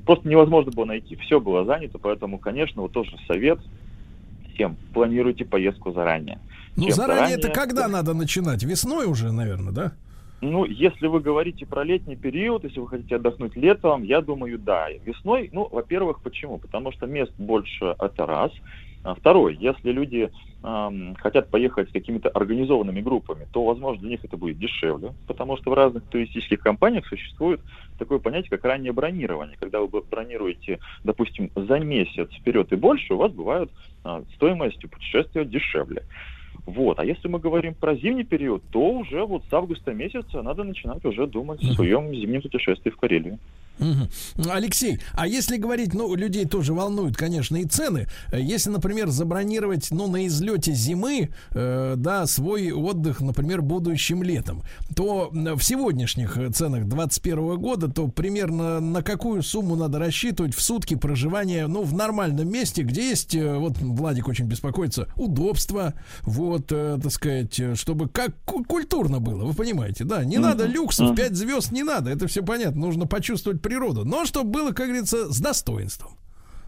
[0.04, 1.16] просто невозможно было найти.
[1.16, 3.58] Все было занято, поэтому, конечно, вот тоже совет
[4.54, 6.40] всем, планируйте поездку заранее.
[6.76, 8.62] Ну, заранее это когда надо начинать?
[8.62, 9.92] Весной уже, наверное, да?
[10.40, 14.88] Ну, если вы говорите про летний период, если вы хотите отдохнуть летом, я думаю, да.
[15.04, 16.58] Весной, ну, во-первых, почему?
[16.58, 18.52] Потому что мест больше, это раз.
[19.02, 20.30] А Второй, если люди
[20.62, 25.56] ам, хотят поехать с какими-то организованными группами, то, возможно, для них это будет дешевле, потому
[25.56, 27.60] что в разных туристических компаниях существует
[27.96, 29.56] такое понятие, как раннее бронирование.
[29.58, 33.70] Когда вы бронируете, допустим, за месяц вперед и больше, у вас бывает
[34.04, 36.04] а, стоимость путешествия дешевле.
[36.68, 36.98] Вот.
[36.98, 41.02] А если мы говорим про зимний период, то уже вот с августа месяца надо начинать
[41.06, 43.38] уже думать о своем зимнем путешествии в Карелию.
[44.48, 48.06] Алексей, а если говорить, ну, людей тоже волнуют, конечно, и цены.
[48.32, 54.62] Э, Если, например, забронировать, ну, на излете зимы, э, да, свой отдых, например, будущим летом,
[54.94, 60.62] то в сегодняшних э, ценах 2021 года, то примерно на какую сумму надо рассчитывать в
[60.62, 66.70] сутки проживания, ну, в нормальном месте, где есть, э, вот Владик очень беспокоится, удобство, вот,
[66.72, 71.16] э, так сказать, чтобы как ку- культурно было, вы понимаете, да, не надо люксов, Мгм.
[71.16, 75.30] 5 звезд не надо, это все понятно, нужно почувствовать природу, но чтобы было, как говорится,
[75.30, 76.12] с достоинством.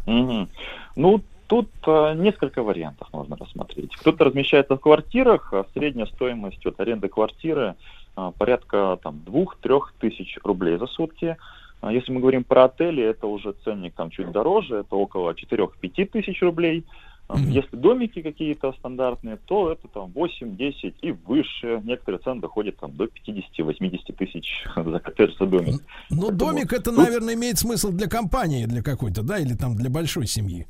[0.06, 0.48] Мгм.
[0.96, 3.96] Ну, тут э, несколько вариантов можно рассмотреть.
[3.96, 7.74] Кто-то размещается в квартирах, а средняя стоимость от аренды квартиры
[8.16, 11.36] а, порядка там двух-трех тысяч рублей за сутки.
[11.80, 16.06] А Если мы говорим про отели, это уже ценник там чуть дороже, это около 4-5
[16.06, 16.84] тысяч рублей.
[17.32, 21.80] А Если домики какие-то стандартные, то это там 8-10 и выше.
[21.84, 25.80] Некоторые цены доходят там до 50-80 тысяч за коттедж за домик.
[26.10, 30.26] Ну, домик это, наверное, имеет смысл для компании, для какой-то, да, или там для большой
[30.26, 30.66] семьи.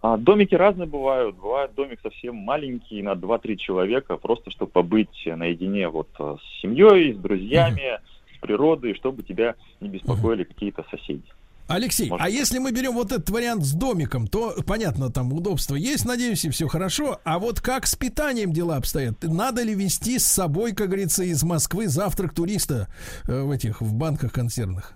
[0.00, 1.36] А, домики разные бывают.
[1.36, 7.14] Бывает домик совсем маленький, на 2-3 человека, просто чтобы побыть наедине вот э, с семьей,
[7.14, 8.00] с друзьями,
[8.34, 11.22] с природой, чтобы тебя не беспокоили какие-то соседи.
[11.66, 15.74] Алексей, Может, а если мы берем вот этот вариант с домиком, то понятно, там удобство
[15.74, 17.20] есть, надеюсь, и все хорошо.
[17.24, 19.22] А вот как с питанием дела обстоят?
[19.22, 22.88] Надо ли вести с собой, как говорится, из Москвы завтрак туриста
[23.26, 24.92] э, в этих в банках консервных?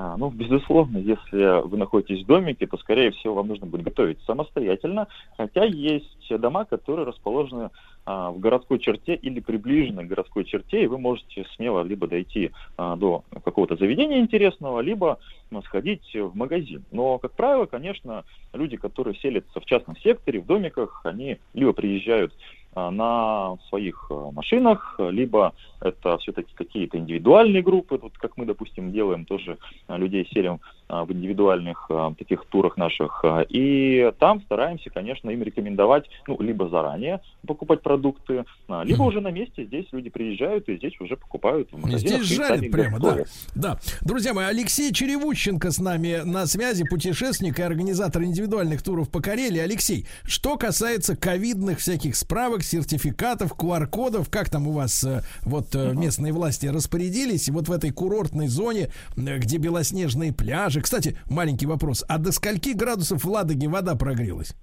[0.00, 4.22] А, ну, безусловно, если вы находитесь в домике, то, скорее всего, вам нужно будет готовить
[4.26, 7.70] самостоятельно, хотя есть дома, которые расположены
[8.06, 12.52] а, в городской черте или приближены к городской черте, и вы можете смело либо дойти
[12.76, 15.18] а, до какого-то заведения интересного, либо
[15.50, 16.84] ну, сходить в магазин.
[16.92, 22.32] Но, как правило, конечно, люди, которые селятся в частном секторе, в домиках, они либо приезжают
[22.32, 28.92] а, на своих а, машинах, либо это все-таки какие-то индивидуальные группы, вот как мы, допустим,
[28.92, 34.90] делаем, тоже а, людей селим в индивидуальных а, таких турах наших, а, и там стараемся,
[34.90, 40.10] конечно, им рекомендовать, ну, либо заранее покупать продукты, а, либо уже на месте, здесь люди
[40.10, 42.22] приезжают и здесь уже покупают в магазинах.
[42.22, 43.16] Здесь жарят прямо, да.
[43.54, 43.78] Да.
[44.02, 49.60] Друзья мои, Алексей Черевущенко с нами на связи, путешественник и организатор индивидуальных туров по Карелии.
[49.60, 55.92] Алексей, что касается ковидных всяких справок, сертификатов, QR-кодов, как там у вас э, вот э,
[55.94, 60.77] местные власти распорядились, и вот в этой курортной зоне, э, где белоснежные пляжи.
[60.80, 64.54] Кстати, маленький вопрос, а до скольки градусов в Ладоге вода прогрелась?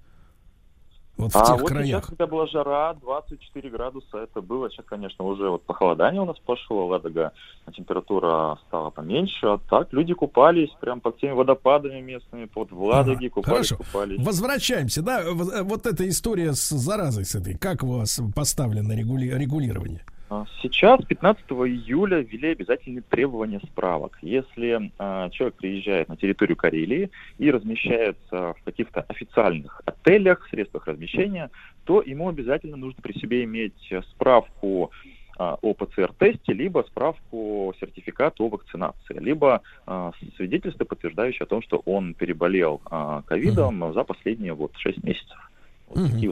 [1.16, 1.86] Вот в а тех вот краях.
[1.86, 4.68] сейчас, когда была жара, 24 градуса, это было.
[4.68, 7.32] Сейчас, конечно, уже вот похолодание у нас пошло, Ладога,
[7.74, 9.46] температура стала поменьше.
[9.46, 13.76] А так люди купались прям под теми водопадами местными, вот вЛадоге купались, Хорошо.
[13.78, 14.18] купались.
[14.22, 20.04] Возвращаемся, да, вот эта история с заразой с этой, как у вас поставлено регули- регулирование?
[20.28, 24.18] А, Сейчас, 15 июля, ввели обязательные требования справок.
[24.22, 31.50] Если а, человек приезжает на территорию Карелии и размещается в каких-то официальных отелях, средствах размещения,
[31.84, 34.90] то ему обязательно нужно при себе иметь э, справку
[35.38, 41.82] а, о ПЦР-тесте, либо справку сертификат о вакцинации, либо а, свидетельство, подтверждающее о том, что
[41.84, 42.78] он переболел
[43.26, 45.38] ковидом за последние вот 6 месяцев.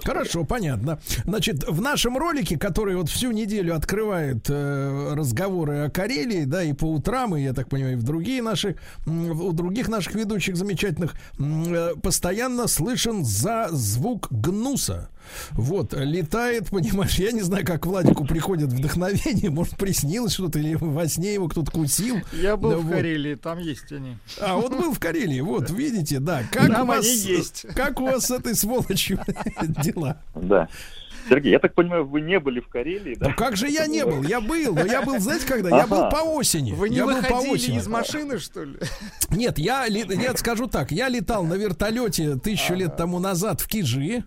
[0.05, 0.99] Хорошо, понятно.
[1.25, 6.73] Значит, в нашем ролике, который вот всю неделю открывает э, разговоры о Карелии, да, и
[6.73, 8.77] по утрам, и, я так понимаю, и в другие наши,
[9.07, 15.09] у других наших ведущих замечательных, э, постоянно слышен за звук гнуса.
[15.53, 21.09] Вот, летает, понимаешь, я не знаю, как Владику приходит вдохновение, может, приснилось что-то, или во
[21.09, 22.19] сне его кто-то кусил.
[22.33, 22.93] Я был Да, в вот.
[22.93, 24.17] Карелии, там есть они.
[24.41, 26.43] А, вот был в Карелии, вот, видите, да.
[26.51, 27.67] Как Там у вас, они есть.
[27.75, 29.19] Как у вас с этой сволочью
[29.83, 30.21] дела?
[30.35, 30.69] Да.
[31.29, 33.29] Сергей, я так понимаю, вы не были в Карелии, да?
[33.29, 34.23] Ну как же я не был?
[34.23, 35.75] Я был, но я был, знаете, когда?
[35.75, 36.73] Я был по осени.
[36.73, 37.79] Вы не я был по выходили осени.
[37.79, 38.77] из машины, что ли?
[39.31, 44.25] Нет, я, я скажу так, я летал на вертолете тысячу лет тому назад в Кижи.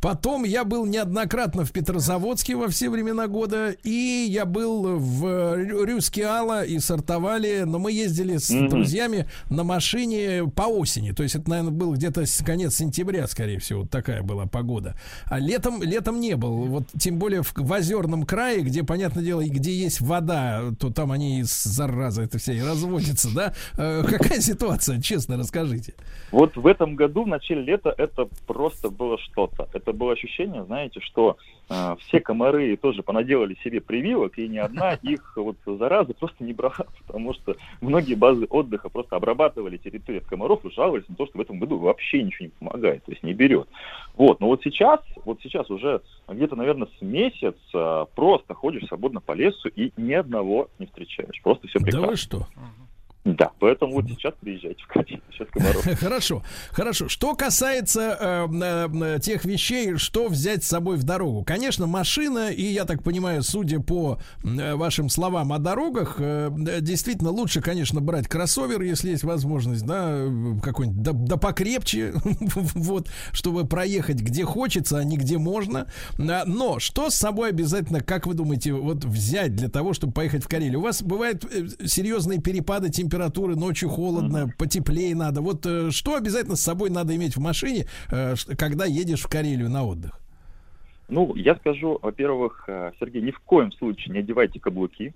[0.00, 3.70] Потом я был неоднократно в Петрозаводске во все времена года.
[3.84, 7.62] И я был в Рю- Рюскеала и Сартовали.
[7.64, 8.68] Но мы ездили с Мгм.
[8.68, 11.12] друзьями на машине по осени.
[11.12, 13.86] То есть это, наверное, был где-то конец сентября, скорее всего.
[13.86, 14.96] Такая была погода.
[15.26, 16.66] А летом, летом не был.
[16.66, 20.90] Вот тем более в, в озерном крае, где, понятное дело, и где есть вода, то
[20.90, 23.54] там они, из зараза, это все и разводятся, да?
[23.76, 25.94] Э, какая ситуация, честно расскажите.
[26.30, 29.68] Вот в этом году, в начале лета, это просто было что-то.
[29.72, 31.36] Это было ощущение, знаете, что
[31.68, 36.52] э, все комары тоже понаделали себе прививок, и ни одна их вот зараза просто не
[36.52, 41.26] брала, потому что многие базы отдыха просто обрабатывали территорию от комаров и жаловались на то,
[41.26, 43.68] что в этом году вообще ничего не помогает, то есть не берет.
[44.14, 49.20] Вот, но вот сейчас, вот сейчас уже где-то, наверное, с месяц э, просто ходишь свободно
[49.20, 51.40] по лесу и ни одного не встречаешь.
[51.42, 52.08] Просто все Да прекрасно.
[52.08, 52.46] вы что?
[53.24, 54.88] Да, поэтому вот сейчас приезжайте в
[55.50, 55.84] комаров.
[56.00, 57.08] Хорошо, хорошо.
[57.08, 61.44] Что касается э, э, э, тех вещей, что взять с собой в дорогу?
[61.44, 66.80] Конечно, машина, и я так понимаю, судя по э, вашим словам о дорогах, э, э,
[66.80, 72.12] действительно лучше, конечно, брать кроссовер, если есть возможность, да, э, какой-нибудь, да, да покрепче,
[72.74, 75.86] вот, чтобы проехать где хочется, а не где можно.
[76.18, 80.48] Но что с собой обязательно, как вы думаете, вот взять для того, чтобы поехать в
[80.48, 80.80] Карелию?
[80.80, 85.40] У вас бывают э, серьезные перепады температуры, ночью холодно, потеплее надо.
[85.40, 89.70] Вот э, что обязательно с собой надо иметь в машине, э, когда едешь в Карелию
[89.70, 90.18] на отдых?
[91.08, 95.14] Ну, я скажу, во-первых, э, Сергей, ни в коем случае не одевайте каблуки.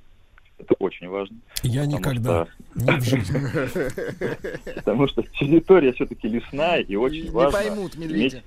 [0.58, 1.36] Это очень важно.
[1.62, 4.74] Я никогда, что- не в жизни.
[4.76, 8.42] Потому что территория все-таки лесная и очень Не важно поймут медведи.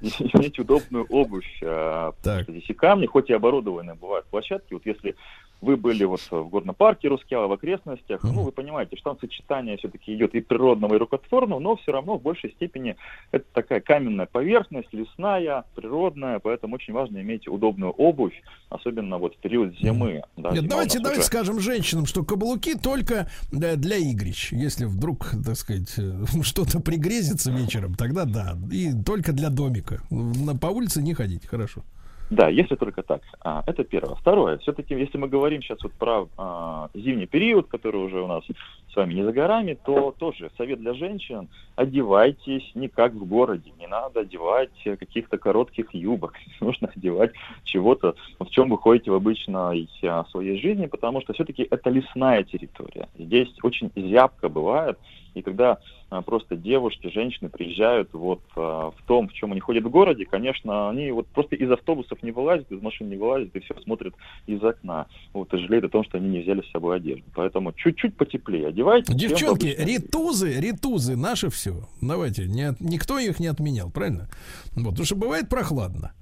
[0.00, 1.60] иметь, удобную обувь.
[1.60, 2.48] Так.
[2.48, 4.72] Здесь и камни, хоть и оборудованные бывают площадки.
[4.72, 5.14] Вот если
[5.60, 9.76] вы были вот в горном парке Рускеала, в окрестностях, ну, вы понимаете, что там сочетание
[9.76, 12.96] все-таки идет и природного, и рукотворного, но все равно в большей степени
[13.30, 19.38] это такая каменная поверхность, лесная, природная, поэтому очень важно иметь удобную обувь, особенно вот в
[19.38, 20.22] период зимы.
[20.36, 24.52] Да, Нет, зима давайте, давайте уже- скажем женщинам, что каблуки только для, для игрищ.
[24.52, 28.56] Если вдруг, так сказать, э, что-то пригрезится вечером, тогда да.
[28.72, 30.02] И только для домика.
[30.10, 31.82] На, по улице не ходить, хорошо.
[32.30, 33.22] Да, если только так.
[33.40, 34.14] А, это первое.
[34.14, 38.44] Второе, все-таки, если мы говорим сейчас вот про а, зимний период, который уже у нас
[38.92, 43.72] с вами не за горами, то тоже совет для женщин, одевайтесь не как в городе,
[43.78, 47.32] не надо одевать каких-то коротких юбок, нужно одевать
[47.64, 52.42] чего-то, в чем вы ходите в обычной а, своей жизни, потому что все-таки это лесная
[52.42, 53.08] территория.
[53.18, 54.98] Здесь очень зябко бывает,
[55.34, 55.78] и когда
[56.10, 60.26] а, просто девушки, женщины приезжают вот а, в том, в чем они ходят в городе,
[60.26, 64.14] конечно, они вот просто из автобусов не вылазят, из машин не вылазят и все смотрят
[64.46, 65.06] из окна.
[65.32, 67.24] Вот и жалеют о том, что они не взяли с собой одежду.
[67.34, 68.66] Поэтому чуть-чуть потеплее
[69.08, 71.88] в Девчонки, ритузы, ритузы, наше все.
[72.00, 74.28] Давайте, не от- никто их не отменял, правильно?
[74.72, 76.12] Вот, потому что бывает прохладно.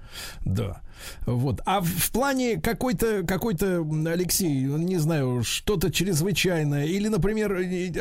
[0.44, 0.80] Да.
[1.26, 1.60] Вот.
[1.64, 7.52] А в, плане какой-то, какой-то, Алексей, не знаю, что-то чрезвычайное, или, например,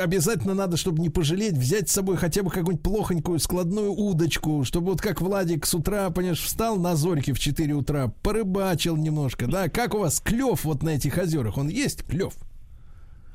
[0.02, 4.92] обязательно надо, чтобы не пожалеть, взять с собой хотя бы какую-нибудь плохонькую складную удочку, чтобы
[4.92, 9.70] вот как Владик с утра, понимаешь, встал на зорьке в 4 утра, порыбачил немножко, да?
[9.70, 11.58] Как у вас клев вот на этих озерах?
[11.58, 12.34] Он есть клев?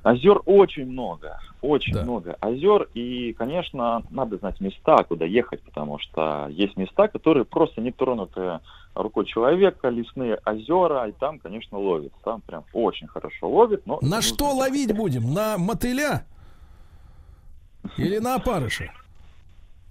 [0.02, 6.48] Озер очень много, очень много озер, и, конечно, надо знать места, куда ехать, потому что
[6.50, 8.58] есть места, которые просто не тронуты
[8.96, 14.22] рукой человека, лесные озера, и там, конечно, ловит, там прям очень хорошо ловит, но На
[14.22, 15.32] что ловить будем?
[15.32, 16.26] На мотыля?
[17.96, 18.92] Или на опарыша?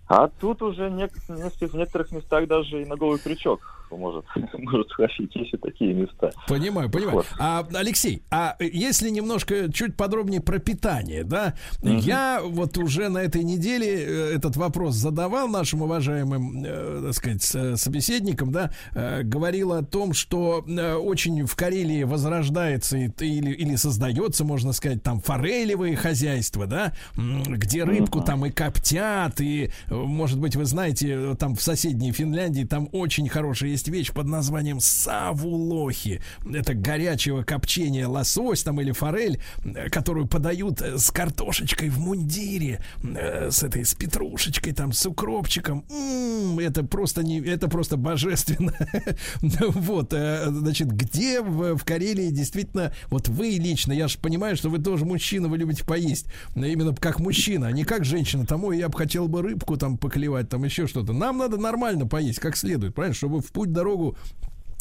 [0.08, 4.26] А тут уже в некоторых местах даже и на голый крючок может,
[4.58, 6.32] может схватить, есть и такие места.
[6.48, 7.18] Понимаю, понимаю.
[7.18, 7.26] Вот.
[7.40, 11.54] А, Алексей, а если немножко чуть подробнее про питание, да?
[11.82, 17.44] Я вот уже на этой неделе э, этот вопрос задавал нашим уважаемым, э, так сказать,
[17.80, 23.76] собеседникам, да, э, говорил о том, что э, очень в Карелии возрождается и- или, или
[23.76, 30.40] создается, можно сказать, там форелевые хозяйства, да, где рыбку там и коптят, и, э, может
[30.40, 36.22] быть, вы знаете, там в соседней Финляндии там очень хорошая есть вещь под названием савулохи.
[36.54, 42.84] Это горячего копчения лосось там или форель, э, которую подают э, с картошечкой в мундире,
[43.04, 45.84] э, с этой, с петрушечкой там, с укропчиком.
[45.90, 48.74] М, это просто не, это просто божественно.
[49.92, 54.80] Вот, значит, где в, в Карелии действительно, вот вы лично, я же понимаю, что вы
[54.80, 58.46] тоже мужчина, вы любите поесть, но именно как мужчина, а не как женщина.
[58.46, 61.14] Тому я бы хотел бы рыбку там поклевать, там еще что-то.
[61.14, 64.16] Нам надо нормально поесть, как следует, правильно, чтобы в путь дорогу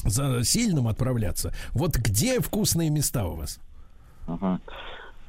[0.04, 1.52] за сильным отправляться.
[1.72, 3.60] Вот где вкусные места у вас?
[4.26, 4.60] Мгм.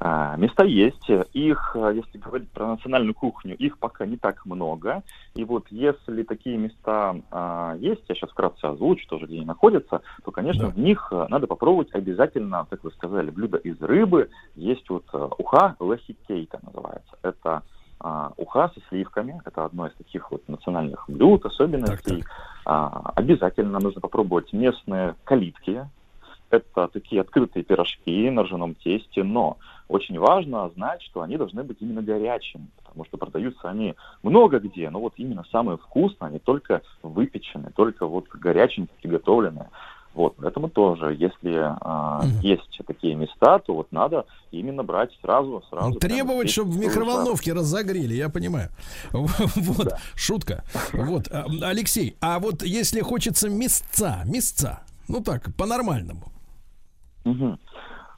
[0.04, 5.04] А, Места есть, их, а, если говорить про национальную кухню, их пока не так много.
[5.36, 10.00] И вот если такие места а, есть, я сейчас вкратце озвучу тоже, где они находятся,
[10.24, 14.28] то, конечно, в них а, надо попробовать обязательно, как вы сказали, блюдо из рыбы.
[14.56, 17.16] Есть вот а, уха лахикейта называется.
[17.22, 17.62] Это
[18.00, 22.24] а, уха со сливками, это одно из таких вот национальных блюд, особенностей.
[22.64, 25.86] А, обязательно нужно попробовать местные калитки,
[26.52, 29.56] это такие открытые пирожки на ржаном тесте, но
[29.88, 34.90] очень важно знать, что они должны быть именно горячими, потому что продаются они много где,
[34.90, 39.70] но вот именно самые вкусные, они только выпеченные, только вот горяченькие, приготовленные.
[40.14, 45.98] Вот, поэтому тоже, если а, есть такие места, то вот надо именно брать сразу, сразу.
[45.98, 48.68] Требовать, прямо чтобы в здесь, микроволновке разогрели, я понимаю.
[49.12, 50.64] Вот, шутка.
[50.92, 56.32] Вот, а, Алексей, а вот если хочется мясца, мясца, ну так, по-нормальному.
[57.24, 57.58] Мгм.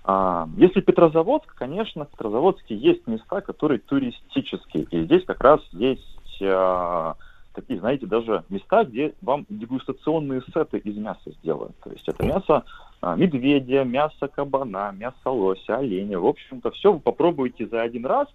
[0.05, 4.85] А, Если Петрозаводск, конечно, в Петрозаводске есть места, которые туристические.
[4.91, 7.15] И здесь как раз есть а,
[7.55, 11.77] такие, знаете, даже места, где вам дегустационные сеты из мяса сделают.
[11.83, 12.65] То есть это мясо
[13.01, 16.19] а, медведя, мясо кабана, мясо лося, оленя.
[16.19, 18.29] В общем-то, все вы попробуете за один раз.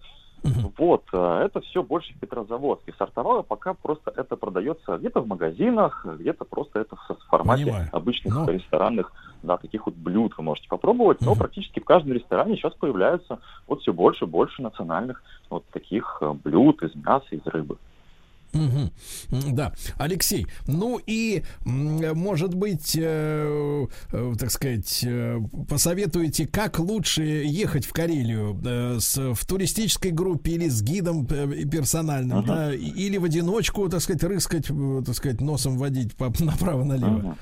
[0.78, 2.94] Вот, а, это все больше в Петрозаводске.
[2.98, 7.90] Сортовало пока просто это продается где-то в магазинах, где-то просто это в формате Понимаю.
[7.92, 9.12] обычных ресторанных,
[9.44, 11.20] да, таких вот блюд вы можете попробовать.
[11.22, 16.20] Но практически в каждом ресторане сейчас появляются вот все больше и больше национальных вот таких
[16.22, 17.78] э, блюд из мяса, из рыбы.
[18.54, 18.92] М,
[19.56, 27.86] Да, Алексей, ну и, может быть, э, э, так сказать, э, посоветуете, как лучше ехать
[27.86, 33.18] в Карелию э, с, в туристической группе или с гидом э, персональным, да, и- или
[33.18, 37.38] в одиночку, так сказать, рыскать, э, так сказать, носом водить по- направо-налево?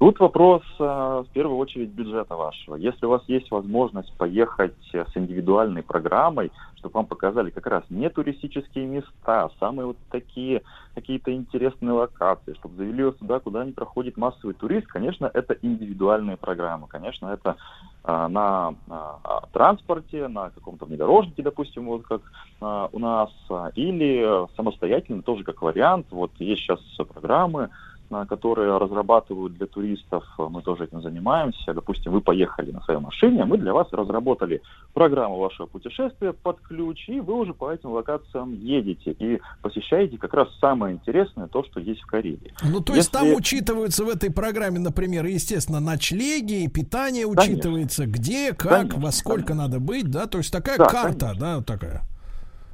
[0.00, 2.76] Тут вопрос э, в первую очередь бюджета вашего.
[2.76, 7.84] Если у вас есть возможность поехать э, с индивидуальной программой, чтобы вам показали как раз
[7.90, 10.62] не туристические места, а самые вот такие
[10.94, 16.38] какие-то интересные локации, чтобы завели вас туда, куда не проходит массовый турист, конечно, это индивидуальные
[16.38, 16.86] программы.
[16.88, 17.56] Конечно, это
[18.02, 22.22] а, на а, транспорте, на каком-то внедорожнике, допустим, вот как
[22.62, 23.30] а, у нас,
[23.74, 26.06] или самостоятельно, тоже как вариант.
[26.10, 27.68] Вот есть сейчас программы,
[28.10, 31.72] а, которые разрабатывают для туристов, мы тоже этим занимаемся.
[31.72, 34.62] Допустим, вы поехали на своей машине, мы для вас разработали
[34.92, 40.34] программу вашего путешествия под ключ, и вы уже по этим локациям едете и посещаете как
[40.34, 42.52] раз самое интересное, то, что есть в Карелии.
[42.64, 47.54] Ну, то есть Если- там учитываются в этой программе, например, естественно, ночлеги, и питание Конечно.
[47.54, 51.56] учитывается, где, как, Конечно, во сколько надо быть, да, то есть такая Да, карта, да,
[51.58, 52.02] вот такая.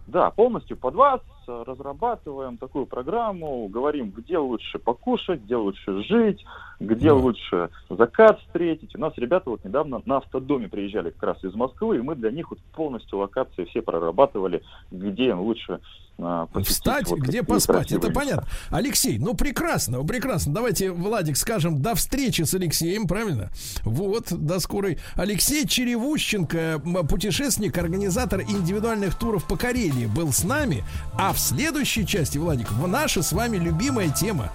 [0.07, 6.45] Да, полностью под вас э, разрабатываем такую программу, говорим, где лучше покушать, где лучше жить,
[6.81, 8.95] где лучше закат встретить.
[8.95, 12.31] У нас ребята вот недавно на автодоме приезжали как раз из Москвы, и мы для
[12.31, 15.81] них вот полностью локации все прорабатывали, где им лучше
[16.19, 16.77] а, посетить.
[16.77, 18.47] Встать, вот где поспать, это понятно.
[18.71, 20.55] Алексей, ну прекрасно, прекрасно.
[20.55, 23.51] Давайте, Владик, скажем до встречи с Алексеем, правильно?
[23.85, 24.99] Вот, до скорой.
[25.15, 30.85] Алексей Черевущенко, путешественник, организатор индивидуальных туров по Карелии, был с нами.
[31.19, 34.51] А в следующей части, Владик, наша с вами любимая тема.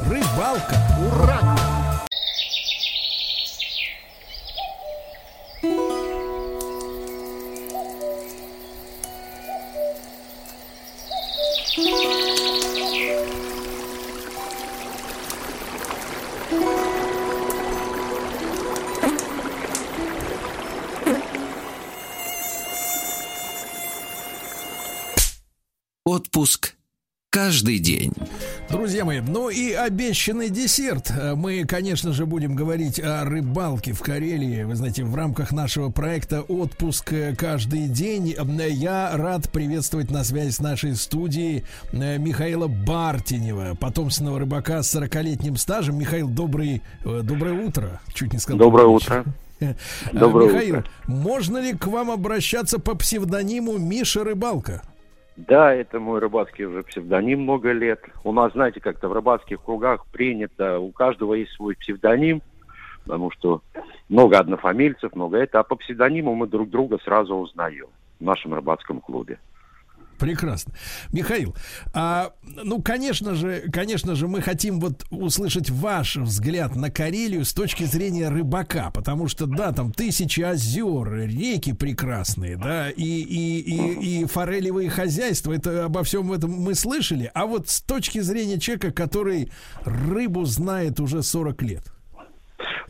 [0.00, 0.76] Рыбалка.
[1.00, 1.58] Ура!
[26.04, 26.77] Отпуск
[27.30, 28.12] каждый день.
[28.70, 31.10] Друзья мои, ну и обещанный десерт.
[31.10, 34.62] Э, Мы, конечно же, будем говорить о рыбалке в Карелии.
[34.64, 40.24] Вы знаете, в рамках нашего проекта «Отпуск э, каждый день» э, я рад приветствовать на
[40.24, 45.98] связи с нашей студией Михаила Бартинева, потомственного рыбака с 40-летним стажем.
[45.98, 48.00] Михаил, добрый, доброе утро.
[48.14, 48.58] Чуть не сказал.
[48.58, 49.24] Доброе утро.
[50.12, 50.90] Доброе Михаил, утро.
[51.06, 54.82] можно ли к вам обращаться по псевдониму Миша Рыбалка?
[55.38, 58.00] Да, это мой рыбацкий уже псевдоним много лет.
[58.24, 62.42] У нас, знаете, как-то в рыбацких кругах принято, у каждого есть свой псевдоним,
[63.04, 63.62] потому что
[64.08, 67.86] много однофамильцев, много это, а по псевдониму мы друг друга сразу узнаем
[68.18, 69.38] в нашем рыбацком клубе.
[70.18, 70.72] Прекрасно.
[71.12, 71.54] Михаил,
[71.94, 77.54] а, ну, конечно же, конечно же, мы хотим вот услышать ваш взгляд на Карелию с
[77.54, 84.22] точки зрения рыбака, потому что, да, там тысячи озер, реки прекрасные, да, и, и, и,
[84.22, 88.90] и форелевые хозяйства, это обо всем этом мы слышали, а вот с точки зрения человека,
[88.90, 89.52] который
[89.84, 91.84] рыбу знает уже 40 лет.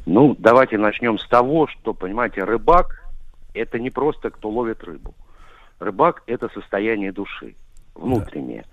[0.06, 3.04] Ну, давайте начнем с того, что, понимаете, рыбак–
[3.54, 5.14] это не просто кто ловит рыбу.
[5.78, 7.54] Рыбак– это состояние души,
[7.94, 8.64] внутреннее.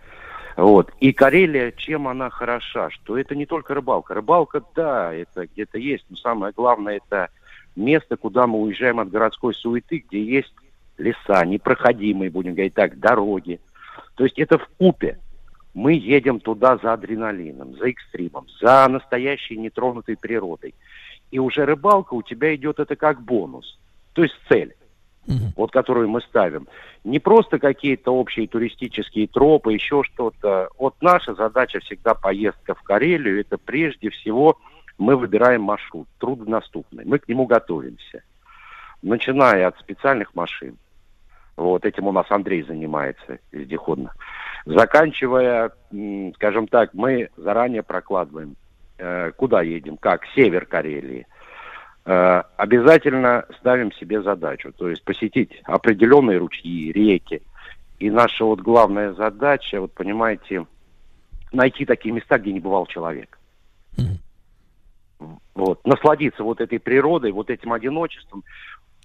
[0.57, 0.91] Вот.
[0.99, 2.89] И Карелия, чем она хороша?
[2.89, 4.13] Что это не только рыбалка.
[4.13, 7.29] Рыбалка, да, это где-то есть, но самое главное, это
[7.75, 10.53] место, куда мы уезжаем от городской суеты, где есть
[10.97, 13.59] леса, непроходимые, будем говорить так, дороги.
[14.15, 15.19] То есть это в купе.
[15.73, 20.73] Мы едем туда за адреналином, за экстримом, за настоящей нетронутой природой.
[21.31, 23.77] И уже рыбалка у тебя идет это как бонус.
[24.13, 24.73] То есть цель,
[25.55, 26.67] вот которую мы ставим.
[27.03, 30.69] Не просто какие-то общие туристические тропы, еще что-то.
[30.77, 33.39] Вот наша задача всегда поездка в Карелию.
[33.39, 34.57] Это прежде всего
[34.97, 37.05] мы выбираем маршрут труднодоступный.
[37.05, 38.23] Мы к нему готовимся.
[39.01, 40.77] Начиная от специальных машин.
[41.57, 44.13] Вот этим у нас Андрей занимается вездеходно.
[44.65, 45.71] Заканчивая,
[46.35, 48.55] скажем так, мы заранее прокладываем,
[48.97, 51.27] э, куда едем, как север Карелии.
[52.07, 57.41] Э, обязательно ставим себе задачу, то есть посетить определенные ручьи, реки.
[57.97, 60.67] И наша вот главная задача, вот понимаете,
[61.51, 63.39] найти такие места, где не бывал человек.
[65.55, 68.43] Вот, насладиться вот этой природой, вот этим одиночеством,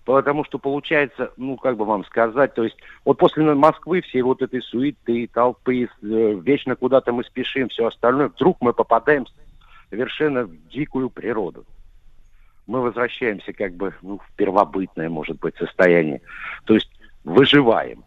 [0.04, 4.42] потому что получается, ну, как бы вам сказать, то есть вот после Москвы всей вот
[4.42, 9.26] этой суеты, толпы, э, вечно куда-то мы спешим, все остальное, вдруг мы попадаем
[9.88, 11.64] совершенно в дикую природу.
[12.70, 16.20] Мы возвращаемся как бы ну, в первобытное, может быть, состояние.
[16.66, 16.88] То есть
[17.24, 18.04] выживаем.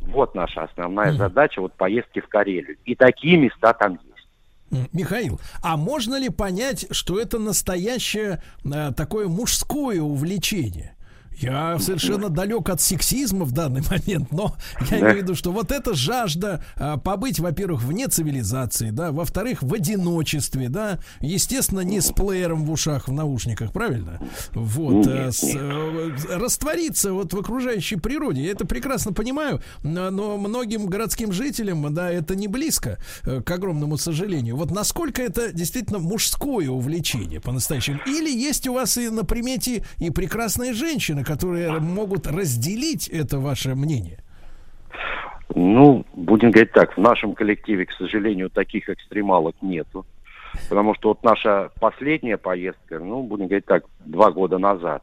[0.00, 2.76] Вот наша основная задача, вот поездки в Карелию.
[2.84, 4.00] И такие места там
[4.72, 4.88] есть.
[4.92, 10.96] Михаил, а можно ли понять, что это настоящее э, такое мужское увлечение?
[11.42, 14.54] Я совершенно далек от сексизма в данный момент, но
[14.90, 19.62] я имею в виду, что вот эта жажда а, побыть, во-первых, вне цивилизации, да, во-вторых,
[19.62, 24.20] в одиночестве, да, естественно, не с плеером в ушах, в наушниках, правильно?
[24.52, 28.42] Вот, а, с, э, раствориться вот в окружающей природе.
[28.42, 33.50] Я это прекрасно понимаю, но но многим городским жителям, да, это не близко, э, к
[33.50, 34.56] огромному сожалению.
[34.56, 38.00] Вот насколько это действительно мужское увлечение по-настоящему?
[38.06, 43.74] Или есть у вас и на примете и прекрасные женщины, которые могут разделить это ваше
[43.76, 44.18] мнение?
[45.54, 50.04] Ну, будем говорить так, в нашем коллективе, к сожалению, таких экстремалок нету.
[50.68, 55.02] Потому что вот наша последняя поездка, ну, будем говорить так, два года назад.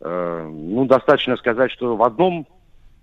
[0.00, 2.46] Э, ну, достаточно сказать, что в одном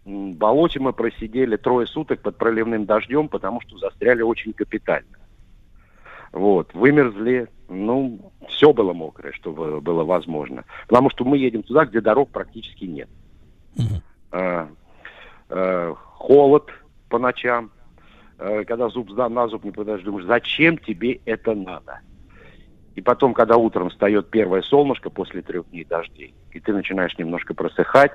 [0.06, 5.18] болоте мы просидели трое суток под проливным дождем, потому что застряли очень капитально.
[6.34, 10.66] Вот, вымерзли, ну, все было мокрое, что бы- было возможно.
[10.88, 13.10] Потому что мы едем туда, где дорог практически нет.
[14.32, 14.68] Э,
[15.50, 16.70] э, холод
[17.10, 17.72] по ночам,
[18.38, 22.00] Э, когда зуб за- на зуб не подожди, думаешь, зачем тебе это надо?
[22.96, 27.54] И потом, когда утром встает первое солнышко после трех дней дождей, и ты начинаешь немножко
[27.54, 28.12] просыхать,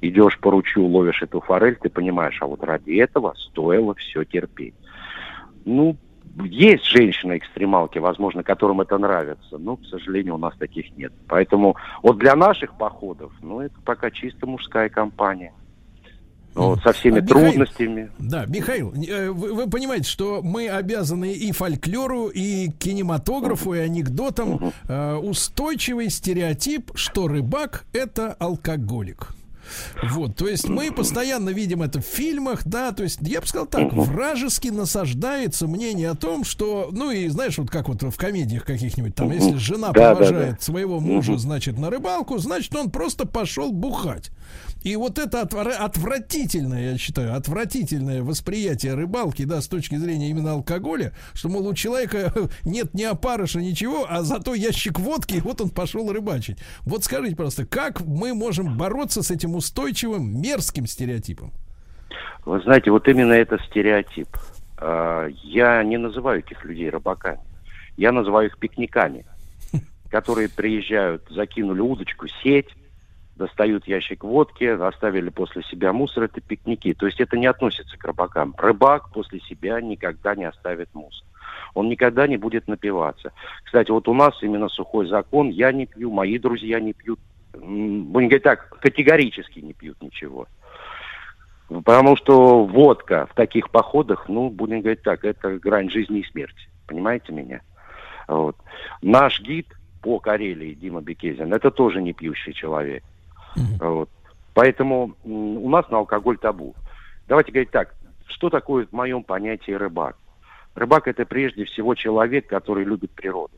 [0.00, 4.74] идешь по ручью, ловишь эту форель, ты понимаешь, а вот ради этого стоило все терпеть.
[5.64, 5.96] Ну,
[6.44, 11.12] есть женщины-экстремалки, возможно, которым это нравится, но, к сожалению, у нас таких нет.
[11.26, 15.52] Поэтому вот для наших походов, ну, это пока чисто мужская компания.
[16.54, 18.10] Ну, вот со всеми А, Михаил, трудностями.
[18.18, 24.72] Да, Михаил, э, вы, вы понимаете, что мы обязаны и фольклору, и кинематографу, и анекдотам
[24.88, 29.37] э, устойчивый стереотип, что рыбак это алкоголик.
[30.02, 33.66] Вот, то есть мы постоянно видим это в фильмах, да, то есть я бы сказал
[33.66, 38.64] так, вражески насаждается мнение о том, что, ну и знаешь, вот как вот в комедиях
[38.64, 40.60] каких-нибудь, там, если жена Да, да, провожает да.
[40.60, 44.30] своего мужа, значит, на рыбалку, значит, он просто пошел бухать.
[44.82, 50.52] И вот это отвра- отвратительное, я считаю, отвратительное восприятие рыбалки, да, с точки зрения именно
[50.52, 52.32] алкоголя, что, мол, у человека
[52.64, 56.58] нет ни опарыша, ничего, а зато ящик водки, и вот он пошел рыбачить.
[56.82, 61.52] Вот скажите, просто, как мы можем бороться с этим устойчивым, мерзким стереотипом?
[62.44, 64.28] Вы знаете, вот именно это стереотип.
[64.78, 67.40] А, Я не называю этих людей рыбаками.
[67.96, 69.26] Я называю их пикниками,
[70.10, 72.68] которые приезжают, закинули удочку, сеть,
[73.38, 76.92] достают ящик водки, оставили после себя мусор, это пикники.
[76.92, 78.54] То есть это не относится к рыбакам.
[78.58, 81.26] Рыбак после себя никогда не оставит мусор.
[81.74, 83.32] Он никогда не будет напиваться.
[83.64, 85.48] Кстати, вот у нас именно сухой закон.
[85.48, 87.20] Я не пью, мои друзья не пьют.
[87.52, 90.46] Будем говорить так, категорически не пьют ничего.
[91.68, 96.68] Потому что водка в таких походах, ну, будем говорить так, это грань жизни и смерти.
[96.86, 97.60] Понимаете меня?
[98.26, 98.56] Вот.
[99.02, 99.66] Наш гид
[100.02, 103.04] по Карелии, Дима Бекезин, это тоже не пьющий человек.
[103.56, 104.10] Вот.
[104.54, 106.74] Поэтому у нас на алкоголь табу.
[107.28, 107.94] Давайте говорить так,
[108.26, 110.16] что такое в моем понятии рыбак?
[110.74, 113.54] Рыбак это прежде всего человек, который любит природу,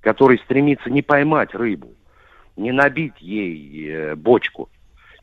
[0.00, 1.92] который стремится не поймать рыбу,
[2.56, 4.68] не набить ей э, бочку.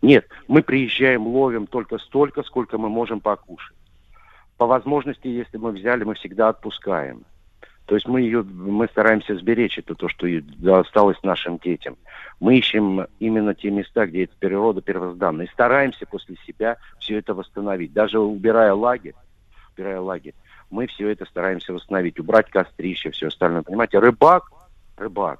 [0.01, 3.75] Нет, мы приезжаем, ловим только столько, сколько мы можем покушать.
[4.57, 7.23] По возможности, если мы взяли, мы всегда отпускаем.
[7.85, 10.27] То есть мы ее, мы стараемся сберечь это то, что
[10.79, 11.97] осталось нашим детям.
[12.39, 15.45] Мы ищем именно те места, где эта природа первозданная.
[15.45, 17.93] И стараемся после себя все это восстановить.
[17.93, 19.15] Даже убирая лагерь,
[19.73, 20.33] убирая лагерь,
[20.69, 22.19] мы все это стараемся восстановить.
[22.19, 23.63] Убрать кострище, все остальное.
[23.63, 24.45] Понимаете, рыбак,
[24.97, 25.39] рыбак,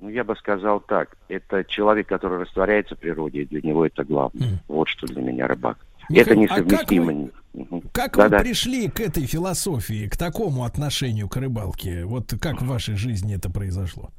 [0.00, 4.04] ну, я бы сказал так, это человек, который растворяется в природе, и для него это
[4.04, 4.60] главное.
[4.68, 5.78] Вот что для меня рыбак.
[6.08, 7.30] Михаил, это а как несовместимо.
[7.52, 7.82] вы-.
[7.92, 8.38] Как Да-да.
[8.38, 12.04] вы пришли к этой философии, к такому отношению к рыбалке?
[12.04, 14.10] Вот как в вашей жизни это произошло?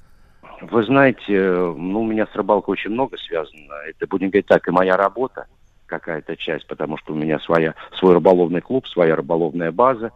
[0.61, 3.73] Вы знаете, ну, у меня с рыбалкой очень много связано.
[3.87, 5.45] Это, будем говорить так, и моя работа
[5.85, 10.11] какая-то часть, потому что у меня своя, свой рыболовный клуб, своя рыболовная база.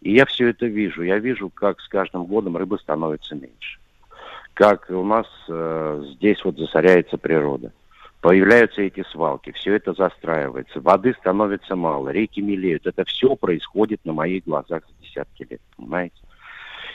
[0.00, 1.02] И я все это вижу.
[1.02, 3.78] Я вижу, как с каждым годом рыбы становится меньше.
[4.54, 7.72] Как у нас э, здесь вот засоряется природа.
[8.22, 12.86] Появляются эти свалки, все это застраивается, воды становится мало, реки мелеют.
[12.86, 16.14] Это все происходит на моих глазах за десятки лет, понимаете?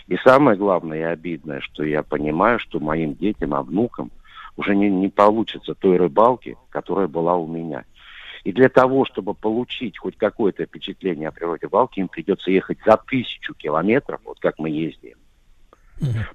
[0.08, 4.10] И самое главное и обидное, что я понимаю, что моим детям, а внукам
[4.56, 7.84] уже не, не получится той рыбалки, которая была у меня.
[8.46, 12.96] И для того, чтобы получить хоть какое-то впечатление о природе рыбалки, им придется ехать за
[12.96, 15.18] тысячу километров, вот как мы ездим,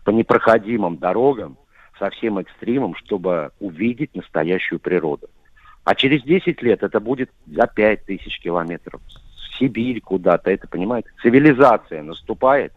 [0.05, 1.57] по непроходимым дорогам,
[2.03, 5.29] со всем экстримом, чтобы увидеть настоящую природу.
[5.85, 9.01] А через 10 лет это будет за 5 тысяч километров.
[9.07, 11.11] В Сибирь куда-то, это, понимаете?
[11.23, 12.73] Цивилизация наступает.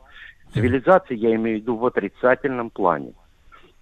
[0.54, 3.14] Цивилизация, я имею в виду в отрицательном плане.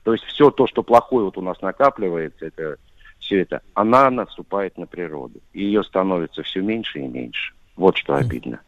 [0.03, 2.78] То есть все то, что плохое вот у нас накапливается, это
[3.20, 5.41] все это, она наступает на природу.
[5.52, 7.53] И ее становится все меньше и меньше.
[7.76, 8.61] Вот что обидно.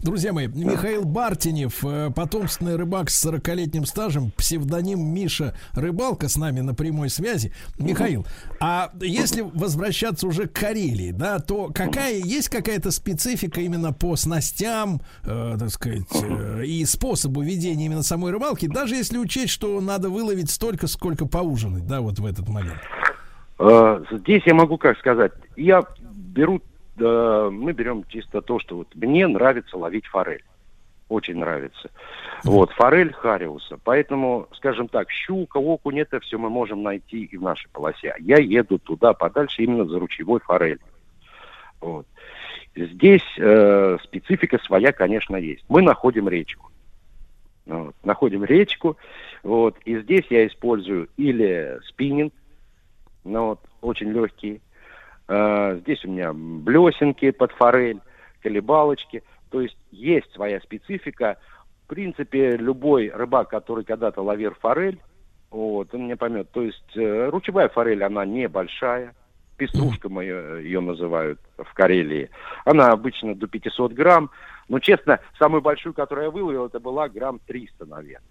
[0.00, 6.60] Друзья мои, Михаил Бартинев, э, потомственный рыбак с 40-летним стажем, псевдоним Миша Рыбалка с нами
[6.60, 7.52] на прямой связи.
[7.78, 8.26] Михаил,
[8.58, 15.02] а если возвращаться уже к Карелии, да, то какая есть какая-то специфика именно по снастям,
[15.24, 20.08] э, так сказать, э, и способу ведения именно самой рыбалки, даже если учесть, что надо
[20.08, 22.80] выловить столько, сколько поужинать, да, вот в этот момент.
[23.58, 25.82] Э, Здесь я могу как сказать, я
[26.14, 26.62] беру,
[26.98, 30.44] э, мы берем чисто то, что вот мне нравится ловить форель.
[31.08, 31.90] Очень нравится.
[32.44, 33.78] Вот, форель хариуса.
[33.84, 38.14] Поэтому, скажем так, щука, окунь, это все мы можем найти и в нашей полосе.
[38.20, 40.80] Я еду туда подальше именно за ручевой форель.
[41.80, 42.06] Вот.
[42.74, 45.64] Здесь э, специфика своя, конечно, есть.
[45.68, 46.70] Мы находим речку.
[47.66, 47.94] Вот.
[48.02, 48.96] Находим речку,
[49.42, 52.32] вот, и здесь я использую или спиннинг,
[53.24, 54.60] ну, вот, очень легкий.
[55.28, 58.00] Э, здесь у меня блесенки под форель,
[58.42, 59.22] колебалочки.
[59.50, 61.38] То есть есть своя специфика.
[61.84, 64.98] В принципе, любой рыбак, который когда-то ловил форель,
[65.50, 66.50] вот, он меня поймет.
[66.50, 69.14] То есть э, ручевая форель, она небольшая.
[69.56, 72.28] Пеструшка мы ее, ее называют в Карелии.
[72.64, 74.30] Она обычно до 500 грамм.
[74.68, 78.28] Но, честно, самую большую, которую я выловил, это была грамм 300, наверное.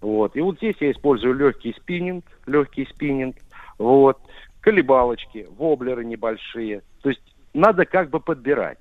[0.00, 0.34] Вот.
[0.34, 3.36] И вот здесь я использую легкий спиннинг, легкий спиннинг,
[3.76, 4.18] вот,
[4.60, 6.82] колебалочки, воблеры небольшие.
[7.02, 7.22] То есть
[7.54, 8.78] надо как бы подбирать.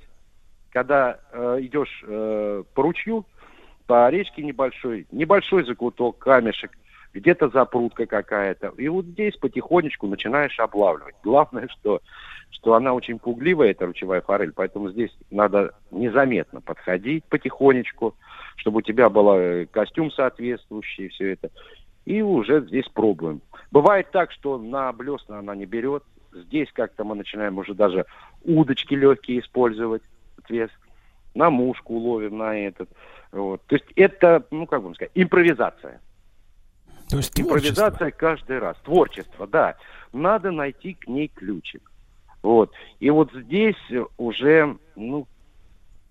[0.72, 3.26] Когда э, идешь э, по ручью,
[3.88, 6.72] по речке небольшой, небольшой закуток, камешек,
[7.14, 8.74] где-то запрутка какая-то.
[8.78, 11.16] И вот здесь потихонечку начинаешь облавливать.
[11.24, 12.02] Главное, что,
[12.52, 18.16] что она очень пугливая, эта ручевая форель, поэтому здесь надо незаметно подходить потихонечку,
[18.58, 21.50] чтобы у тебя был э, костюм соответствующий, все это.
[22.10, 23.40] И уже здесь пробуем.
[23.70, 26.04] Бывает так, что на блесна она не берет.
[26.34, 28.08] Здесь как-то мы начинаем уже даже
[28.44, 30.02] удочки легкие использовать,
[30.40, 30.72] отвес.
[31.36, 32.90] На мушку ловим, на этот.
[33.32, 33.62] Вот.
[33.68, 36.02] То есть это, ну как бы сказать, импровизация.
[37.10, 38.76] То есть Импровизация каждый раз.
[38.84, 39.76] Творчество, да.
[40.12, 41.92] Надо найти к ней ключик.
[42.42, 42.72] Вот.
[43.00, 43.78] И вот здесь
[44.18, 45.28] уже, ну,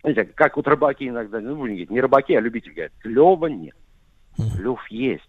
[0.02, 3.74] знаете, как вот рыбаки иногда, ну, не рыбаки, а любители говорят, клева нет.
[4.36, 5.28] Клев есть.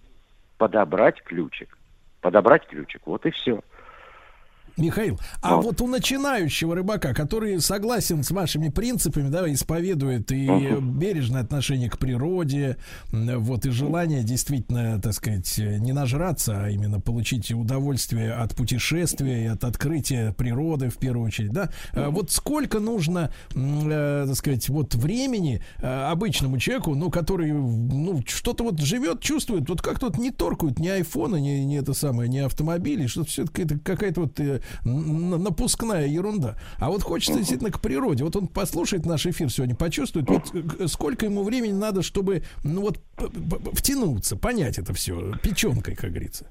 [0.60, 1.77] Подобрать ключик.
[2.19, 3.02] Подобрать ключик.
[3.06, 3.61] Вот и все.
[4.80, 10.47] Михаил, а вот у начинающего рыбака, который согласен с вашими принципами, да, исповедует и
[10.81, 12.77] бережное отношение к природе,
[13.11, 19.47] вот и желание действительно, так сказать, не нажраться, а именно получить удовольствие от путешествия и
[19.47, 21.69] от открытия природы в первую очередь, да.
[21.93, 28.22] А Вот сколько нужно, э, так сказать, вот времени э, обычному человеку, ну, который, ну,
[28.26, 32.30] что-то вот живет, чувствует, вот как тут не торкают ни айфона, ни, ни это самое,
[32.30, 36.55] ни автомобили, что-то все-таки это какая-то вот э, напускная ерунда.
[36.79, 38.23] А вот хочется действительно к природе.
[38.23, 42.81] Вот он послушает наш эфир сегодня, почувствует, вот э, сколько ему времени надо, чтобы, ну
[42.81, 42.99] вот,
[43.73, 46.47] втянуться, понять это все, печенкой, как говорится.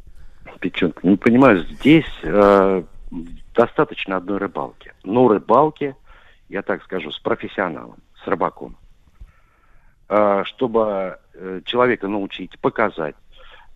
[0.61, 1.07] Печенка.
[1.07, 2.83] Не понимаю, здесь э,
[3.55, 4.93] достаточно одной рыбалки.
[5.05, 5.95] Но рыбалки,
[6.49, 8.77] я так скажу, с профессионалом, с рыбаком.
[10.09, 13.15] Э, чтобы э, человека научить, показать.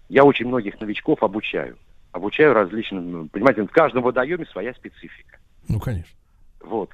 [0.08, 1.76] Я очень многих новичков обучаю.
[2.12, 5.38] Обучаю различным, ну, понимаете, в каждом водоеме своя специфика.
[5.68, 6.14] Ну, конечно.
[6.60, 6.90] Вот.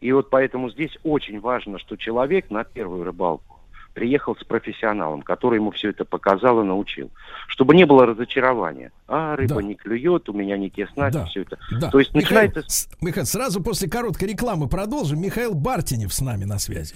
[0.00, 3.58] И вот поэтому здесь очень важно, что человек на первую рыбалку
[3.94, 7.10] приехал с профессионалом, который ему все это показал и научил.
[7.48, 8.92] Чтобы не было разочарования.
[9.08, 11.58] А, рыба не клюет, у меня не те снасти, все это.
[11.80, 11.90] Да.
[11.90, 12.70] То есть Михаил, начинается...
[12.70, 15.20] с- Михаил, сразу после короткой рекламы продолжим.
[15.20, 16.94] Михаил Бартинев с нами на связи.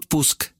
[0.00, 0.54] Отпуск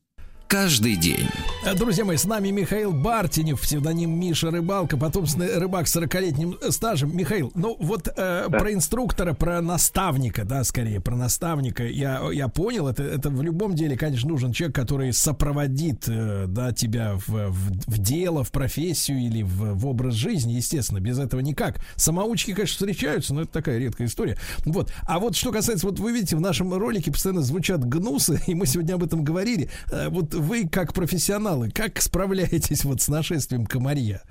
[0.50, 1.28] каждый день.
[1.64, 7.16] Э, Друзья мои, с нами Михаил Бартинев, псевдоним Миша Рыбалка, потомственный рыбак с 40-летним стажем.
[7.16, 12.88] Михаил, ну вот э, про инструктора, про наставника, да, скорее, про наставника, я, я понял,
[12.88, 17.70] это, это в любом деле, конечно, нужен человек, который сопроводит, э, да, тебя в, в,
[17.86, 21.76] в дело, в профессию или в, в образ жизни, естественно, без этого никак.
[21.94, 24.36] Самоучки, конечно, встречаются, но это такая редкая история.
[24.64, 24.92] Вот.
[25.02, 28.66] А вот что касается, вот вы видите, в нашем ролике постоянно звучат гнусы, и мы
[28.66, 29.70] сегодня об этом говорили.
[29.92, 34.22] Э, Вот вы, как профессионалы, как справляетесь вот с нашествием комарья?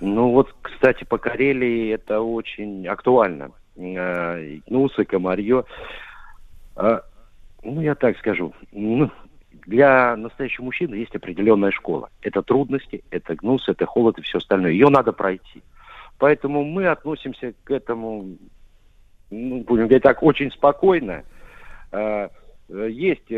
[0.00, 3.52] Ну вот, кстати, по Карелии это очень актуально.
[3.76, 5.64] э, гнусы, комарье.
[6.74, 7.02] А,
[7.62, 9.10] ну, я так скажу, ну,
[9.66, 12.10] для настоящего мужчины есть определенная школа.
[12.20, 14.72] Это трудности, это гнус, это холод и все остальное.
[14.72, 15.62] Ее надо пройти.
[16.18, 18.36] Поэтому мы относимся к этому,
[19.30, 21.22] ну, будем говорить так, очень спокойно.
[21.92, 22.28] Э,
[22.68, 23.30] э, Есть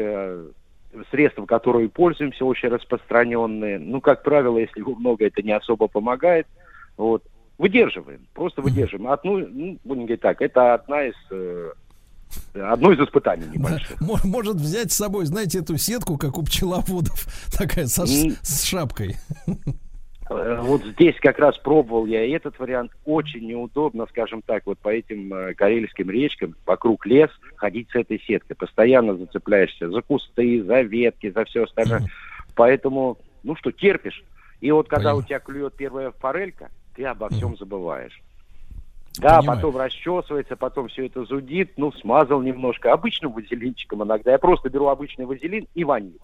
[1.11, 3.79] средства, которые пользуемся, очень распространенные.
[3.79, 6.47] Ну, как правило, если его много, это не особо помогает.
[6.97, 7.23] Вот.
[7.59, 9.11] Выдерживаем, просто выдерживаем.
[9.11, 11.73] Одну, ну, будем говорить так, это одна из э,
[12.55, 14.01] одно из испытаний небольших.
[14.01, 17.27] Мо- Может взять с собой, знаете, эту сетку, как у пчеловодов,
[17.57, 19.16] такая со с шапкой.
[20.30, 22.92] Э, Вот здесь как раз пробовал я и этот вариант.
[23.05, 28.20] Очень неудобно, скажем так, вот по этим э, карельским речкам, вокруг лес, ходить с этой
[28.20, 28.56] сеткой.
[28.56, 32.02] Постоянно зацепляешься за кусты, за ветки, за все остальное.
[32.55, 34.24] Поэтому, ну что, терпишь.
[34.60, 38.20] И вот когда у тебя клюет первая форелька, ты обо всем забываешь.
[39.18, 39.60] Да, Понимаю.
[39.60, 42.92] потом расчесывается, потом все это зудит, ну, смазал немножко.
[42.92, 44.32] Обычным вазелинчиком иногда.
[44.32, 46.18] Я просто беру обычный вазелин и ваниль.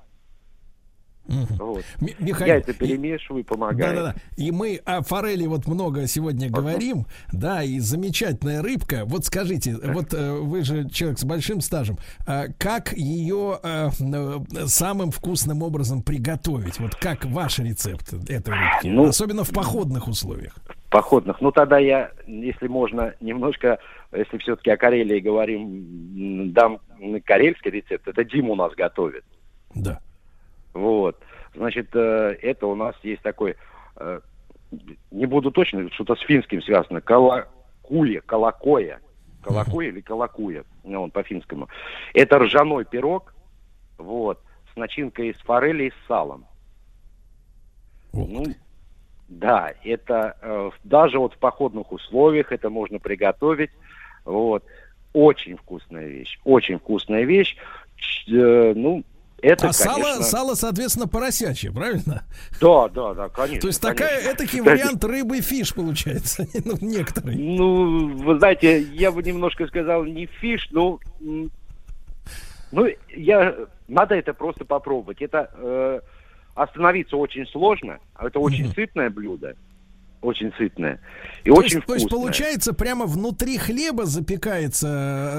[1.58, 1.84] Вот.
[2.00, 3.94] Ми- Михаил, Я это перемешиваю, помогаю.
[3.94, 4.14] Да-да-да.
[4.36, 9.02] И мы о форели вот много сегодня говорим, да, и замечательная рыбка.
[9.06, 14.38] Вот скажите, вот э, вы же человек с большим стажем, а как ее э, э,
[14.66, 16.78] самым вкусным образом приготовить?
[16.80, 18.88] Вот как ваш рецепт этой рыбки?
[18.88, 20.54] Ну, Особенно в походных условиях.
[20.90, 21.40] походных.
[21.40, 23.78] Ну, тогда я, если можно, немножко,
[24.12, 26.78] если все-таки о Карелии говорим, дам
[27.24, 28.08] карельский рецепт.
[28.08, 29.24] Это Дима у нас готовит.
[29.74, 30.00] Да.
[30.74, 31.18] Вот.
[31.54, 33.56] Значит, э, это у нас есть такой,
[33.96, 34.20] э,
[35.10, 39.00] не буду точно, что-то с финским связано, колокуя, колокоя.
[39.42, 41.68] Колокоя или колокуя, ну, он по-финскому.
[42.12, 43.34] Это ржаной пирог,
[43.96, 44.40] вот,
[44.72, 46.44] с начинкой из форели и с салом.
[48.12, 48.44] Ну,
[49.28, 53.70] да, это э, даже вот в походных условиях это можно приготовить.
[54.24, 54.64] Вот.
[55.12, 56.38] Очень вкусная вещь.
[56.44, 57.56] Очень вкусная вещь.
[57.96, 59.04] Ч- э, ну,
[59.42, 60.22] это, а сало, конечно...
[60.22, 62.24] сало, соответственно, поросячье, правильно?
[62.60, 63.60] Да, да, да, конечно.
[63.60, 66.46] То есть такая, этакий Кстати, вариант рыбы фиш получается.
[66.64, 67.38] ну, некоторые.
[67.38, 70.98] Ну, вы знаете, я бы немножко сказал не фиш, но...
[72.72, 73.56] Ну, я...
[73.88, 75.20] Надо это просто попробовать.
[75.20, 76.00] Это э,
[76.54, 77.98] остановиться очень сложно.
[78.14, 79.56] а Это очень сытное блюдо.
[80.22, 81.00] Очень сытное.
[81.44, 84.86] И то, очень есть, то есть получается прямо внутри хлеба запекается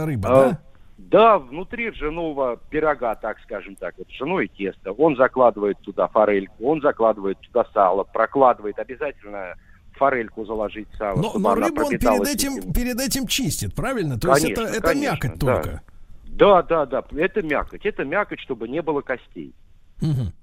[0.01, 0.61] э, рыба, А, да?
[1.09, 4.91] Да, внутри ржаного пирога, так скажем так, вот ржаное тесто.
[4.91, 9.55] Он закладывает туда форельку, он закладывает туда сало, прокладывает обязательно
[9.93, 11.21] форельку заложить сало.
[11.21, 14.19] Но, но рыбу он перед этим, перед этим чистит, правильно?
[14.19, 15.55] То Конечно, есть это, это конечно, мякоть да.
[15.55, 15.81] только.
[16.25, 17.85] Да, да, да, это мякоть.
[17.85, 19.53] Это мякоть, чтобы не было костей.
[20.01, 20.33] Мгм.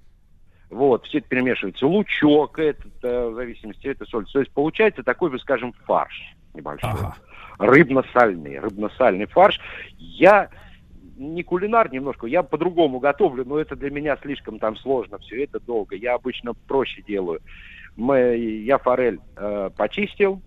[0.71, 1.87] Вот, все это перемешивается.
[1.87, 4.27] Лучок, это, э, в зависимости, это соль.
[4.27, 6.91] То есть получается такой, бы, скажем, фарш небольшой.
[7.59, 9.61] Рыбно-сальный, рыбно-сальный фарш.
[9.97, 10.51] Я
[11.17, 15.59] не кулинар немножко, я по-другому готовлю, но это для меня слишком там сложно, все это
[15.59, 15.97] долго.
[15.97, 17.41] Я обычно проще делаю.
[17.97, 20.41] Мы, я форель э, почистил,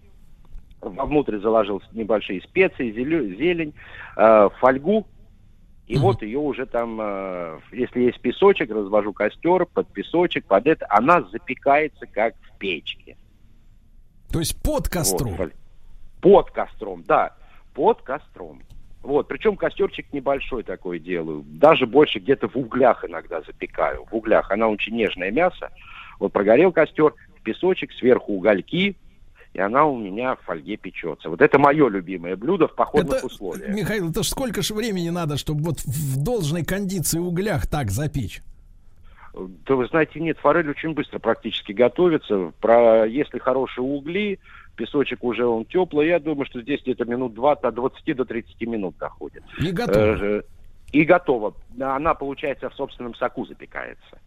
[0.80, 3.74] вовнутрь заложил небольшие специи, зелё- зелень,
[4.16, 5.06] э, фольгу,
[5.88, 10.86] и вот ее уже там, э, если есть песочек, развожу костер под песочек, под это,
[10.90, 13.18] она запекается как в печке.
[14.32, 15.36] То есть под костром.
[15.36, 15.52] Вот,
[16.22, 17.34] под костром, да,
[17.74, 18.62] под костром.
[19.02, 24.06] Вот, причем костерчик небольшой такой делаю, даже больше где-то в углях иногда запекаю.
[24.10, 25.72] В углях, она очень нежное мясо.
[26.20, 28.96] Вот прогорел костер, песочек, сверху угольки,
[29.54, 31.30] и она у меня в фольге печется.
[31.30, 33.76] Вот это мое любимое блюдо в походных Это, условиях.
[33.76, 38.44] Михаил, это ж сколько же времени надо, чтобы вот в должной кондиции углях так запечь?
[39.34, 42.52] Да вы знаете, нет, форель очень быстро практически готовится.
[42.60, 44.40] Про, если хорошие угли,
[44.86, 48.62] песочек уже он теплый, я думаю, что здесь где-то минут 20, от 20 до 30
[48.62, 49.44] минут доходит.
[49.60, 50.18] И готово.
[50.24, 50.42] Э,
[50.92, 51.54] и готово.
[51.80, 54.18] Она, получается, в собственном соку запекается.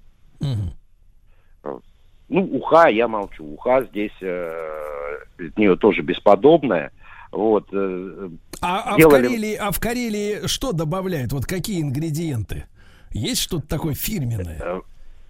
[2.28, 3.44] Ну, уха, я молчу.
[3.44, 6.90] Уха здесь э, от нее тоже бесподобная.
[7.32, 7.68] Вот.
[7.72, 8.28] э,
[8.62, 11.32] А, а в делали- Карелии, а в Карелии что добавляют?
[11.32, 12.64] Вот какие ингредиенты?
[13.12, 14.58] Есть что-то такое фирменное?
[14.60, 14.80] Э,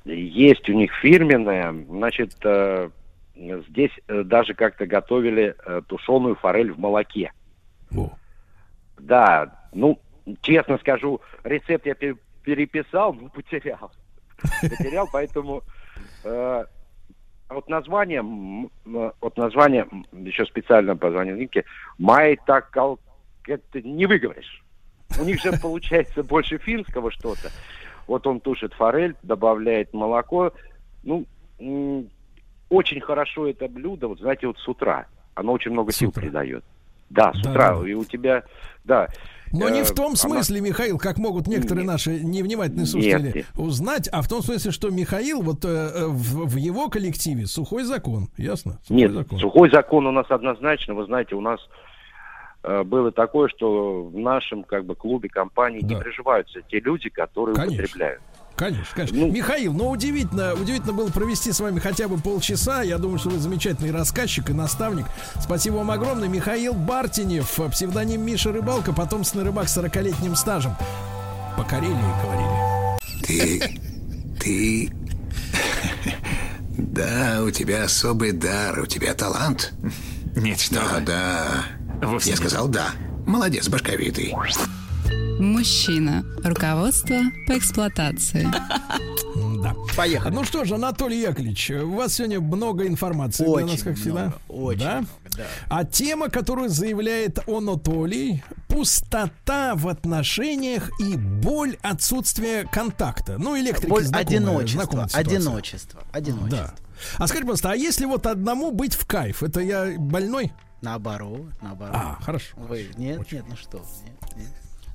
[0.04, 1.74] Есть у них фирменная.
[1.88, 2.90] Значит, э,
[3.36, 7.32] здесь э, даже как-то готовили э, тушеную форель в молоке.
[8.98, 9.98] Да, ну,
[10.42, 13.92] честно скажу, рецепт я пе- переписал, но потерял.
[14.60, 15.62] Потерял, поэтому
[16.24, 16.64] э,
[17.48, 21.64] вот название, м, м, вот название, еще специально позвонил Нике,
[21.98, 22.70] Май так
[23.46, 24.62] это не выговоришь.
[25.20, 27.50] У них же получается больше финского что-то.
[28.06, 30.52] Вот он тушит форель, добавляет молоко.
[31.02, 31.26] Ну,
[32.74, 35.06] очень хорошо это блюдо, вот знаете, вот с утра.
[35.34, 36.64] Оно очень много сил придает.
[37.10, 37.74] Да, с Да, утра.
[37.74, 37.88] да, да.
[37.88, 38.42] И у тебя,
[38.84, 39.08] да.
[39.52, 43.46] Но не э, в том она- смысле, Михаил, как могут некоторые наши невнимательные слушатели нет.
[43.56, 47.84] узнать, а в том смысле, что Михаил вот э, э, в, в его коллективе сухой
[47.84, 48.78] закон, ясно?
[48.82, 49.38] Сухой Нет, закон.
[49.38, 50.94] сухой закон у нас однозначно.
[50.94, 51.60] Вы знаете, у нас
[52.64, 57.54] э, было такое, что в нашем как бы клубе компании не приживаются те люди, которые
[57.54, 57.82] Конечно.
[57.84, 58.22] употребляют.
[58.56, 59.18] Конечно, конечно.
[59.18, 62.82] Ну, Михаил, ну удивительно, удивительно было провести с вами хотя бы полчаса.
[62.82, 65.06] Я думаю, что вы замечательный рассказчик и наставник.
[65.40, 66.28] Спасибо вам огромное.
[66.28, 70.76] Михаил Бартинев, псевдоним Миша Рыбалка, потомственный рыбак с 40-летним стажем.
[71.56, 73.24] По Карелии говорили.
[73.26, 73.80] Ты...
[74.40, 74.92] ты...
[76.76, 79.72] Да, у тебя особый дар, у тебя талант.
[80.36, 81.00] Нет, что Да, вы.
[81.02, 81.46] да.
[82.02, 82.40] Вовсе Я нет.
[82.44, 82.88] сказал да.
[83.26, 84.34] Молодец, башковитый.
[85.38, 86.24] Мужчина.
[86.42, 87.16] Руководство
[87.46, 88.46] по эксплуатации.
[89.62, 89.74] Да.
[89.96, 90.34] Поехали.
[90.34, 94.20] Ну что же, Анатолий Яковлевич, у вас сегодня много информации для нас, Очень как всегда.
[94.20, 94.94] много, очень да?
[94.96, 95.44] много, да.
[95.70, 103.38] А тема, которую заявляет Анатолий, пустота в отношениях и боль отсутствия контакта.
[103.38, 106.50] Ну, электрики Боль знакомы, одиночества, знакомая одиночество, одиночество.
[106.50, 106.74] Да.
[107.18, 110.52] А скажи, пожалуйста, а если вот одному быть в кайф, это я больной?
[110.82, 111.96] Наоборот, наоборот.
[111.96, 112.54] А, хорошо.
[112.56, 114.13] Вы, нет, нет, ну что, нет,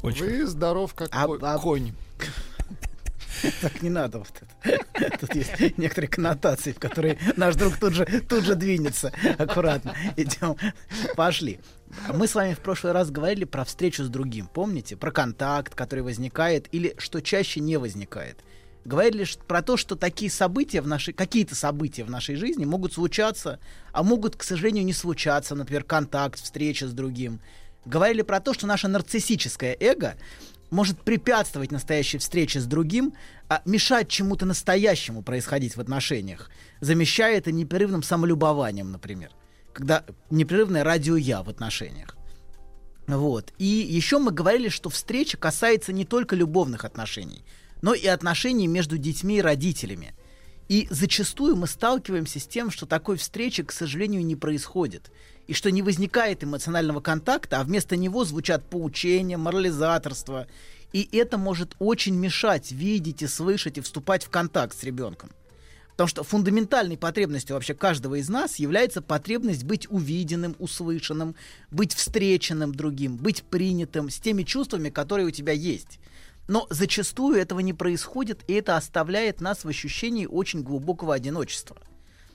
[0.04, 0.20] нет.
[0.20, 1.94] Вы здоров, как А- ко- а- конь.
[3.62, 5.18] Так не надо вот это.
[5.20, 9.14] Тут есть некоторые коннотации, в которые наш друг тут же, тут же двинется.
[9.38, 9.96] Аккуратно.
[10.18, 10.58] Идем.
[11.16, 11.60] Пошли.
[12.14, 14.48] Мы с вами в прошлый раз говорили про встречу с другим.
[14.48, 14.98] Помните?
[14.98, 18.40] Про контакт, который возникает или что чаще не возникает.
[18.84, 23.60] Говорили про то, что такие события в нашей, какие-то события в нашей жизни могут случаться,
[23.94, 25.56] а могут, к сожалению, не случаться.
[25.56, 27.40] Например, контакт, встреча с другим.
[27.86, 30.16] Говорили про то, что наше нарциссическое эго
[30.70, 33.14] может препятствовать настоящей встрече с другим,
[33.48, 39.32] а мешать чему-то настоящему происходить в отношениях, замещая это непрерывным самолюбованием, например,
[39.74, 42.16] когда непрерывное радио-я в отношениях.
[43.08, 43.54] Вот.
[43.58, 47.44] И еще мы говорили, что встреча касается не только любовных отношений,
[47.82, 50.14] но и отношений между детьми и родителями.
[50.68, 55.12] И зачастую мы сталкиваемся с тем, что такой встречи, к сожалению, не происходит.
[55.50, 60.46] И что не возникает эмоционального контакта, а вместо него звучат поучения, морализаторство.
[60.94, 65.32] И это может очень мешать видеть и слышать и вступать в контакт с ребенком.
[65.90, 71.34] Потому что фундаментальной потребностью вообще каждого из нас является потребность быть увиденным, услышанным,
[71.72, 76.00] быть встреченным другим, быть принятым с теми чувствами, которые у тебя есть.
[76.48, 81.76] Но зачастую этого не происходит, и это оставляет нас в ощущении очень глубокого одиночества.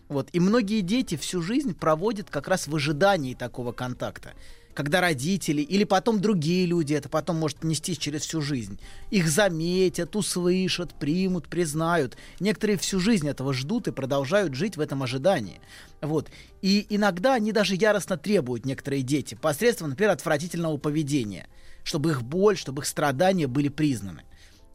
[0.08, 0.28] Вот.
[0.32, 4.34] И многие дети всю жизнь проводят как раз в ожидании такого контакта.
[4.74, 10.16] Когда родители или потом другие люди, это потом может нестись через всю жизнь, их заметят,
[10.16, 12.16] услышат, примут, признают.
[12.40, 15.60] Некоторые всю жизнь этого ждут и продолжают жить в этом ожидании.
[16.02, 16.28] Вот.
[16.60, 21.46] И иногда они даже яростно требуют, некоторые дети, посредством, например, отвратительного поведения,
[21.84, 24.24] чтобы их боль, чтобы их страдания были признаны.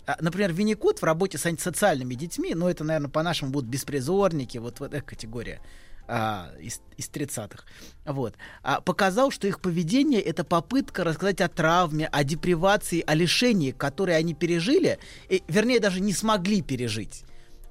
[0.09, 4.79] А, Например, Винникот в работе с антисоциальными детьми, ну, это, наверное, по-нашему будут беспризорники, вот,
[4.79, 5.61] вот эта категория
[6.07, 7.63] а, из, из 30-х,
[8.05, 8.33] вот,
[8.63, 14.17] а, показал, что их поведение— это попытка рассказать о травме, о депривации, о лишении, которые
[14.17, 14.97] они пережили,
[15.29, 17.23] и, вернее, даже не смогли пережить.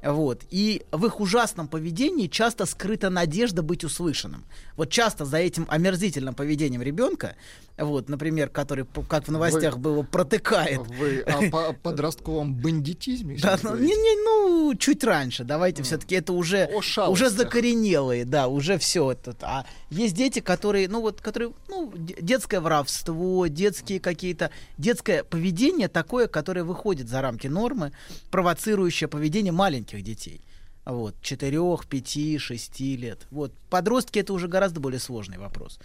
[0.02, 0.42] Вот.
[0.50, 4.44] И в их ужасном поведении часто скрыта надежда быть услышанным.
[4.76, 7.34] Вот часто за этим омерзительным поведением ребенка,
[7.76, 10.80] вот, например, который, как в новостях Вы- было, протыкает.
[10.98, 15.44] Вы о по- подростковом бандитизме Да, ну, не, не, ну, чуть раньше.
[15.44, 16.68] Давайте все-таки это уже,
[17.08, 19.36] уже закоренелые, да, уже все это.
[19.42, 26.26] А есть дети, которые, ну вот, которые, ну, детское воровство, детские какие-то, детское поведение такое,
[26.26, 27.92] которое выходит за рамки нормы,
[28.30, 30.40] провоцирующее поведение маленьких детей.
[30.88, 33.26] Вот, 4, 5, 6 лет.
[33.30, 35.78] Вот, подростки это уже гораздо более сложный вопрос.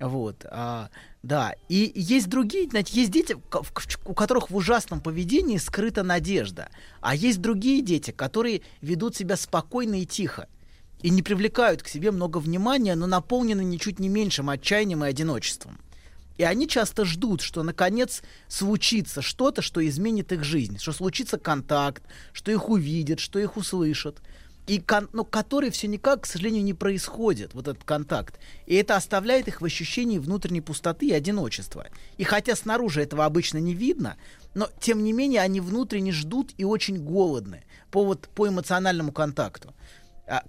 [0.00, 0.88] Вот, а,
[1.22, 1.54] да.
[1.68, 3.36] И есть другие, знаете, есть дети,
[4.06, 6.70] у которых в ужасном поведении скрыта надежда.
[7.02, 10.48] А есть другие дети, которые ведут себя спокойно и тихо.
[11.02, 15.78] И не привлекают к себе много внимания, но наполнены ничуть не меньшим отчаянием и одиночеством.
[16.38, 22.02] И они часто ждут, что наконец случится что-то, что изменит их жизнь, что случится контакт,
[22.32, 24.20] что их увидят, что их услышат.
[24.66, 28.38] И кон- ну, который все никак, к сожалению, не происходит, вот этот контакт.
[28.66, 31.86] И это оставляет их в ощущении внутренней пустоты и одиночества.
[32.18, 34.16] И хотя снаружи этого обычно не видно,
[34.54, 39.72] но тем не менее они внутренне ждут и очень голодны по, вот, по эмоциональному контакту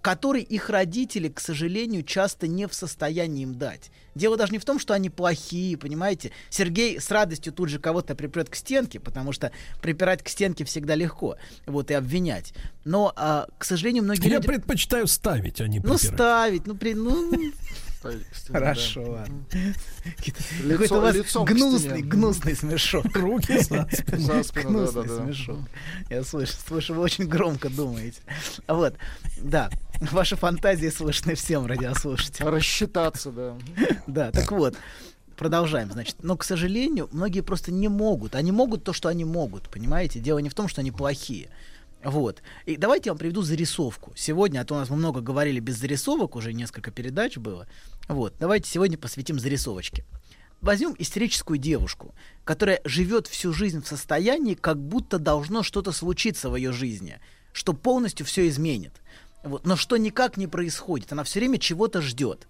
[0.01, 3.91] который их родители, к сожалению, часто не в состоянии им дать.
[4.15, 6.31] Дело даже не в том, что они плохие, понимаете.
[6.49, 9.51] Сергей с радостью тут же кого-то припрет к стенке, потому что
[9.81, 11.37] припирать к стенке всегда легко,
[11.67, 12.53] вот, и обвинять.
[12.83, 14.47] Но, а, к сожалению, многие Я люди...
[14.47, 16.15] предпочитаю ставить, а не Ну, припирать.
[16.15, 17.31] ставить, ну, при, ну,
[18.47, 19.45] Хорошо, ладно.
[20.69, 21.15] Какой-то у вас
[21.45, 23.05] гнусный, гнусный смешок.
[23.15, 23.87] Руки за
[24.43, 24.67] спину.
[24.69, 25.59] Гнусный смешок.
[26.09, 28.21] Я слышу, слышу, вы очень громко думаете.
[28.67, 28.95] Вот,
[29.41, 29.69] да,
[30.11, 32.53] ваши фантазии слышны всем радиослушателям.
[32.53, 33.55] Рассчитаться, да.
[34.07, 34.75] Да, так вот,
[35.35, 36.17] продолжаем, значит.
[36.23, 38.35] Но, к сожалению, многие просто не могут.
[38.35, 40.19] Они могут то, что они могут, понимаете?
[40.19, 41.49] Дело не в том, что они плохие.
[42.03, 42.41] Вот.
[42.65, 44.13] И давайте я вам приведу зарисовку.
[44.15, 47.67] Сегодня, а то у нас мы много говорили без зарисовок, уже несколько передач было.
[48.07, 48.35] Вот.
[48.39, 50.05] Давайте сегодня посвятим зарисовочке.
[50.61, 56.55] Возьмем истерическую девушку, которая живет всю жизнь в состоянии, как будто должно что-то случиться в
[56.55, 57.19] ее жизни,
[57.51, 58.93] что полностью все изменит.
[59.43, 59.65] Вот.
[59.65, 61.11] Но что никак не происходит.
[61.11, 62.47] Она все время чего-то ждет.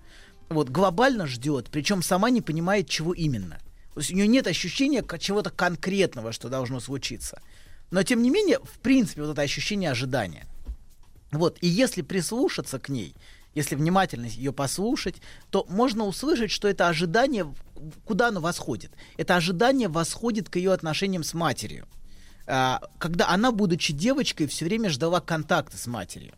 [0.49, 3.59] Вот, глобально ждет, причем сама не понимает, чего именно.
[3.93, 7.41] То есть у нее нет ощущения чего-то конкретного, что должно случиться.
[7.91, 10.45] Но тем не менее, в принципе, вот это ощущение ожидания.
[11.31, 13.15] Вот, и если прислушаться к ней,
[13.53, 15.15] если внимательно ее послушать,
[15.49, 17.51] то можно услышать, что это ожидание,
[18.05, 18.91] куда оно восходит?
[19.17, 21.87] Это ожидание восходит к ее отношениям с матерью.
[22.45, 26.33] А, когда она, будучи девочкой, все время ждала контакта с матерью.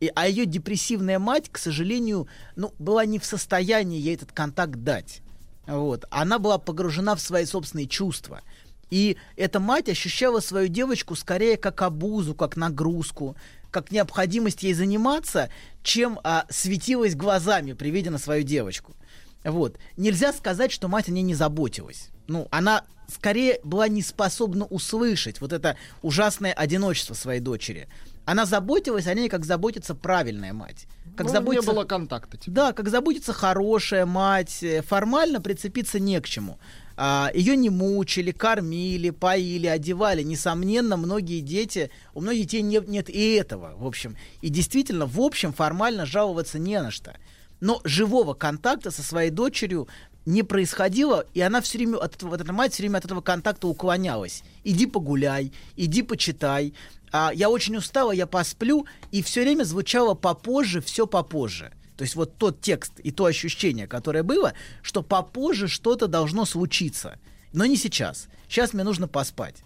[0.00, 2.26] И, а ее депрессивная мать, к сожалению,
[2.56, 5.22] ну, была не в состоянии ей этот контакт дать.
[5.66, 6.04] Вот.
[6.10, 8.42] Она была погружена в свои собственные чувства.
[8.90, 13.36] И эта мать ощущала свою девочку скорее как обузу, как нагрузку,
[13.70, 15.50] как необходимость ей заниматься,
[15.82, 18.96] чем а, светилась глазами при виде на свою девочку.
[19.44, 19.78] Вот.
[19.96, 22.10] Нельзя сказать, что мать о ней не заботилась.
[22.26, 27.88] Ну, она скорее была не способна услышать вот это ужасное одиночество своей дочери.
[28.24, 30.86] Она заботилась о ней, как заботится правильная мать.
[31.16, 31.70] Как Ну, заботится...
[31.70, 32.36] Не было контакта.
[32.36, 32.54] типа.
[32.54, 36.58] Да, как заботится хорошая мать, э, формально прицепиться не к чему.
[36.96, 40.22] А, ее не мучили, кормили, поили, одевали.
[40.22, 44.16] Несомненно, многие дети, у многих детей нет, нет и этого, в общем.
[44.40, 47.16] И действительно, в общем, формально жаловаться не на что.
[47.60, 49.88] Но живого контакта со своей дочерью
[50.24, 53.20] не происходило, и она все время, от этого, вот эта мать все время от этого
[53.20, 54.42] контакта уклонялась.
[54.64, 56.74] Иди погуляй, иди почитай.
[57.12, 61.72] А, я очень устала, я посплю, и все время звучало попозже, все попозже.
[61.96, 64.52] То есть вот тот текст и то ощущение, которое было,
[64.82, 67.18] что попозже что-то должно случиться.
[67.52, 68.28] Но не сейчас.
[68.48, 69.56] Сейчас мне нужно поспать.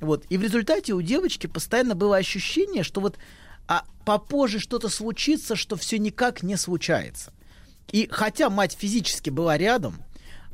[0.00, 0.24] Вот.
[0.28, 3.18] И в результате у девочки постоянно было ощущение, что вот
[3.66, 7.32] а попозже что-то случится, что все никак не случается.
[7.90, 10.02] И хотя мать физически была рядом,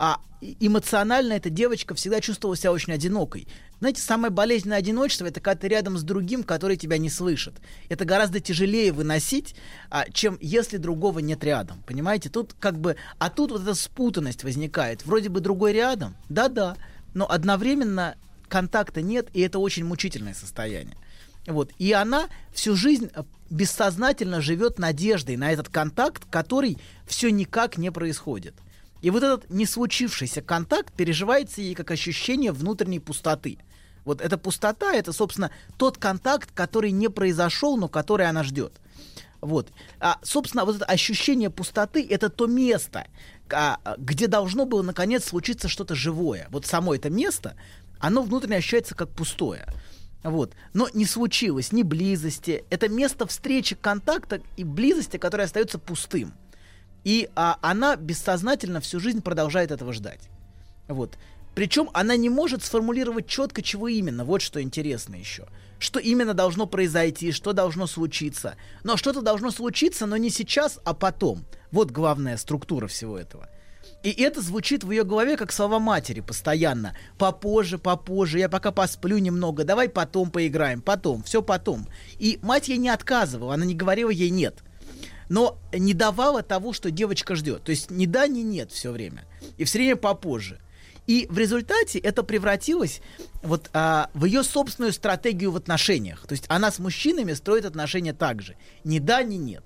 [0.00, 3.46] а эмоционально эта девочка всегда чувствовала себя очень одинокой.
[3.80, 7.52] Знаете, самое болезненное одиночество это когда ты рядом с другим, который тебя не слышит.
[7.90, 9.54] Это гораздо тяжелее выносить,
[9.90, 11.82] а, чем если другого нет рядом.
[11.86, 15.04] Понимаете, тут как бы, а тут вот эта спутанность возникает.
[15.04, 16.76] Вроде бы другой рядом, да-да,
[17.12, 18.16] но одновременно
[18.48, 20.96] контакта нет, и это очень мучительное состояние.
[21.46, 21.72] Вот.
[21.78, 27.92] И она всю жизнь э, бессознательно живет надеждой на этот контакт, который все никак не
[27.92, 28.54] происходит.
[29.02, 33.58] И вот этот не случившийся контакт переживается ей как ощущение внутренней пустоты.
[34.04, 38.80] Вот эта пустота, это, собственно, тот контакт, который не произошел, но который она ждет.
[39.40, 39.70] Вот.
[40.00, 43.06] А, собственно, вот это ощущение пустоты— это то место,
[43.50, 46.46] а, где должно было, наконец, случиться что-то живое.
[46.50, 47.56] Вот само это место,
[47.98, 49.66] оно внутренне ощущается как пустое.
[50.22, 50.52] Вот.
[50.74, 52.64] Но не случилось ни близости.
[52.68, 56.34] Это место встречи, контакта и близости, которое остается пустым.
[57.04, 60.28] И а, она бессознательно всю жизнь продолжает этого ждать.
[60.88, 61.16] Вот.
[61.54, 64.24] Причем она не может сформулировать четко, чего именно.
[64.24, 65.46] Вот что интересно еще.
[65.78, 68.56] Что именно должно произойти, что должно случиться.
[68.84, 71.44] Но что-то должно случиться, но не сейчас, а потом.
[71.72, 73.48] Вот главная структура всего этого.
[74.02, 76.94] И это звучит в ее голове как слова матери постоянно.
[77.18, 81.86] Попозже, попозже, я пока посплю немного, давай потом поиграем, потом, все потом.
[82.18, 84.62] И мать ей не отказывала, она не говорила ей нет.
[85.30, 87.62] Но не давала того, что девочка ждет.
[87.62, 89.24] То есть ни да, ни нет все время.
[89.56, 90.60] И все время попозже.
[91.06, 93.00] И в результате это превратилось
[93.42, 96.26] вот а, в ее собственную стратегию в отношениях.
[96.26, 98.56] То есть она с мужчинами строит отношения так же.
[98.82, 99.62] Ни да, ни нет.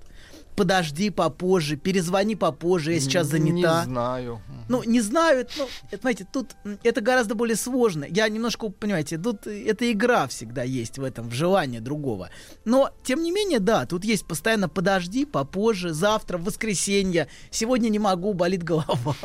[0.57, 3.85] Подожди попозже, перезвони попозже, я сейчас занята.
[3.85, 4.41] Не знаю.
[4.69, 6.53] Ну, не знаю, это, ну, это, знаете, тут
[6.83, 8.07] это гораздо более сложно.
[8.09, 12.31] Я немножко, понимаете, тут э, эта игра всегда есть в этом, в желании другого.
[12.65, 17.99] Но, тем не менее, да, тут есть постоянно подожди, попозже, завтра, в воскресенье, сегодня не
[17.99, 19.17] могу, болит голова.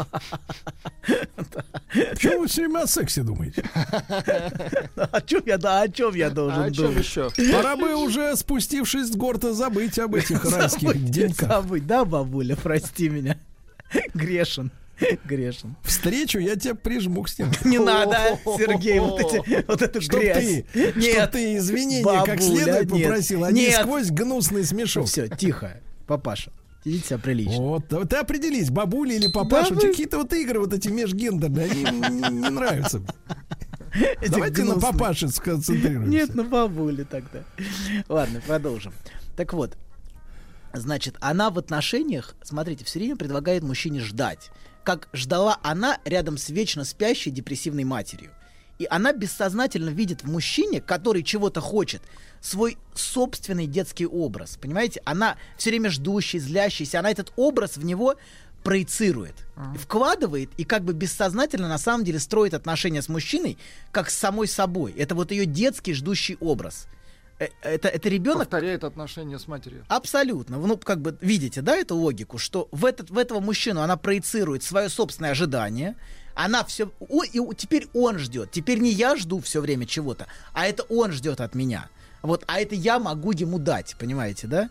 [1.93, 3.63] Почему вы все время о сексе думаете?
[4.95, 7.03] О чем я, да, о чем я должен А о чем думать?
[7.05, 7.29] еще?
[7.51, 11.47] Пора бы уже, спустившись с горта, забыть об этих райских деньках.
[11.49, 13.37] забыть, да, бабуля, прости меня.
[14.13, 14.71] Грешен.
[15.23, 15.75] Грешен.
[15.83, 17.51] Встречу я тебя прижму к стене.
[17.63, 20.63] Не надо, Сергей, вот, эти, вот эту Чтоб грязь.
[20.73, 23.07] ты, чтоб ты извинения как бабуля, следует нет.
[23.07, 23.81] попросил, а не Нет.
[23.81, 25.07] сквозь гнусный смешок.
[25.07, 26.51] Все, тихо, папаша.
[26.83, 27.61] Ведите себя прилично.
[27.61, 29.73] Вот, ты определись, бабули или папаша.
[29.73, 33.01] Да вы- Какие-то вот игры вот эти межгендерные, они не нравятся.
[34.21, 36.09] Эти Давайте на папаше сконцентрируемся.
[36.09, 37.43] Нет, на бабуле тогда.
[38.07, 38.93] Ладно, продолжим.
[39.35, 39.77] Так вот,
[40.73, 44.51] значит, она в отношениях, смотрите, все время предлагает мужчине ждать.
[44.83, 48.31] Как ждала она рядом с вечно спящей депрессивной матерью.
[48.79, 52.01] И она бессознательно видит в мужчине, который чего-то хочет,
[52.39, 54.57] свой собственный детский образ.
[54.59, 55.01] Понимаете?
[55.03, 58.15] Она все время ждущий, злящийся, она этот образ в него
[58.63, 59.35] проецирует,
[59.77, 63.57] вкладывает и как бы бессознательно на самом деле строит отношения с мужчиной
[63.91, 64.93] как с самой собой.
[64.93, 66.87] Это вот ее детский ждущий образ.
[67.39, 69.85] Э, Это, это ребенок Повторяет отношения с матерью.
[69.87, 70.57] Абсолютно.
[70.57, 74.63] Ну, как бы, видите, да, эту логику, что в, этот, в этого мужчину она проецирует
[74.63, 75.95] свое собственное ожидание,
[76.35, 76.91] она все...
[76.99, 78.51] О, и теперь он ждет.
[78.51, 81.89] Теперь не я жду все время чего-то, а это он ждет от меня.
[82.21, 84.69] Вот, а это я могу ему дать, понимаете, да?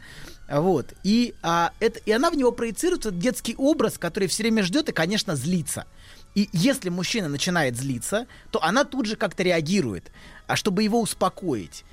[0.51, 0.93] Вот.
[1.03, 4.91] И, а, это, и она в него проецирует этот детский образ, который все время ждет
[4.91, 5.87] и, конечно, злится.
[6.35, 10.13] И если мужчина начинает злиться, то она тут же как-то реагирует,
[10.47, 11.85] а чтобы его успокоить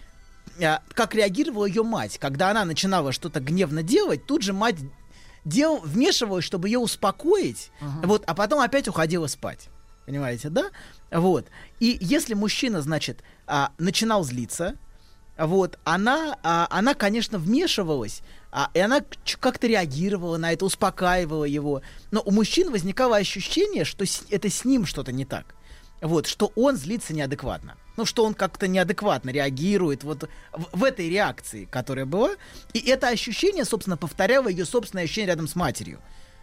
[0.93, 4.77] как реагировала ее мать, когда она начинала что-то гневно делать, тут же мать
[5.43, 7.71] дел, вмешивалась, чтобы ее успокоить,
[8.03, 9.69] вот, а потом опять уходила спать.
[10.05, 10.69] Понимаете, да?
[11.11, 11.47] Вот.
[11.79, 14.75] И если мужчина, значит, а, начинал злиться,
[15.37, 19.01] вот, она, а, она, конечно, вмешивалась, а, и она
[19.39, 21.81] как-то реагировала на это, успокаивала его.
[22.11, 25.55] Но у мужчин возникало ощущение, что с- это с ним что-то не так.
[26.01, 27.75] Вот, что он злится неадекватно.
[27.97, 32.31] Ну, что он как-то неадекватно реагирует вот в, в этой реакции, которая была.
[32.73, 36.01] И это ощущение, собственно, повторяло ее собственное ощущение рядом с матерью.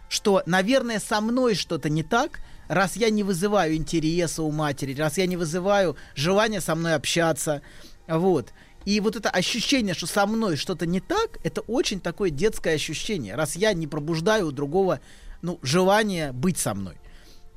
[0.09, 5.17] Что, наверное, со мной что-то не так, раз я не вызываю интереса у матери, раз
[5.17, 7.61] я не вызываю желания со мной общаться.
[8.07, 8.53] Вот.
[8.85, 13.35] И вот это ощущение, что со мной что-то не так, это очень такое детское ощущение,
[13.35, 14.99] раз я не пробуждаю у другого
[15.41, 16.97] ну, желание быть со мной.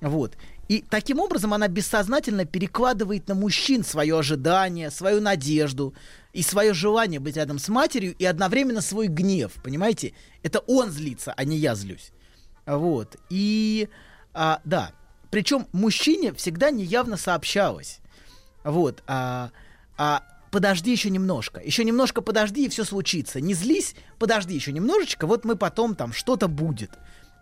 [0.00, 0.36] Вот.
[0.68, 5.94] И таким образом она бессознательно перекладывает на мужчин свое ожидание, свою надежду
[6.32, 10.12] и свое желание быть рядом с матерью и одновременно свой гнев, понимаете?
[10.42, 12.10] Это он злится, а не я злюсь.
[12.66, 13.16] Вот.
[13.30, 13.88] И
[14.34, 14.92] а, да,
[15.30, 18.00] причем мужчине всегда неявно сообщалось.
[18.64, 19.02] Вот.
[19.06, 19.50] А,
[19.96, 21.60] а, подожди еще немножко.
[21.60, 23.40] Еще немножко подожди, и все случится.
[23.40, 26.90] Не злись, подожди еще немножечко, вот мы потом там что-то будет.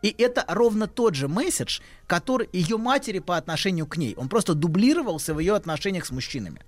[0.04, 4.14] И это ровно тот же месседж, который ее матери по отношению к ней.
[4.18, 6.60] Он просто дублировался в ее отношениях с мужчинами.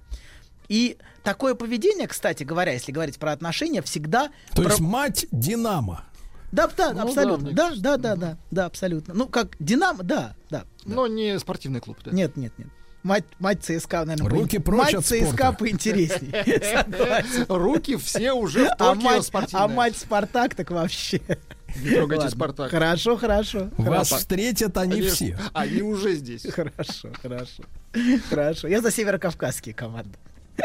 [0.69, 4.31] И такое поведение, кстати говоря, если говорить про отношения, всегда...
[4.55, 6.05] То про- есть мать Динамо.
[6.51, 7.53] Да, да, Ну абсолютно.
[7.53, 9.13] да, Да, да, да, да, да, абсолютно.
[9.13, 10.65] Ну, как Динамо, да, да.
[10.87, 11.99] Но не спортивный клуб.
[12.05, 12.13] да.
[12.13, 12.69] Нет, нет, нет.
[13.03, 15.53] Мать, мать ЦСКА, наверное, Руки прочь мать от ЦСКА спорта.
[15.53, 17.45] поинтереснее.
[17.49, 21.21] Руки все уже в А Токио мать, а мать Спартак так вообще.
[21.83, 22.31] Не трогайте Ладно.
[22.37, 22.71] Спартак.
[22.71, 23.71] Хорошо, хорошо.
[23.77, 24.17] Вас хорошо.
[24.17, 25.39] встретят они Они- все.
[25.53, 26.47] Они уже здесь.
[26.51, 27.63] Хорошо, хорошо.
[28.31, 28.69] Хорошо.
[28.69, 30.19] Я за северокавказские команды.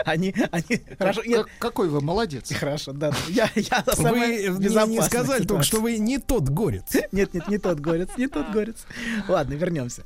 [0.05, 1.21] Они, они, хорошо.
[1.23, 2.51] Нет, Как- Какой вы молодец.
[2.53, 3.11] хорошо, да.
[3.27, 6.85] Я, я за Вы самое не- не сказали только, что вы не тот горец.
[7.11, 8.85] Нет, нет, не тот горец, не тот горец.
[9.27, 10.03] Ладно, вернемся.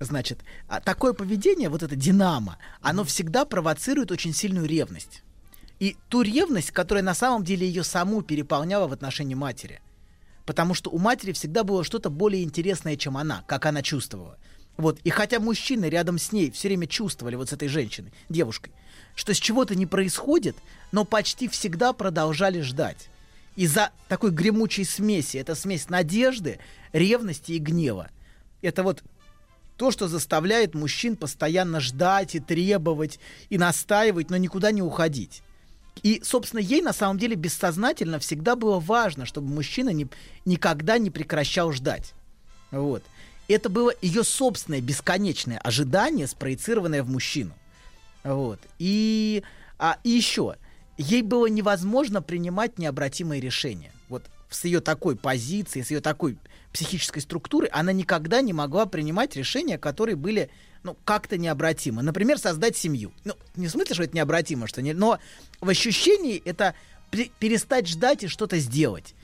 [0.00, 5.22] Значит, а такое поведение, вот это динамо, оно всегда провоцирует очень сильную ревность.
[5.78, 9.80] И ту ревность, которая на самом деле ее саму переполняла в отношении матери.
[10.50, 14.36] Потому что у матери всегда было что-то более интересное, чем она, как она чувствовала.
[14.76, 14.98] Вот.
[15.04, 18.72] И хотя мужчины рядом с ней все время чувствовали вот с этой женщиной, девушкой,
[19.14, 20.56] что с чего-то не происходит,
[20.90, 23.10] но почти всегда продолжали ждать.
[23.54, 26.58] Из-за такой гремучей смеси, это смесь надежды,
[26.92, 28.10] ревности и гнева.
[28.60, 29.04] Это вот
[29.76, 33.20] то, что заставляет мужчин постоянно ждать и требовать,
[33.50, 35.44] и настаивать, но никуда не уходить.
[36.02, 40.08] И, собственно, ей на самом деле бессознательно всегда было важно, чтобы мужчина не-
[40.44, 42.14] никогда не прекращал ждать.
[42.70, 43.02] Вот.
[43.48, 47.52] Это было ее собственное бесконечное ожидание, спроецированное в мужчину.
[48.22, 48.60] Вот.
[48.78, 49.42] И,
[49.78, 50.56] а, и еще,
[50.96, 53.92] ей было невозможно принимать необратимые решения.
[54.08, 56.38] Вот с ее такой позиции, с ее такой
[56.72, 60.50] психической структурой, она никогда не могла принимать решения, которые были
[60.82, 62.02] ну, как-то необратимы.
[62.02, 63.12] Например, создать семью.
[63.24, 65.18] Ну, не в смысле, что это необратимо, что не, но
[65.60, 66.74] в ощущении это
[67.38, 69.14] перестать ждать и что-то сделать.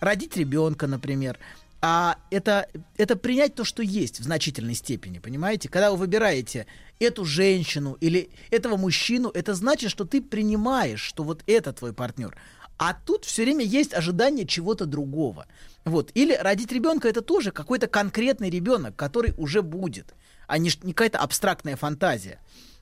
[0.00, 1.38] Родить ребенка, например.
[1.80, 5.68] А это, это принять то, что есть в значительной степени, понимаете?
[5.68, 6.66] Когда вы выбираете
[6.98, 12.36] эту женщину или этого мужчину, это значит, что ты принимаешь, что вот это твой партнер.
[12.78, 15.46] А тут все время есть ожидание чего-то другого.
[15.84, 16.10] Вот.
[16.14, 20.14] Или родить ребенка это тоже какой-то конкретный ребенок, который уже будет,
[20.46, 22.40] а не, не какая-то абстрактная фантазия.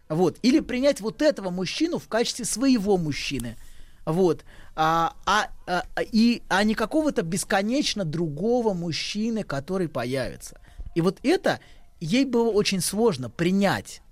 [0.08, 0.38] Вот.
[0.42, 3.56] Или принять вот этого мужчину в качестве своего мужчины.
[4.04, 4.44] Вот.
[4.74, 10.60] А, а, а, и, а не какого-то бесконечно другого мужчины, который появится.
[10.94, 11.60] И вот это
[12.00, 14.02] ей было очень сложно принять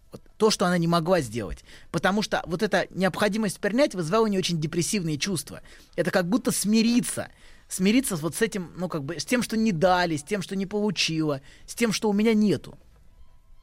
[0.42, 1.64] то, что она не могла сделать.
[1.92, 5.62] Потому что вот эта необходимость принять вызывала у нее очень депрессивные чувства.
[5.94, 7.28] Это как будто смириться.
[7.68, 10.56] Смириться вот с этим, ну как бы, с тем, что не дали, с тем, что
[10.56, 12.76] не получила, с тем, что у меня нету.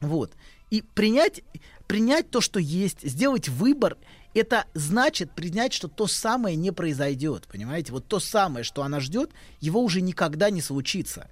[0.00, 0.32] Вот.
[0.70, 1.42] И принять,
[1.86, 3.98] принять то, что есть, сделать выбор,
[4.32, 7.46] это значит принять, что то самое не произойдет.
[7.52, 7.92] Понимаете?
[7.92, 11.30] Вот то самое, что она ждет, его уже никогда не случится.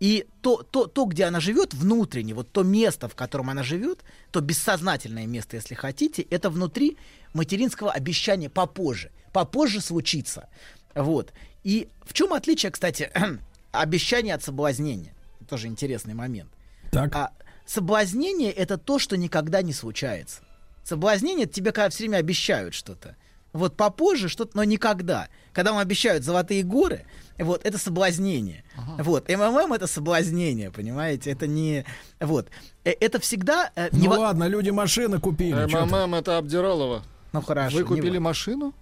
[0.00, 4.04] И то, то, то, где она живет, внутренне, вот то место, в котором она живет,
[4.30, 6.96] то бессознательное место, если хотите, это внутри
[7.34, 9.10] материнского обещания попозже.
[9.32, 10.48] Попозже случится.
[10.94, 11.32] Вот.
[11.64, 13.10] И в чем отличие, кстати,
[13.72, 15.14] обещания от соблазнения?
[15.48, 16.50] Тоже интересный момент.
[16.92, 17.14] Так.
[17.14, 17.32] А
[17.66, 20.42] соблазнение это то, что никогда не случается.
[20.84, 23.16] Соблазнение это тебе когда все время обещают что-то.
[23.52, 25.28] Вот попозже что-то, но никогда.
[25.52, 27.04] Когда вам обещают золотые горы,
[27.38, 28.64] вот, это соблазнение.
[28.98, 31.30] Вот, МММ это соблазнение, понимаете?
[31.30, 31.84] Это не...
[32.20, 32.48] Вот.
[32.84, 33.70] Э, Это всегда...
[33.76, 35.54] э, Ну нево- ладно, люди машины купили.
[35.66, 37.02] МММ это Обдиралова.
[37.32, 37.76] Ну хорошо.
[37.76, 38.20] Вы не купили важно.
[38.20, 38.74] машину?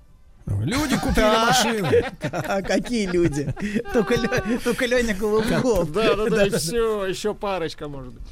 [0.47, 2.05] Люди купили машины.
[2.23, 3.53] А какие люди?
[3.93, 4.17] Только,
[4.63, 5.91] только Леня Голубков.
[5.93, 8.23] Да, да, да, и все, еще парочка, может быть.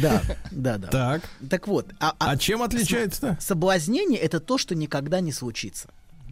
[0.00, 0.22] Да,
[0.52, 0.88] да, да.
[0.88, 1.22] Так.
[1.50, 1.86] Так вот.
[1.98, 3.36] А, А чем отличается-то?
[3.40, 5.88] Соблазнение это то, что никогда не случится.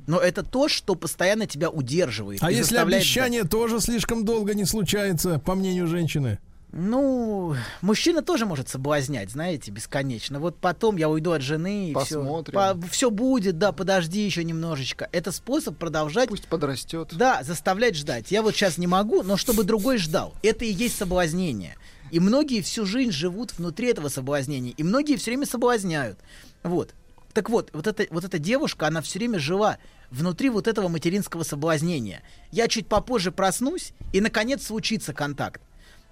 [0.06, 2.42] Но это то, что постоянно тебя удерживает.
[2.42, 6.38] А если обещание тоже слишком долго не случается, по мнению женщины?
[6.76, 10.40] Ну, мужчина тоже может соблазнять, знаете, бесконечно.
[10.40, 12.80] Вот потом я уйду от жены и Посмотрим.
[12.80, 12.90] все.
[12.90, 15.08] все будет, да, подожди еще немножечко.
[15.12, 16.28] Это способ продолжать.
[16.28, 17.10] Пусть подрастет.
[17.12, 18.32] Да, заставлять ждать.
[18.32, 20.34] Я вот сейчас не могу, но чтобы другой ждал.
[20.42, 21.76] Это и есть соблазнение.
[22.10, 24.72] И многие всю жизнь живут внутри этого соблазнения.
[24.76, 26.18] И многие все время соблазняют.
[26.64, 26.90] Вот.
[27.34, 29.78] Так вот, вот эта, вот эта девушка, она все время жила
[30.10, 32.22] внутри вот этого материнского соблазнения.
[32.52, 35.60] Я чуть попозже проснусь, и, наконец, случится контакт.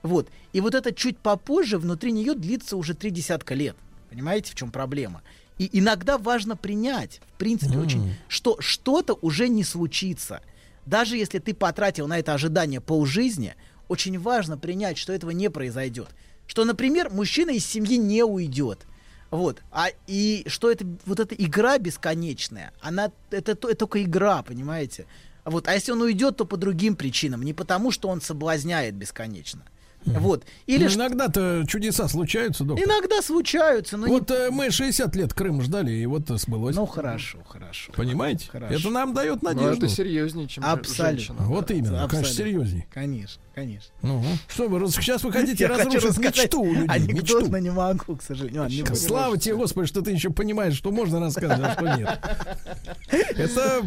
[0.03, 0.29] Вот.
[0.53, 3.77] И вот это чуть попозже внутри нее длится уже три десятка лет.
[4.11, 5.23] Понимаете, в чем проблема?
[5.59, 7.83] И иногда важно принять, в принципе, М.
[7.83, 10.43] очень, что что-то уже не случится.
[10.87, 13.55] Даже если ты потратил на это ожидание полжизни,
[13.87, 16.09] очень важно принять, что этого не произойдет.
[16.49, 18.87] Что, например, мужчина из семьи не уйдет.
[19.33, 19.63] Вот.
[19.73, 25.07] А и что это вот эта игра бесконечная, она это, то- это только игра, понимаете?
[25.47, 25.67] Вот.
[25.69, 29.63] А если он уйдет, то по другим причинам, не потому, что он соблазняет бесконечно.
[30.05, 30.45] Вот.
[30.67, 32.87] Или Ну, иногда-то чудеса случаются, доктор.
[32.87, 36.75] иногда случаются, но Вот э, мы 60 лет Крым ждали, и вот сбылось.
[36.77, 37.93] Ну хорошо, хорошо.
[37.95, 38.49] Понимаете?
[38.51, 38.75] Хорошо.
[38.75, 39.87] Это нам дает Ну, надежду.
[39.87, 41.05] это серьезнее, чем Абсолютно.
[41.11, 41.37] женщина.
[41.41, 42.17] Вот именно, Абсолютно.
[42.17, 42.87] конечно, серьезней.
[42.93, 43.93] Конечно, конечно.
[44.03, 47.51] Ну, что вы, сейчас вы хотите Я разрушить мечту у людей, анекдот, мечту.
[47.51, 48.63] но не могу, к сожалению.
[48.63, 48.95] Ладно, не.
[48.97, 52.19] Слава тебе, Господи, что ты еще понимаешь, что можно рассказывать, а что нет.
[53.37, 53.83] Это,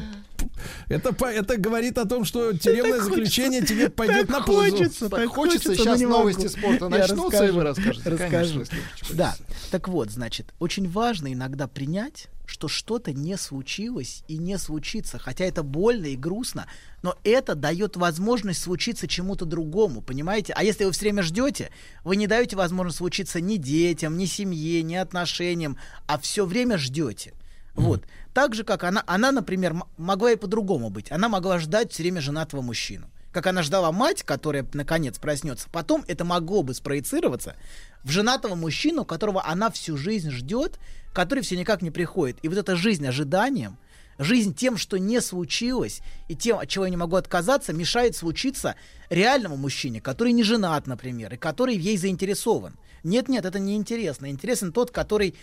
[0.87, 4.77] это, это говорит о том, что тюремное заключение тебе пойдет на пользу.
[4.77, 8.09] Хочется, Так так хочется, хочется, сейчас но новости спорта начнутся, и вы расскажу, расскажете.
[8.09, 8.53] Расскажу.
[8.53, 8.77] Конечно,
[9.13, 9.35] Да.
[9.71, 15.19] Так вот, значит, очень важно иногда принять, что что-то не случилось и не случится.
[15.19, 16.67] Хотя это больно и грустно,
[17.01, 20.53] но это дает возможность случиться чему-то другому, понимаете?
[20.53, 21.69] А если вы все время ждете,
[22.03, 25.77] вы не даете возможность случиться ни детям, ни семье, ни отношениям,
[26.07, 27.33] а все время ждете.
[27.75, 28.03] Вот.
[28.33, 31.11] Так же, как она, она, например, могла и по-другому быть.
[31.11, 33.09] Она могла ждать все время женатого мужчину.
[33.31, 35.67] Как она ждала мать, которая наконец проснется.
[35.71, 37.55] Потом это могло бы спроецироваться
[38.03, 40.79] в женатого мужчину, которого она всю жизнь ждет,
[41.13, 42.37] который все никак не приходит.
[42.43, 43.77] И вот эта жизнь ожиданием,
[44.17, 48.75] жизнь тем, что не случилось, и тем, от чего я не могу отказаться, мешает случиться
[49.09, 52.75] реальному мужчине, который не женат, например, и который ей заинтересован.
[53.03, 54.29] Нет-нет, это не интересно.
[54.29, 55.35] Интересен тот, который,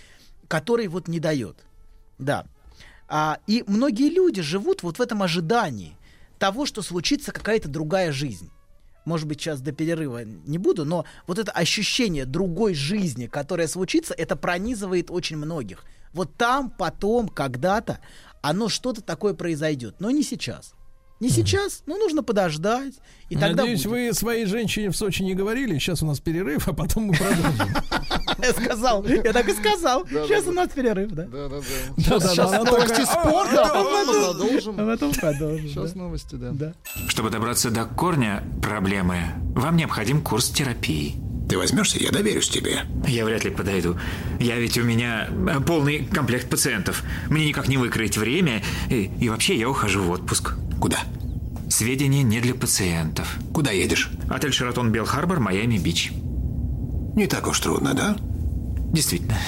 [0.49, 1.59] который вот не дает.
[2.23, 2.47] Да.
[3.09, 5.97] А, и многие люди живут вот в этом ожидании
[6.39, 8.51] того, что случится какая-то другая жизнь.
[9.05, 14.15] Может быть, сейчас до перерыва не буду, но вот это ощущение другой жизни, которая случится,
[14.15, 15.85] это пронизывает очень многих.
[16.13, 17.99] Вот там, потом, когда-то,
[18.43, 20.75] оно что-то такое произойдет, но не сейчас.
[21.23, 22.95] Не сейчас, ну нужно подождать,
[23.29, 24.09] и тогда Надеюсь, будет.
[24.09, 25.79] вы своей женщине в Сочи не говорили.
[25.79, 27.77] Сейчас у нас перерыв, а потом мы продолжим.
[28.43, 30.05] Я сказал, я так и сказал.
[30.05, 31.27] Сейчас у нас перерыв, да?
[31.27, 32.21] Да, да, да.
[32.21, 34.81] Сейчас, новости такая, спорта, а «А, потом продолжим.
[34.81, 35.69] А потом продолжим.
[35.69, 35.99] Сейчас да.
[36.01, 36.51] новости, да.
[36.51, 36.75] Да.
[37.07, 39.19] Чтобы добраться до корня проблемы,
[39.55, 41.15] вам необходим курс терапии.
[41.49, 42.81] Ты возьмешься, я доверюсь тебе.
[43.07, 43.97] Я вряд ли подойду.
[44.41, 47.05] Я ведь у меня э, полный комплект пациентов.
[47.31, 48.61] Мне никак не выкроить время.
[48.91, 50.55] И, и вообще я ухожу в отпуск.
[50.83, 50.99] Куда?
[51.71, 53.39] Сведения не для пациентов.
[53.55, 54.11] Куда едешь?
[54.29, 56.11] Отель Шератон Белл Харбор, Майами Бич.
[57.15, 58.17] Не так уж трудно, да?
[58.93, 59.39] Действительно.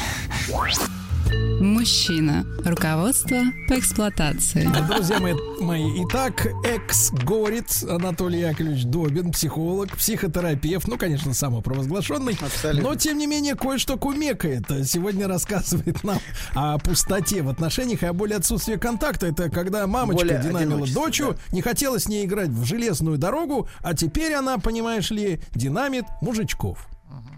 [1.60, 2.46] Мужчина.
[2.64, 3.38] Руководство
[3.68, 4.68] по эксплуатации.
[4.86, 12.90] Друзья мои, мои, итак, экс-горец Анатолий Яковлевич Добин, психолог, психотерапевт, ну, конечно, самопровозглашенный, Абсолютно.
[12.90, 14.64] но, тем не менее, кое-что кумекает.
[14.84, 16.18] Сегодня рассказывает нам
[16.54, 19.26] о пустоте в отношениях и о боли отсутствия контакта.
[19.26, 23.94] Это когда мамочка Более динамила дочу, не хотела с ней играть в железную дорогу, а
[23.94, 26.88] теперь она, понимаешь ли, динамит мужичков.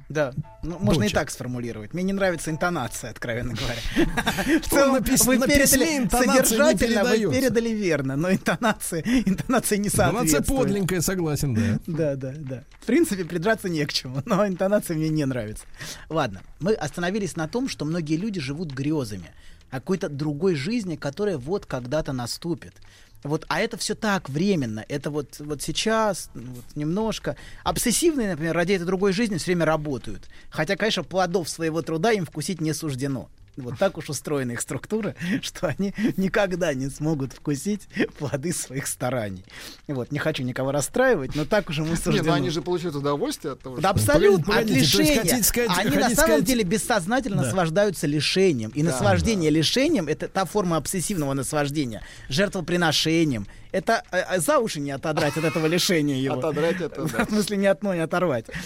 [0.08, 1.20] Да, ну, можно и Доча.
[1.20, 1.92] так сформулировать.
[1.92, 4.60] Мне не нравится интонация, откровенно говоря.
[4.60, 10.60] В целом, вы передали интонация содержательно, вы передали верно, но интонация, интонация не Интонация соответствует.
[10.62, 11.80] подленькая, согласен, да.
[11.86, 12.64] Да, да, да.
[12.80, 15.64] В принципе, придраться не к чему, но интонация мне не нравится.
[16.08, 19.30] Ладно, мы остановились на том, что многие люди живут грезами
[19.70, 22.74] о какой-то другой жизни, которая вот когда-то наступит.
[23.22, 24.84] Вот, а это все так временно.
[24.88, 27.36] Это вот, вот сейчас, ну, вот немножко.
[27.64, 30.28] Обсессивные, например, ради этой другой жизни все время работают.
[30.50, 33.28] Хотя, конечно, плодов своего труда им вкусить не суждено.
[33.56, 37.88] Вот так уж устроена их структура, что они никогда не смогут вкусить
[38.18, 39.44] плоды своих стараний.
[39.88, 42.26] Вот, не хочу никого расстраивать, но так уже мы Не, суждено.
[42.28, 45.20] ну они же получают удовольствие от того, Да что- абсолютно, Погодите, от есть лишения.
[45.22, 47.42] хотите сказать- Они хотите на самом сказать- деле бессознательно Да.
[47.44, 48.70] наслаждаются лишением.
[48.70, 53.46] И Да, наслаждение лишением это та форма обсессивного наслаждения, жертвоприношением.
[53.76, 56.38] Это э, за уши не отодрать от этого лишения его.
[56.38, 57.26] Отодрать это, да.
[57.26, 58.46] В смысле, не от не оторвать.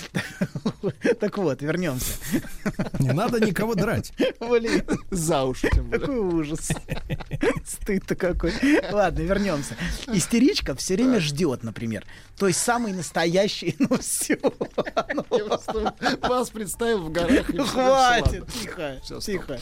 [1.21, 2.13] Так вот, вернемся.
[3.01, 4.13] Не надо никого драть.
[4.39, 6.01] Блин, За уши, тем более.
[6.01, 6.71] какой ужас.
[7.67, 8.53] Стыд-то какой.
[8.91, 9.77] Ладно, вернемся.
[10.07, 12.07] Истеричка все время ждет, например.
[12.39, 14.37] То есть самый настоящий, ну все.
[14.37, 17.49] Просто вас представил в горах.
[17.49, 19.59] Ну, хватит, тихо, тихо.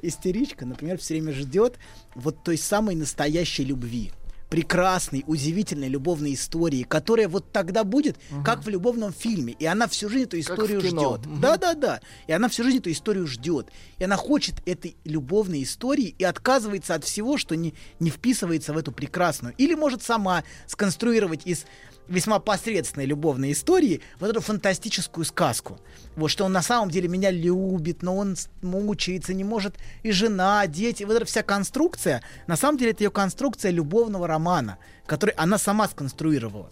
[0.00, 1.78] Истеричка, например, все время ждет
[2.14, 4.10] вот той самой настоящей любви.
[4.48, 9.54] Прекрасной, удивительной любовной истории, которая вот тогда будет, как в любовном фильме.
[9.58, 11.26] И она всю жизнь эту историю ждет.
[11.26, 11.40] Мгм.
[11.40, 12.00] Да, да, да.
[12.26, 13.70] И она всю жизнь эту историю ждет.
[13.98, 18.78] И она хочет этой любовной истории и отказывается от всего, что не, не вписывается в
[18.78, 19.54] эту прекрасную.
[19.58, 21.66] Или может сама сконструировать из
[22.08, 25.78] весьма посредственной любовной истории вот эту фантастическую сказку.
[26.14, 30.66] Вот что он на самом деле меня любит, но он мучается, не может и жена,
[30.66, 31.04] дети.
[31.04, 35.88] Вот эта вся конструкция, на самом деле это ее конструкция любовного романа, который она сама
[35.88, 36.70] сконструировала.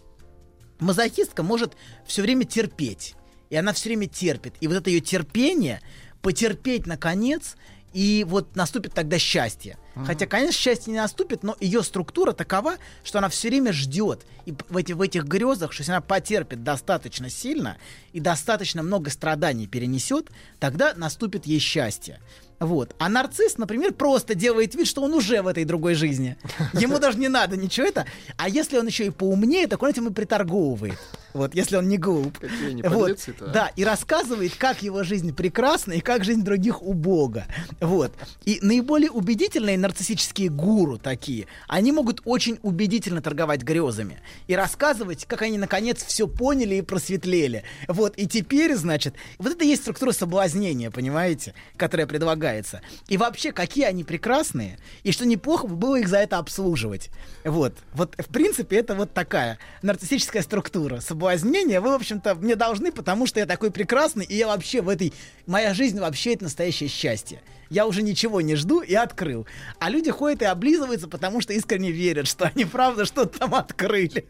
[0.81, 3.15] Мазохистка может все время терпеть.
[3.51, 4.55] И она все время терпит.
[4.61, 5.81] И вот это ее терпение,
[6.23, 7.57] потерпеть наконец,
[7.95, 9.79] и вот наступит тогда счастье.
[10.05, 12.75] Хотя, конечно, счастье не наступит, но ее структура такова,
[13.05, 14.27] что она все время ждет.
[14.45, 17.79] И в, эти, в этих грезах, что если она потерпит достаточно сильно
[18.13, 22.21] и достаточно много страданий перенесет, тогда наступит ей счастье.
[22.59, 22.97] Вот.
[22.99, 26.37] А нарцисс, например, просто делает вид, что он уже в этой другой жизни.
[26.73, 28.07] Ему даже не надо ничего это.
[28.37, 30.99] А если он еще и поумнее, так он этим и приторговывает.
[31.35, 32.39] Вот, если он не глуп.
[32.39, 33.19] Какие они Вот.
[33.41, 33.47] а?
[33.49, 37.47] Да, и рассказывает, как его жизнь прекрасна и как жизнь других убога.
[37.81, 38.13] Вот.
[38.45, 45.43] И наиболее убедительные нарциссические гуру такие, они могут очень убедительно торговать грезами и рассказывать, как
[45.43, 47.65] они наконец все поняли и просветлели.
[47.89, 48.15] Вот.
[48.17, 52.81] И теперь, значит, вот это и есть структура соблазнения, понимаете, которая предлагается.
[53.09, 57.11] И вообще, какие они прекрасные, и что неплохо бы было их за это обслуживать.
[57.43, 57.75] Вот.
[57.93, 61.01] Вот, в принципе, это вот такая нарциссическая структура.
[61.25, 64.91] Соблазнение вы, в общем-то, мне должны, потому что я такой прекрасный, и я вообще в
[64.91, 65.15] этой...
[65.47, 67.41] Моя жизнь вообще это настоящее счастье.
[67.71, 69.47] Я уже ничего не жду и открыл.
[69.79, 74.27] А люди ходят и облизываются, потому что искренне верят, что они правда что-то там открыли.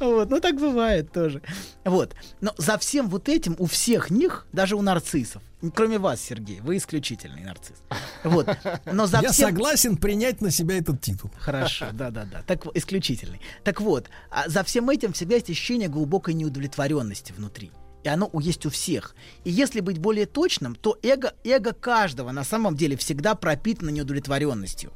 [0.00, 1.40] Вот, ну так бывает тоже.
[1.84, 2.16] Вот.
[2.40, 5.40] Но за всем вот этим у всех них, даже у нарциссов,
[5.70, 7.82] кроме вас, Сергей, вы исключительный нарцисс.
[8.24, 8.48] Вот.
[8.84, 9.48] Но за Я всем...
[9.48, 11.30] согласен принять на себя этот титул.
[11.38, 12.42] Хорошо, да-да-да.
[12.46, 13.40] Так исключительный.
[13.64, 17.70] Так вот, а за всем этим всегда есть ощущение глубокой неудовлетворенности внутри.
[18.04, 19.14] И оно есть у всех.
[19.44, 24.92] И если быть более точным, то эго, эго каждого на самом деле всегда пропитано неудовлетворенностью.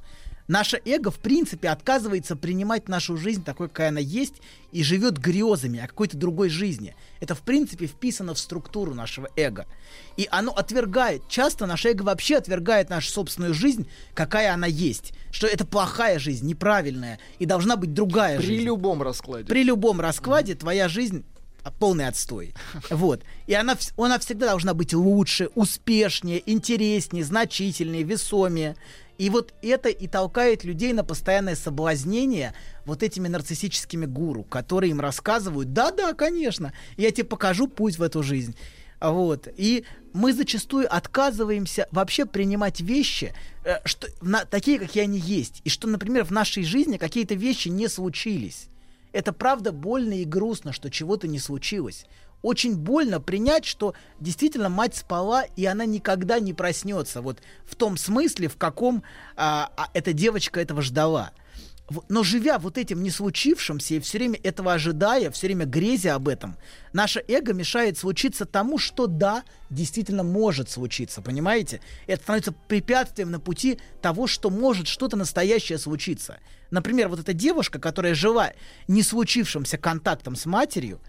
[0.49, 4.35] Наше эго, в принципе, отказывается принимать нашу жизнь такой, какая она есть,
[4.71, 6.95] и живет грезами о какой-то другой жизни.
[7.21, 9.67] Это, в принципе, вписано в структуру нашего эго.
[10.17, 15.13] И оно отвергает, часто наше эго вообще отвергает нашу собственную жизнь, какая она есть.
[15.33, 18.65] Что это плохая жизнь, неправильная, и должна быть другая При жизнь.
[18.65, 19.47] любом раскладе.
[19.47, 21.25] При любом раскладе твоя жизнь
[21.79, 22.55] полный отстой.
[22.91, 23.23] Вот.
[23.47, 28.77] И она, она всегда должна быть лучше, успешнее, интереснее, значительнее, весомее.
[29.19, 32.55] И вот это и толкает людей на постоянное соблазнение
[32.85, 38.23] вот этими нарциссическими гуру, которые им рассказывают, да-да, конечно, я тебе покажу путь в эту
[38.23, 38.57] жизнь.
[39.01, 39.49] Вот.
[39.57, 45.61] И мы зачастую отказываемся вообще принимать вещи, э, что, на, такие, какие они есть.
[45.65, 48.69] И что, например, в нашей жизни какие-то вещи не случились.
[49.13, 52.07] Это правда больно и грустно, что чего-то не случилось.
[52.43, 57.23] Очень больно принять, что действительно мать спала, и она никогда не проснется.
[57.23, 59.03] Вот в том смысле, в каком
[59.37, 61.33] а, а, эта девочка этого ждала.
[62.09, 66.27] Но живя вот этим не случившимся и все время этого ожидая, все время грезя об
[66.27, 66.57] этом,
[66.93, 71.81] наше эго мешает случиться тому, что да, действительно может случиться, понимаете?
[72.09, 76.39] Это становится препятствием на пути того, что может что-то настоящее случиться.
[76.73, 78.53] Например, вот эта девушка, которая жила
[78.89, 81.01] не случившимся контактом с матерью,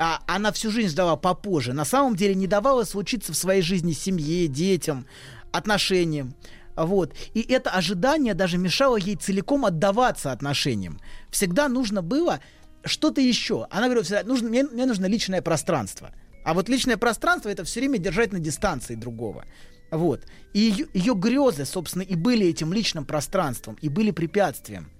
[0.00, 3.92] а она всю жизнь ждала попозже, на самом деле не давала случиться в своей жизни
[3.92, 5.06] семье, детям,
[5.52, 6.34] отношениям.
[6.74, 7.14] Вот.
[7.34, 10.98] И это ожидание даже мешало ей целиком отдаваться отношениям.
[11.30, 12.40] Всегда нужно было
[12.82, 13.66] что-то еще.
[13.70, 16.14] Она говорила всегда, нужно, мне, мне нужно личное пространство.
[16.46, 19.44] А вот личное пространство это все время держать на дистанции другого.
[19.90, 20.22] Вот.
[20.54, 24.90] И ее, ее грезы, собственно, и были этим личным пространством, и были препятствием.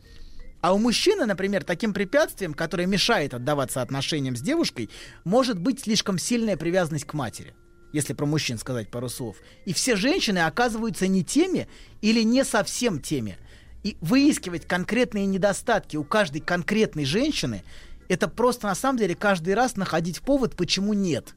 [0.61, 4.91] А у мужчины, например, таким препятствием, которое мешает отдаваться отношениям с девушкой,
[5.25, 7.55] может быть слишком сильная привязанность к матери
[7.93, 9.37] если про мужчин сказать пару слов.
[9.65, 11.69] И все женщины оказываются не теми
[12.01, 13.37] или не совсем теми.
[13.83, 17.65] И выискивать конкретные недостатки у каждой конкретной женщины,
[18.09, 21.35] это просто на самом деле каждый раз находить повод, почему нет.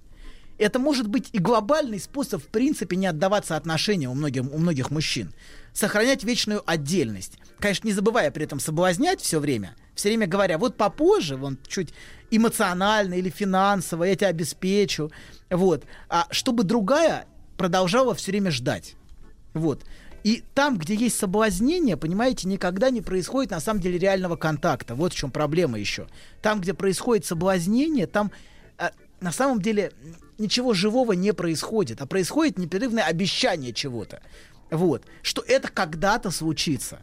[0.57, 4.91] Это может быть и глобальный способ, в принципе, не отдаваться отношениям у многих, у многих
[4.91, 5.33] мужчин.
[5.73, 7.39] Сохранять вечную отдельность.
[7.59, 11.93] Конечно, не забывая при этом соблазнять все время, все время говоря, вот попозже, вон чуть
[12.29, 15.11] эмоционально или финансово я тебя обеспечу,
[15.49, 17.25] вот, а чтобы другая
[17.57, 18.95] продолжала все время ждать,
[19.53, 19.83] вот.
[20.23, 24.95] И там, где есть соблазнение, понимаете, никогда не происходит на самом деле реального контакта.
[24.95, 26.07] Вот в чем проблема еще.
[26.41, 28.31] Там, где происходит соблазнение, там
[29.23, 29.93] на самом деле
[30.37, 34.21] ничего живого не происходит, а происходит непрерывное обещание чего-то.
[34.69, 35.05] Вот.
[35.21, 36.99] Что это когда-то случится.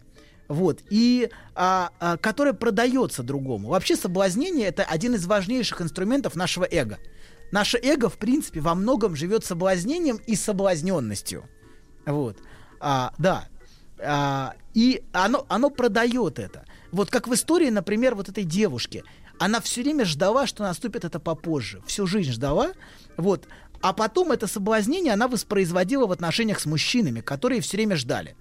[0.47, 0.81] Вот.
[0.91, 3.69] И а, а, которое продается другому.
[3.69, 6.99] Вообще соблазнение это один из важнейших инструментов нашего эго.
[7.53, 11.49] Наше эго, в принципе, во многом живет соблазнением и соблазненностью.
[12.05, 12.37] Вот.
[12.81, 13.49] А, да.
[13.99, 16.65] А, и оно, оно продает это.
[16.93, 19.05] Вот как в истории, например, вот этой девушки.
[19.41, 21.83] Она все время ждала, что наступит это попозже.
[21.87, 22.73] Всю жизнь ждала.
[23.17, 23.49] Вот.
[23.81, 28.37] А потом это соблазнение она воспроизводила в отношениях с мужчинами, которые все время ждали.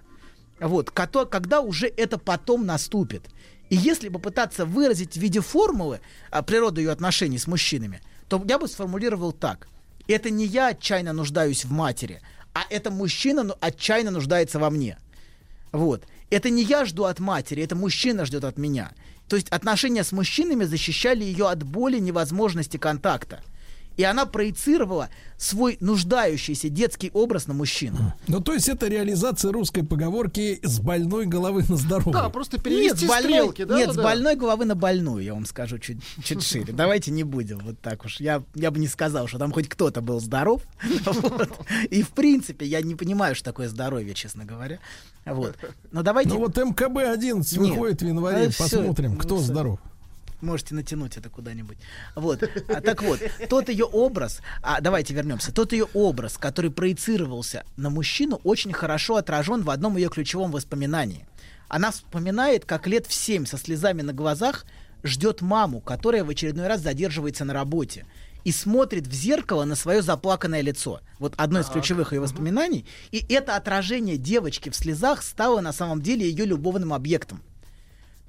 [0.60, 0.90] Вот.
[0.90, 3.30] Когда уже это потом наступит.
[3.70, 8.58] И если попытаться выразить в виде формулы а, природу ее отношений с мужчинами, то я
[8.58, 9.68] бы сформулировал так.
[10.06, 12.20] Это не я отчаянно нуждаюсь в матери,
[12.52, 14.98] а это мужчина отчаянно нуждается во мне.
[15.72, 16.04] Вот.
[16.28, 18.92] Это не я жду от матери, это мужчина ждет от меня.
[19.30, 23.38] То есть отношения с мужчинами защищали ее от боли невозможности контакта
[24.00, 28.14] и она проецировала свой нуждающийся детский образ на мужчину.
[28.28, 32.14] Ну, то есть это реализация русской поговорки «с больной головы на здоровую».
[32.14, 33.76] Да, просто перевести нет, больной, стрелки, да?
[33.76, 36.72] Нет, да, с больной головы на больную, я вам скажу чуть, чуть шире.
[36.72, 38.20] Давайте не будем вот так уж.
[38.20, 40.62] Я, я бы не сказал, что там хоть кто-то был здоров.
[41.04, 41.50] Вот.
[41.90, 44.78] И, в принципе, я не понимаю, что такое здоровье, честно говоря.
[45.26, 45.56] Вот.
[45.92, 46.30] Но давайте...
[46.30, 47.56] Ну вот МКБ-11 Нет.
[47.56, 49.52] выходит в январе, всё, посмотрим, кто ну, всё.
[49.52, 49.80] здоров.
[50.40, 51.78] Можете натянуть это куда-нибудь.
[52.14, 52.42] Вот.
[52.68, 57.90] А, так вот, тот ее образ, а, давайте вернемся, тот ее образ, который проецировался на
[57.90, 61.26] мужчину, очень хорошо отражен в одном ее ключевом воспоминании.
[61.68, 64.64] Она вспоминает, как лет в семь со слезами на глазах
[65.02, 68.06] ждет маму, которая в очередной раз задерживается на работе
[68.44, 71.00] и смотрит в зеркало на свое заплаканное лицо.
[71.18, 72.86] Вот одно из ключевых ее воспоминаний.
[73.10, 77.42] И это отражение девочки в слезах стало на самом деле ее любовным объектом.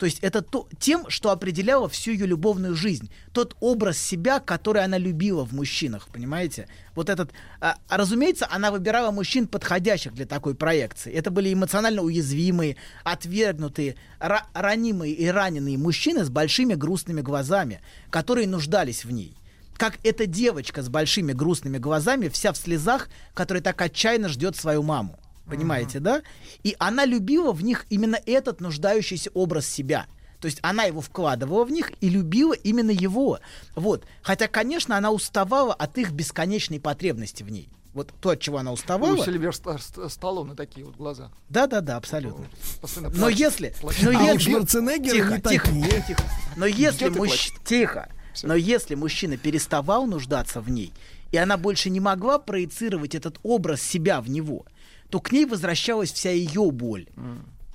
[0.02, 3.12] То есть это то, тем, что определяло всю ее любовную жизнь.
[3.34, 6.68] Тот образ себя, который она любила в мужчинах, понимаете?
[6.96, 7.30] Вот этот...
[7.60, 11.14] А, а, разумеется, она выбирала мужчин, подходящих для такой проекции.
[11.14, 18.48] Это были эмоционально уязвимые, отвергнутые, ра- ранимые и раненые мужчины с большими грустными глазами, которые
[18.48, 19.38] нуждались в ней.
[19.78, 24.82] Как эта девочка с большими грустными глазами, вся в слезах, которая так отчаянно ждет свою
[24.82, 25.20] маму.
[25.52, 26.22] Понимаете, да?
[26.64, 30.08] И она любила в них именно этот нуждающийся образ себя.
[30.40, 33.40] То есть она его вкладывала в них и любила именно его.
[33.76, 34.06] Вот.
[34.24, 37.70] Хотя, конечно, она уставала от их бесконечной потребности в ней.
[37.94, 39.24] Вот то, от чего она У уставала.
[39.24, 41.30] Сильвестра Ст- Сталлоне такие вот глаза.
[41.50, 42.46] Да, да, да, абсолютно.
[42.82, 44.04] Но плачет, если, плачет.
[44.04, 46.04] но А у если, Шварценеггера тихо, не тихо, такие.
[46.08, 46.24] тихо.
[46.56, 47.30] Но если Где ты мужч...
[47.50, 47.54] плачешь?
[47.66, 48.10] тихо,
[48.44, 50.94] но если мужчина переставал нуждаться в ней,
[51.32, 54.66] и она больше не могла проецировать этот образ себя в него,
[55.12, 57.08] то к ней возвращалась вся ее боль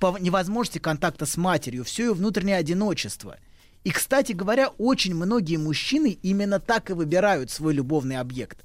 [0.00, 3.36] по невозможности контакта с матерью, все ее внутреннее одиночество.
[3.84, 8.64] И, кстати говоря, очень многие мужчины именно так и выбирают свой любовный объект.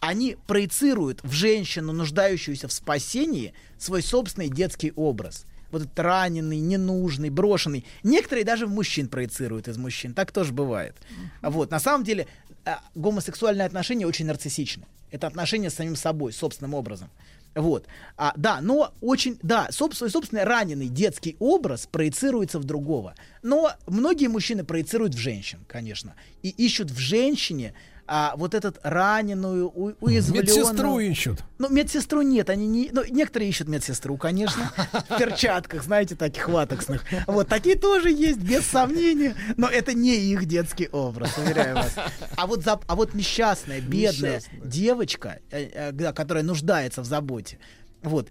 [0.00, 5.44] Они проецируют в женщину, нуждающуюся в спасении, свой собственный детский образ.
[5.70, 7.84] Вот этот раненый, ненужный, брошенный.
[8.02, 10.14] Некоторые даже в мужчин проецируют из мужчин.
[10.14, 10.96] Так тоже бывает.
[11.42, 11.70] Вот.
[11.70, 12.26] На самом деле,
[12.64, 14.84] а, гомосексуальные отношения очень нарциссичны.
[15.10, 17.10] Это отношения с самим собой, собственным образом.
[17.54, 17.86] Вот.
[18.16, 23.14] А, да, но очень, да, собственно, собственно, раненый детский образ проецируется в другого.
[23.42, 26.14] Но многие мужчины проецируют в женщин, конечно.
[26.42, 27.74] И ищут в женщине
[28.06, 30.42] а, вот этот раненую, у, уязвленную...
[30.42, 31.44] Медсестру ищут.
[31.58, 32.90] Ну, медсестру нет, они не...
[32.92, 34.72] Ну, некоторые ищут медсестру, конечно,
[35.08, 37.04] в перчатках, знаете, таких латексных.
[37.26, 41.94] Вот, такие тоже есть, без сомнения, но это не их детский образ, уверяю вас.
[42.36, 44.60] А вот, за, а вот несчастная, бедная Несчастная.
[44.64, 47.58] девочка, э, э, которая нуждается в заботе,
[48.02, 48.28] вот,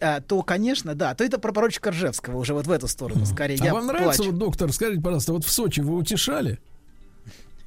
[0.00, 3.58] а, то, конечно, да, то это про поручика Ржевского уже вот в эту сторону, скорее.
[3.60, 4.30] А Я вам нравится, плачу.
[4.30, 6.58] вот, доктор, скажите, пожалуйста, вот в Сочи вы утешали?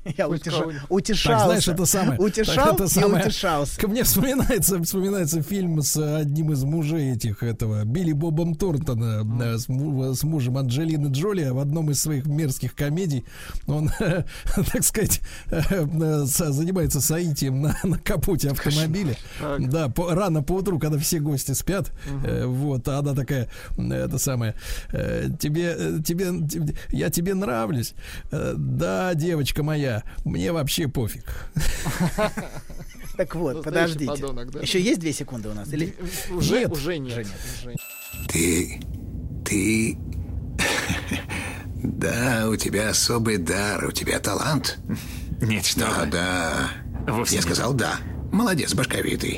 [0.17, 0.81] Я Хоть утеша- кого-нибудь.
[0.89, 1.29] утешался.
[1.37, 2.11] Так, знаешь, это самое.
[2.17, 3.79] так Утешал это и самое- утешался.
[3.79, 9.57] Ко мне вспоминается, вспоминается фильм с одним из мужей этих этого Билли Бобом Торнтона э,
[9.57, 13.25] с, с мужем Анджелины Джоли в одном из своих мерзких комедий.
[13.67, 19.15] Он, так сказать, э, э, занимается соитием на, на капоте автомобиля.
[19.39, 19.69] Так.
[19.69, 21.91] Да, по- рано по утру, когда все гости спят.
[22.25, 24.55] э, Вот, а она такая, э, это самое,
[24.91, 27.93] э, тебе, тебе, тебе- я тебе нравлюсь.
[28.31, 31.51] Э, Да, девочка моя, мне вообще пофиг.
[33.17, 34.13] Так вот, подождите.
[34.61, 35.73] Еще есть две секунды у нас?
[35.73, 35.93] Или...
[36.29, 36.71] Уже, Нет.
[36.71, 36.97] уже
[38.29, 38.79] Ты...
[39.43, 39.97] ты...
[41.83, 44.79] Да, у тебя особый дар, у тебя талант.
[45.41, 47.23] Нет, что Да, да.
[47.29, 47.97] Я сказал да.
[48.31, 49.37] Молодец, башковитый.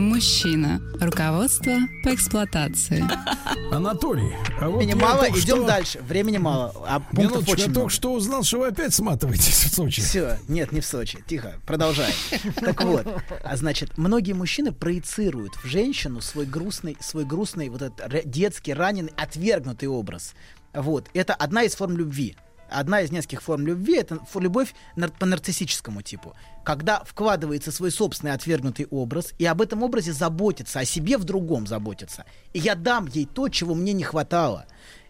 [0.00, 0.80] Мужчина.
[0.98, 3.04] Руководство по эксплуатации.
[3.70, 5.98] Анатолий, а вот Времени мало, только идем что- дальше.
[6.00, 7.80] Времени мало, а пунктов Минуточку, очень я много.
[7.82, 10.00] только что узнал, что вы опять сматываетесь в Сочи.
[10.00, 11.22] Все, нет, не в Сочи.
[11.26, 12.14] Тихо, продолжаем.
[12.60, 13.06] Так вот,
[13.44, 19.12] а значит, многие мужчины проецируют в женщину свой грустный, свой грустный, вот этот детский, раненый,
[19.18, 20.32] отвергнутый образ.
[20.72, 22.36] Вот, это одна из форм любви.
[22.70, 24.74] Одна из нескольких форм любви это любовь
[25.18, 26.34] по нарциссическому типу.
[26.64, 31.66] Когда вкладывается свой собственный отвергнутый образ, и об этом образе заботится, о себе в другом
[31.66, 32.24] заботится.
[32.52, 34.66] И я дам ей то, чего мне не хватало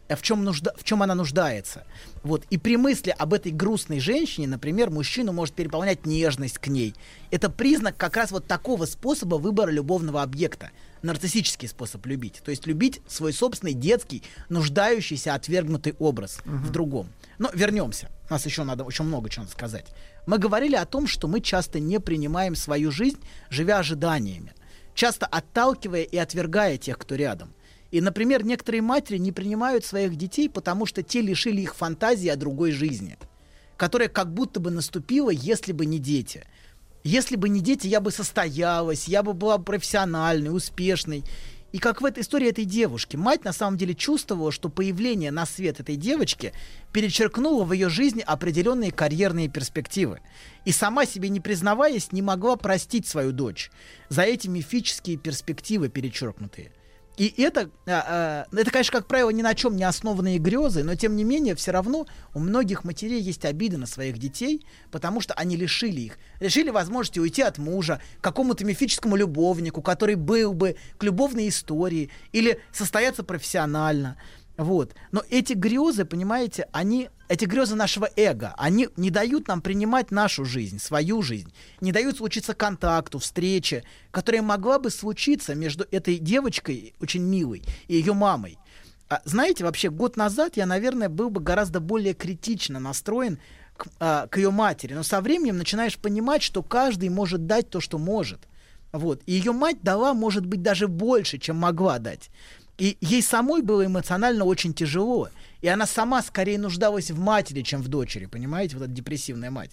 [0.09, 1.85] э, в чем, нужда, в чем она нуждается.
[2.23, 2.45] Вот.
[2.51, 6.95] И при мысли об этой грустной женщине, например, мужчину может переполнять нежность к ней.
[7.31, 10.71] Это признак как раз вот такого способа выбора любовного объекта.
[11.03, 12.41] Нарциссический способ любить.
[12.45, 17.09] То есть любить свой собственный детский, нуждающийся, отвергнутый образ в другом.
[17.41, 18.11] Но вернемся.
[18.29, 19.87] У нас еще надо очень много чего сказать.
[20.27, 24.53] Мы говорили о том, что мы часто не принимаем свою жизнь, живя ожиданиями.
[24.95, 27.55] Часто отталкивая и отвергая тех, кто рядом.
[27.91, 32.37] И, например, некоторые матери не принимают своих детей, потому что те лишили их фантазии о
[32.37, 33.17] другой жизни,
[33.79, 36.45] которая как будто бы наступила, если бы не дети.
[37.05, 41.25] Если бы не дети, я бы состоялась, я бы была профессиональной, успешной.
[41.73, 45.47] И как в этой истории этой девушки, мать на самом деле чувствовала, что появление на
[45.47, 46.53] свет этой девочки
[46.93, 50.21] перечеркнуло в ее жизни определенные карьерные перспективы.
[50.65, 53.71] И сама себе не признаваясь, не могла простить свою дочь
[54.09, 56.73] за эти мифические перспективы перечеркнутые.
[57.21, 60.95] И это, а, а, это, конечно, как правило, ни на чем не основанные грезы, но
[60.95, 65.35] тем не менее, все равно у многих матерей есть обиды на своих детей, потому что
[65.35, 66.19] они лишили их.
[66.41, 72.09] Лишили возможности уйти от мужа к какому-то мифическому любовнику, который был бы к любовной истории,
[72.33, 74.17] или состояться профессионально.
[74.57, 74.95] Вот.
[75.11, 80.45] Но эти грезы, понимаете, они, эти грезы нашего эго, они не дают нам принимать нашу
[80.45, 86.95] жизнь, свою жизнь, не дают случиться контакту, встрече, которая могла бы случиться между этой девочкой,
[87.01, 88.59] очень милой, и ее мамой.
[89.09, 93.39] А, знаете, вообще год назад я, наверное, был бы гораздо более критично настроен
[93.77, 94.95] к, а, к ее матери.
[94.95, 98.47] Но со временем начинаешь понимать, что каждый может дать то, что может.
[98.93, 99.23] Вот.
[99.27, 102.31] И ее мать дала, может быть, даже больше, чем могла дать.
[102.81, 105.29] И ей самой было эмоционально очень тяжело.
[105.61, 109.73] И она сама скорее нуждалась в матери, чем в дочери, понимаете, вот эта депрессивная мать.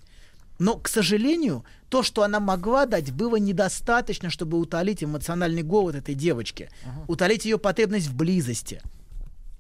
[0.60, 6.16] Но, к сожалению, то, что она могла дать, было недостаточно, чтобы утолить эмоциональный голод этой
[6.16, 6.70] девочки,
[7.08, 8.82] утолить ее потребность в близости.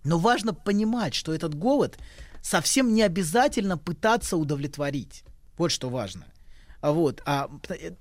[0.03, 1.97] Но важно понимать, что этот голод
[2.41, 5.23] совсем не обязательно пытаться удовлетворить.
[5.57, 6.25] Вот что важно.
[6.81, 7.49] А Вот, а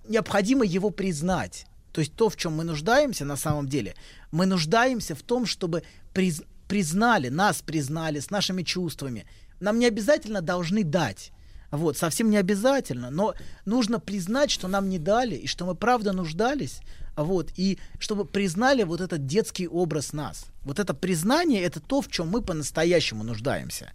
[0.08, 1.66] необходимо его признать.
[1.96, 3.94] То есть то, в чем мы нуждаемся на самом деле,
[4.30, 9.24] мы нуждаемся в том, чтобы приз- признали, нас признали с нашими чувствами.
[9.60, 11.32] Нам не обязательно должны дать.
[11.70, 13.32] Вот, совсем не обязательно, но
[13.64, 16.80] нужно признать, что нам не дали, и что мы правда нуждались,
[17.16, 20.44] вот, и чтобы признали вот этот детский образ нас.
[20.64, 23.90] Вот это признание— это то, в чем мы по-настоящему нуждаемся.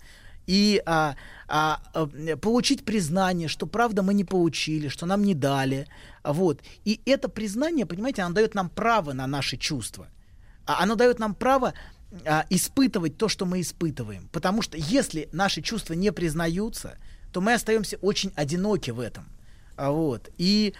[0.47, 1.15] И а,
[1.47, 5.87] а, а, получить признание, что правда мы не получили, что нам не дали.
[6.23, 6.61] Вот.
[6.85, 10.07] И это признание, понимаете, оно дает нам право на наши чувства.
[10.65, 11.73] А Оно дает нам право
[12.25, 14.29] а, испытывать то, что мы испытываем.
[14.31, 16.97] Потому что если наши чувства не признаются,
[17.31, 19.25] то мы остаемся очень одиноки в этом.
[19.75, 20.29] А вот.
[20.37, 20.73] И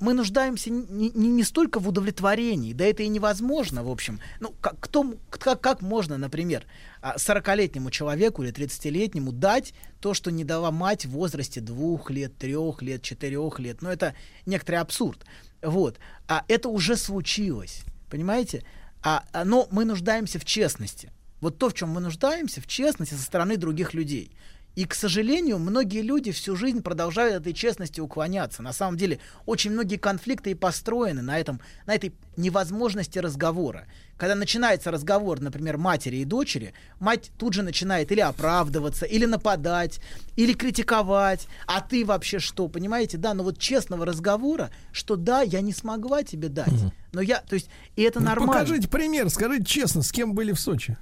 [0.00, 4.20] мы нуждаемся не, не, не столько в удовлетворении, да это и невозможно, в общем.
[4.40, 6.64] Ну, как, кто, как, как можно, например,
[7.00, 12.36] а, 40-летнему человеку или 30-летнему дать то, что не дала мать в возрасте двух лет,
[12.36, 13.82] трех лет, четырех лет?
[13.82, 14.14] Ну, это
[14.46, 15.24] некоторый абсурд.
[15.62, 15.98] Вот.
[16.26, 18.64] А это уже случилось, понимаете?
[19.02, 21.12] А, а, но мы нуждаемся в честности.
[21.40, 24.32] Вот то, в чем мы нуждаемся, в честности со стороны других людей.
[24.78, 28.62] И, к сожалению, многие люди всю жизнь продолжают этой честности уклоняться.
[28.62, 33.88] На самом деле, очень многие конфликты и построены на, этом, на этой невозможности разговора.
[34.16, 39.98] Когда начинается разговор, например, матери и дочери, мать тут же начинает или оправдываться, или нападать,
[40.36, 41.48] или критиковать.
[41.66, 43.18] А ты вообще что, понимаете?
[43.18, 46.68] Да, но вот честного разговора, что да, я не смогла тебе дать.
[47.10, 48.52] Но я, то есть, и это Ну, нормально.
[48.52, 50.96] Покажите пример, скажите честно, с кем были в Сочи?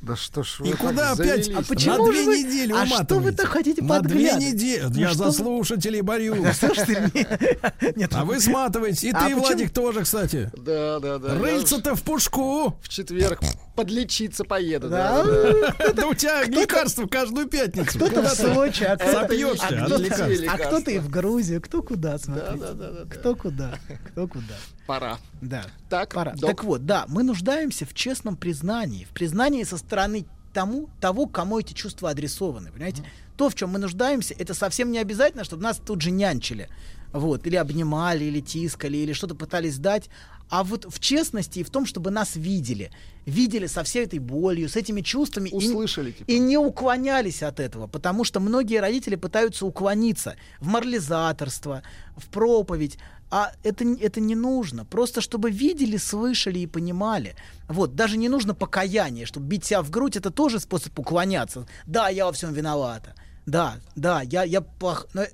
[0.00, 1.48] Да что ж И вы куда так опять?
[1.50, 4.82] А почему на две вы- недели а что вы так хотите На две недели.
[4.88, 6.56] Ну Я за слушателей борюсь.
[6.56, 7.10] Слушайте,
[7.96, 9.08] нет, А вы сматываете.
[9.08, 10.50] И А ты, почему- Владик, тоже, кстати.
[10.56, 11.34] Да, да, да.
[11.38, 12.78] Рыльца-то в пушку.
[12.82, 13.40] В четверг
[13.74, 14.88] подлечиться поеду.
[14.88, 15.22] Да?
[15.22, 17.90] Да, Да у тебя лекарство каждую пятницу.
[17.98, 21.82] Кто-то Куда в Сочи, а кто-то, Сопьешься а кто-то- а кто-то и в Грузию, кто
[21.82, 22.56] куда, смотрите.
[22.58, 23.14] да, да, да, да.
[23.14, 23.78] Кто куда,
[24.10, 24.54] кто куда.
[24.86, 25.18] Пора.
[25.40, 25.66] Да.
[25.88, 26.32] Так, Пора.
[26.32, 26.50] док.
[26.50, 31.58] Так вот, да, мы нуждаемся в честном признании, в признании со стороны тому, того, кому
[31.60, 33.02] эти чувства адресованы, понимаете?
[33.36, 36.68] То, в чем мы нуждаемся, это совсем не обязательно, чтобы нас тут же нянчили,
[37.12, 40.08] вот, или обнимали, или тискали, или что-то пытались дать,
[40.48, 42.90] а вот в честности и в том, чтобы нас видели,
[43.26, 46.30] видели со всей этой болью, с этими чувствами, и- Услышали, типа.
[46.30, 51.82] и не уклонялись от этого, потому что многие родители пытаются уклониться в морализаторство,
[52.16, 52.96] в проповедь,
[53.30, 54.84] а это, это не нужно.
[54.84, 57.34] Просто чтобы видели, слышали и понимали.
[57.68, 61.66] Вот, даже не нужно покаяние, чтобы бить себя в грудь, это тоже способ уклоняться.
[61.86, 63.14] Да, я во всем виновата.
[63.46, 65.06] Да, да, я, я плох...
[65.14, 65.24] Но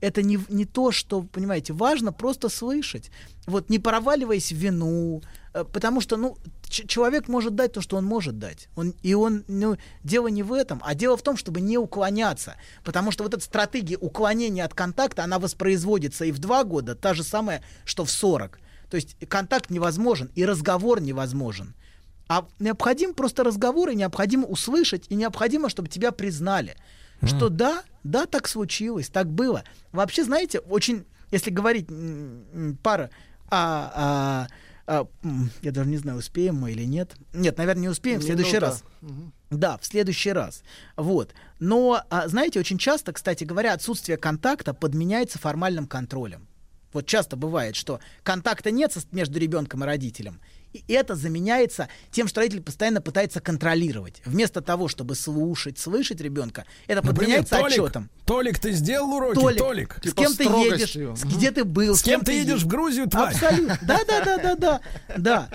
[0.00, 3.10] это не, не то, что, понимаете, важно просто слышать.
[3.46, 5.22] Вот, не проваливаясь в вину,
[5.52, 6.36] потому что, ну,
[6.68, 8.68] человек может дать то, что он может дать.
[8.76, 12.56] Он, и он, ну, дело не в этом, а дело в том, чтобы не уклоняться.
[12.84, 17.14] Потому что вот эта стратегия уклонения от контакта, она воспроизводится и в два года, та
[17.14, 18.58] же самая, что в 40.
[18.90, 21.74] То есть контакт невозможен, и разговор невозможен.
[22.28, 26.76] А необходим просто разговор, и необходимо услышать, и необходимо, чтобы тебя признали.
[27.24, 29.62] Что да, да, так случилось, так было.
[29.92, 31.86] Вообще, знаете, очень, если говорить
[32.82, 33.10] пара,
[33.48, 34.48] а, а,
[34.86, 35.06] а,
[35.62, 37.14] я даже не знаю, успеем мы или нет.
[37.32, 38.66] Нет, наверное, не успеем в следующий Минута.
[38.66, 38.84] раз.
[39.50, 40.62] Да, в следующий раз.
[40.96, 41.34] Вот.
[41.58, 46.48] Но, а, знаете, очень часто, кстати говоря, отсутствие контакта подменяется формальным контролем.
[46.92, 50.40] Вот часто бывает, что контакта нет между ребенком и родителем.
[50.72, 54.22] И это заменяется тем, что родитель постоянно пытается контролировать.
[54.24, 58.10] Вместо того, чтобы слушать, слышать ребенка, это Например, подменяется Толик, отчетом.
[58.24, 59.34] Толик, ты сделал уроки?
[59.38, 59.96] Толик, Толик.
[60.04, 63.06] с кем ты едешь, с- где ты был, С кем ты едешь едешь в Грузию,
[63.08, 63.34] тварь?
[63.34, 63.78] Абсолютно.
[63.82, 64.80] Да, да, да, да, да,
[65.16, 65.48] да,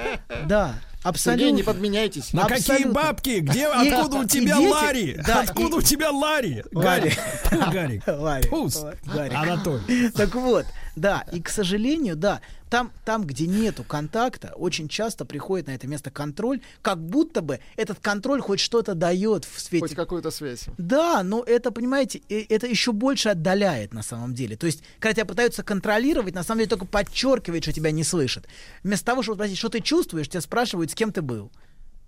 [0.46, 0.76] да.
[1.04, 1.40] Абсолютно.
[1.46, 2.34] Сергей, не подменяйтесь.
[2.34, 2.92] На какие Абсолютно.
[2.94, 3.40] бабки?
[3.40, 5.20] Где, И- откуда у тебя дети- Ларри?
[5.26, 6.64] да, откуда и- у тебя Ларри?
[6.74, 7.12] Ларри.
[7.52, 7.72] Гарик.
[7.72, 8.04] Гарик.
[8.08, 8.50] Ларик.
[8.50, 8.84] Пус.
[9.06, 9.34] Гарик.
[9.38, 10.10] Анатолий.
[10.12, 10.66] Так вот,
[10.98, 15.88] да, и, к сожалению, да, там, там, где нету контакта, очень часто приходит на это
[15.88, 20.66] место контроль, как будто бы этот контроль хоть что-то дает в свете Хоть какую-то связь.
[20.78, 24.58] да, но это, понимаете, это еще больше отдаляет на самом деле.
[24.58, 28.46] То есть, когда тебя пытаются контролировать, на самом деле только подчеркивает, что тебя не слышат.
[28.84, 31.52] Вместо того, чтобы спросить, что ты чувствуешь, тебя спрашивают, с кем ты был.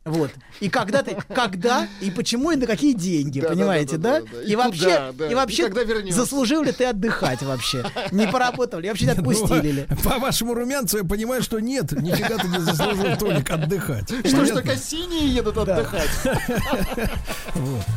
[0.06, 0.32] Вот.
[0.60, 4.22] И когда ты, когда и почему и на какие деньги, Да, понимаете, да, да?
[4.22, 4.44] да, да, да.
[4.44, 6.14] И, И вообще, куда, да, и и вообще, вернёшься.
[6.22, 7.84] заслужил ли ты отдыхать вообще?
[8.12, 8.88] Не поработал ли?
[8.90, 9.86] Вообще тебя отпустили ли?
[9.90, 14.10] Ну, по вашему румянцу я понимаю, что нет, нифига ты не заслужил, Толик, отдыхать.
[14.26, 16.10] Что ж только синие едут отдыхать?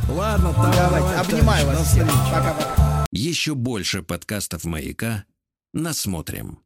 [0.09, 1.97] Ладно, давай, Давайте, давай, обнимаю вас.
[2.31, 3.05] Пока-пока.
[3.11, 5.23] Еще больше подкастов «Маяка»
[5.73, 6.59] насмотрим.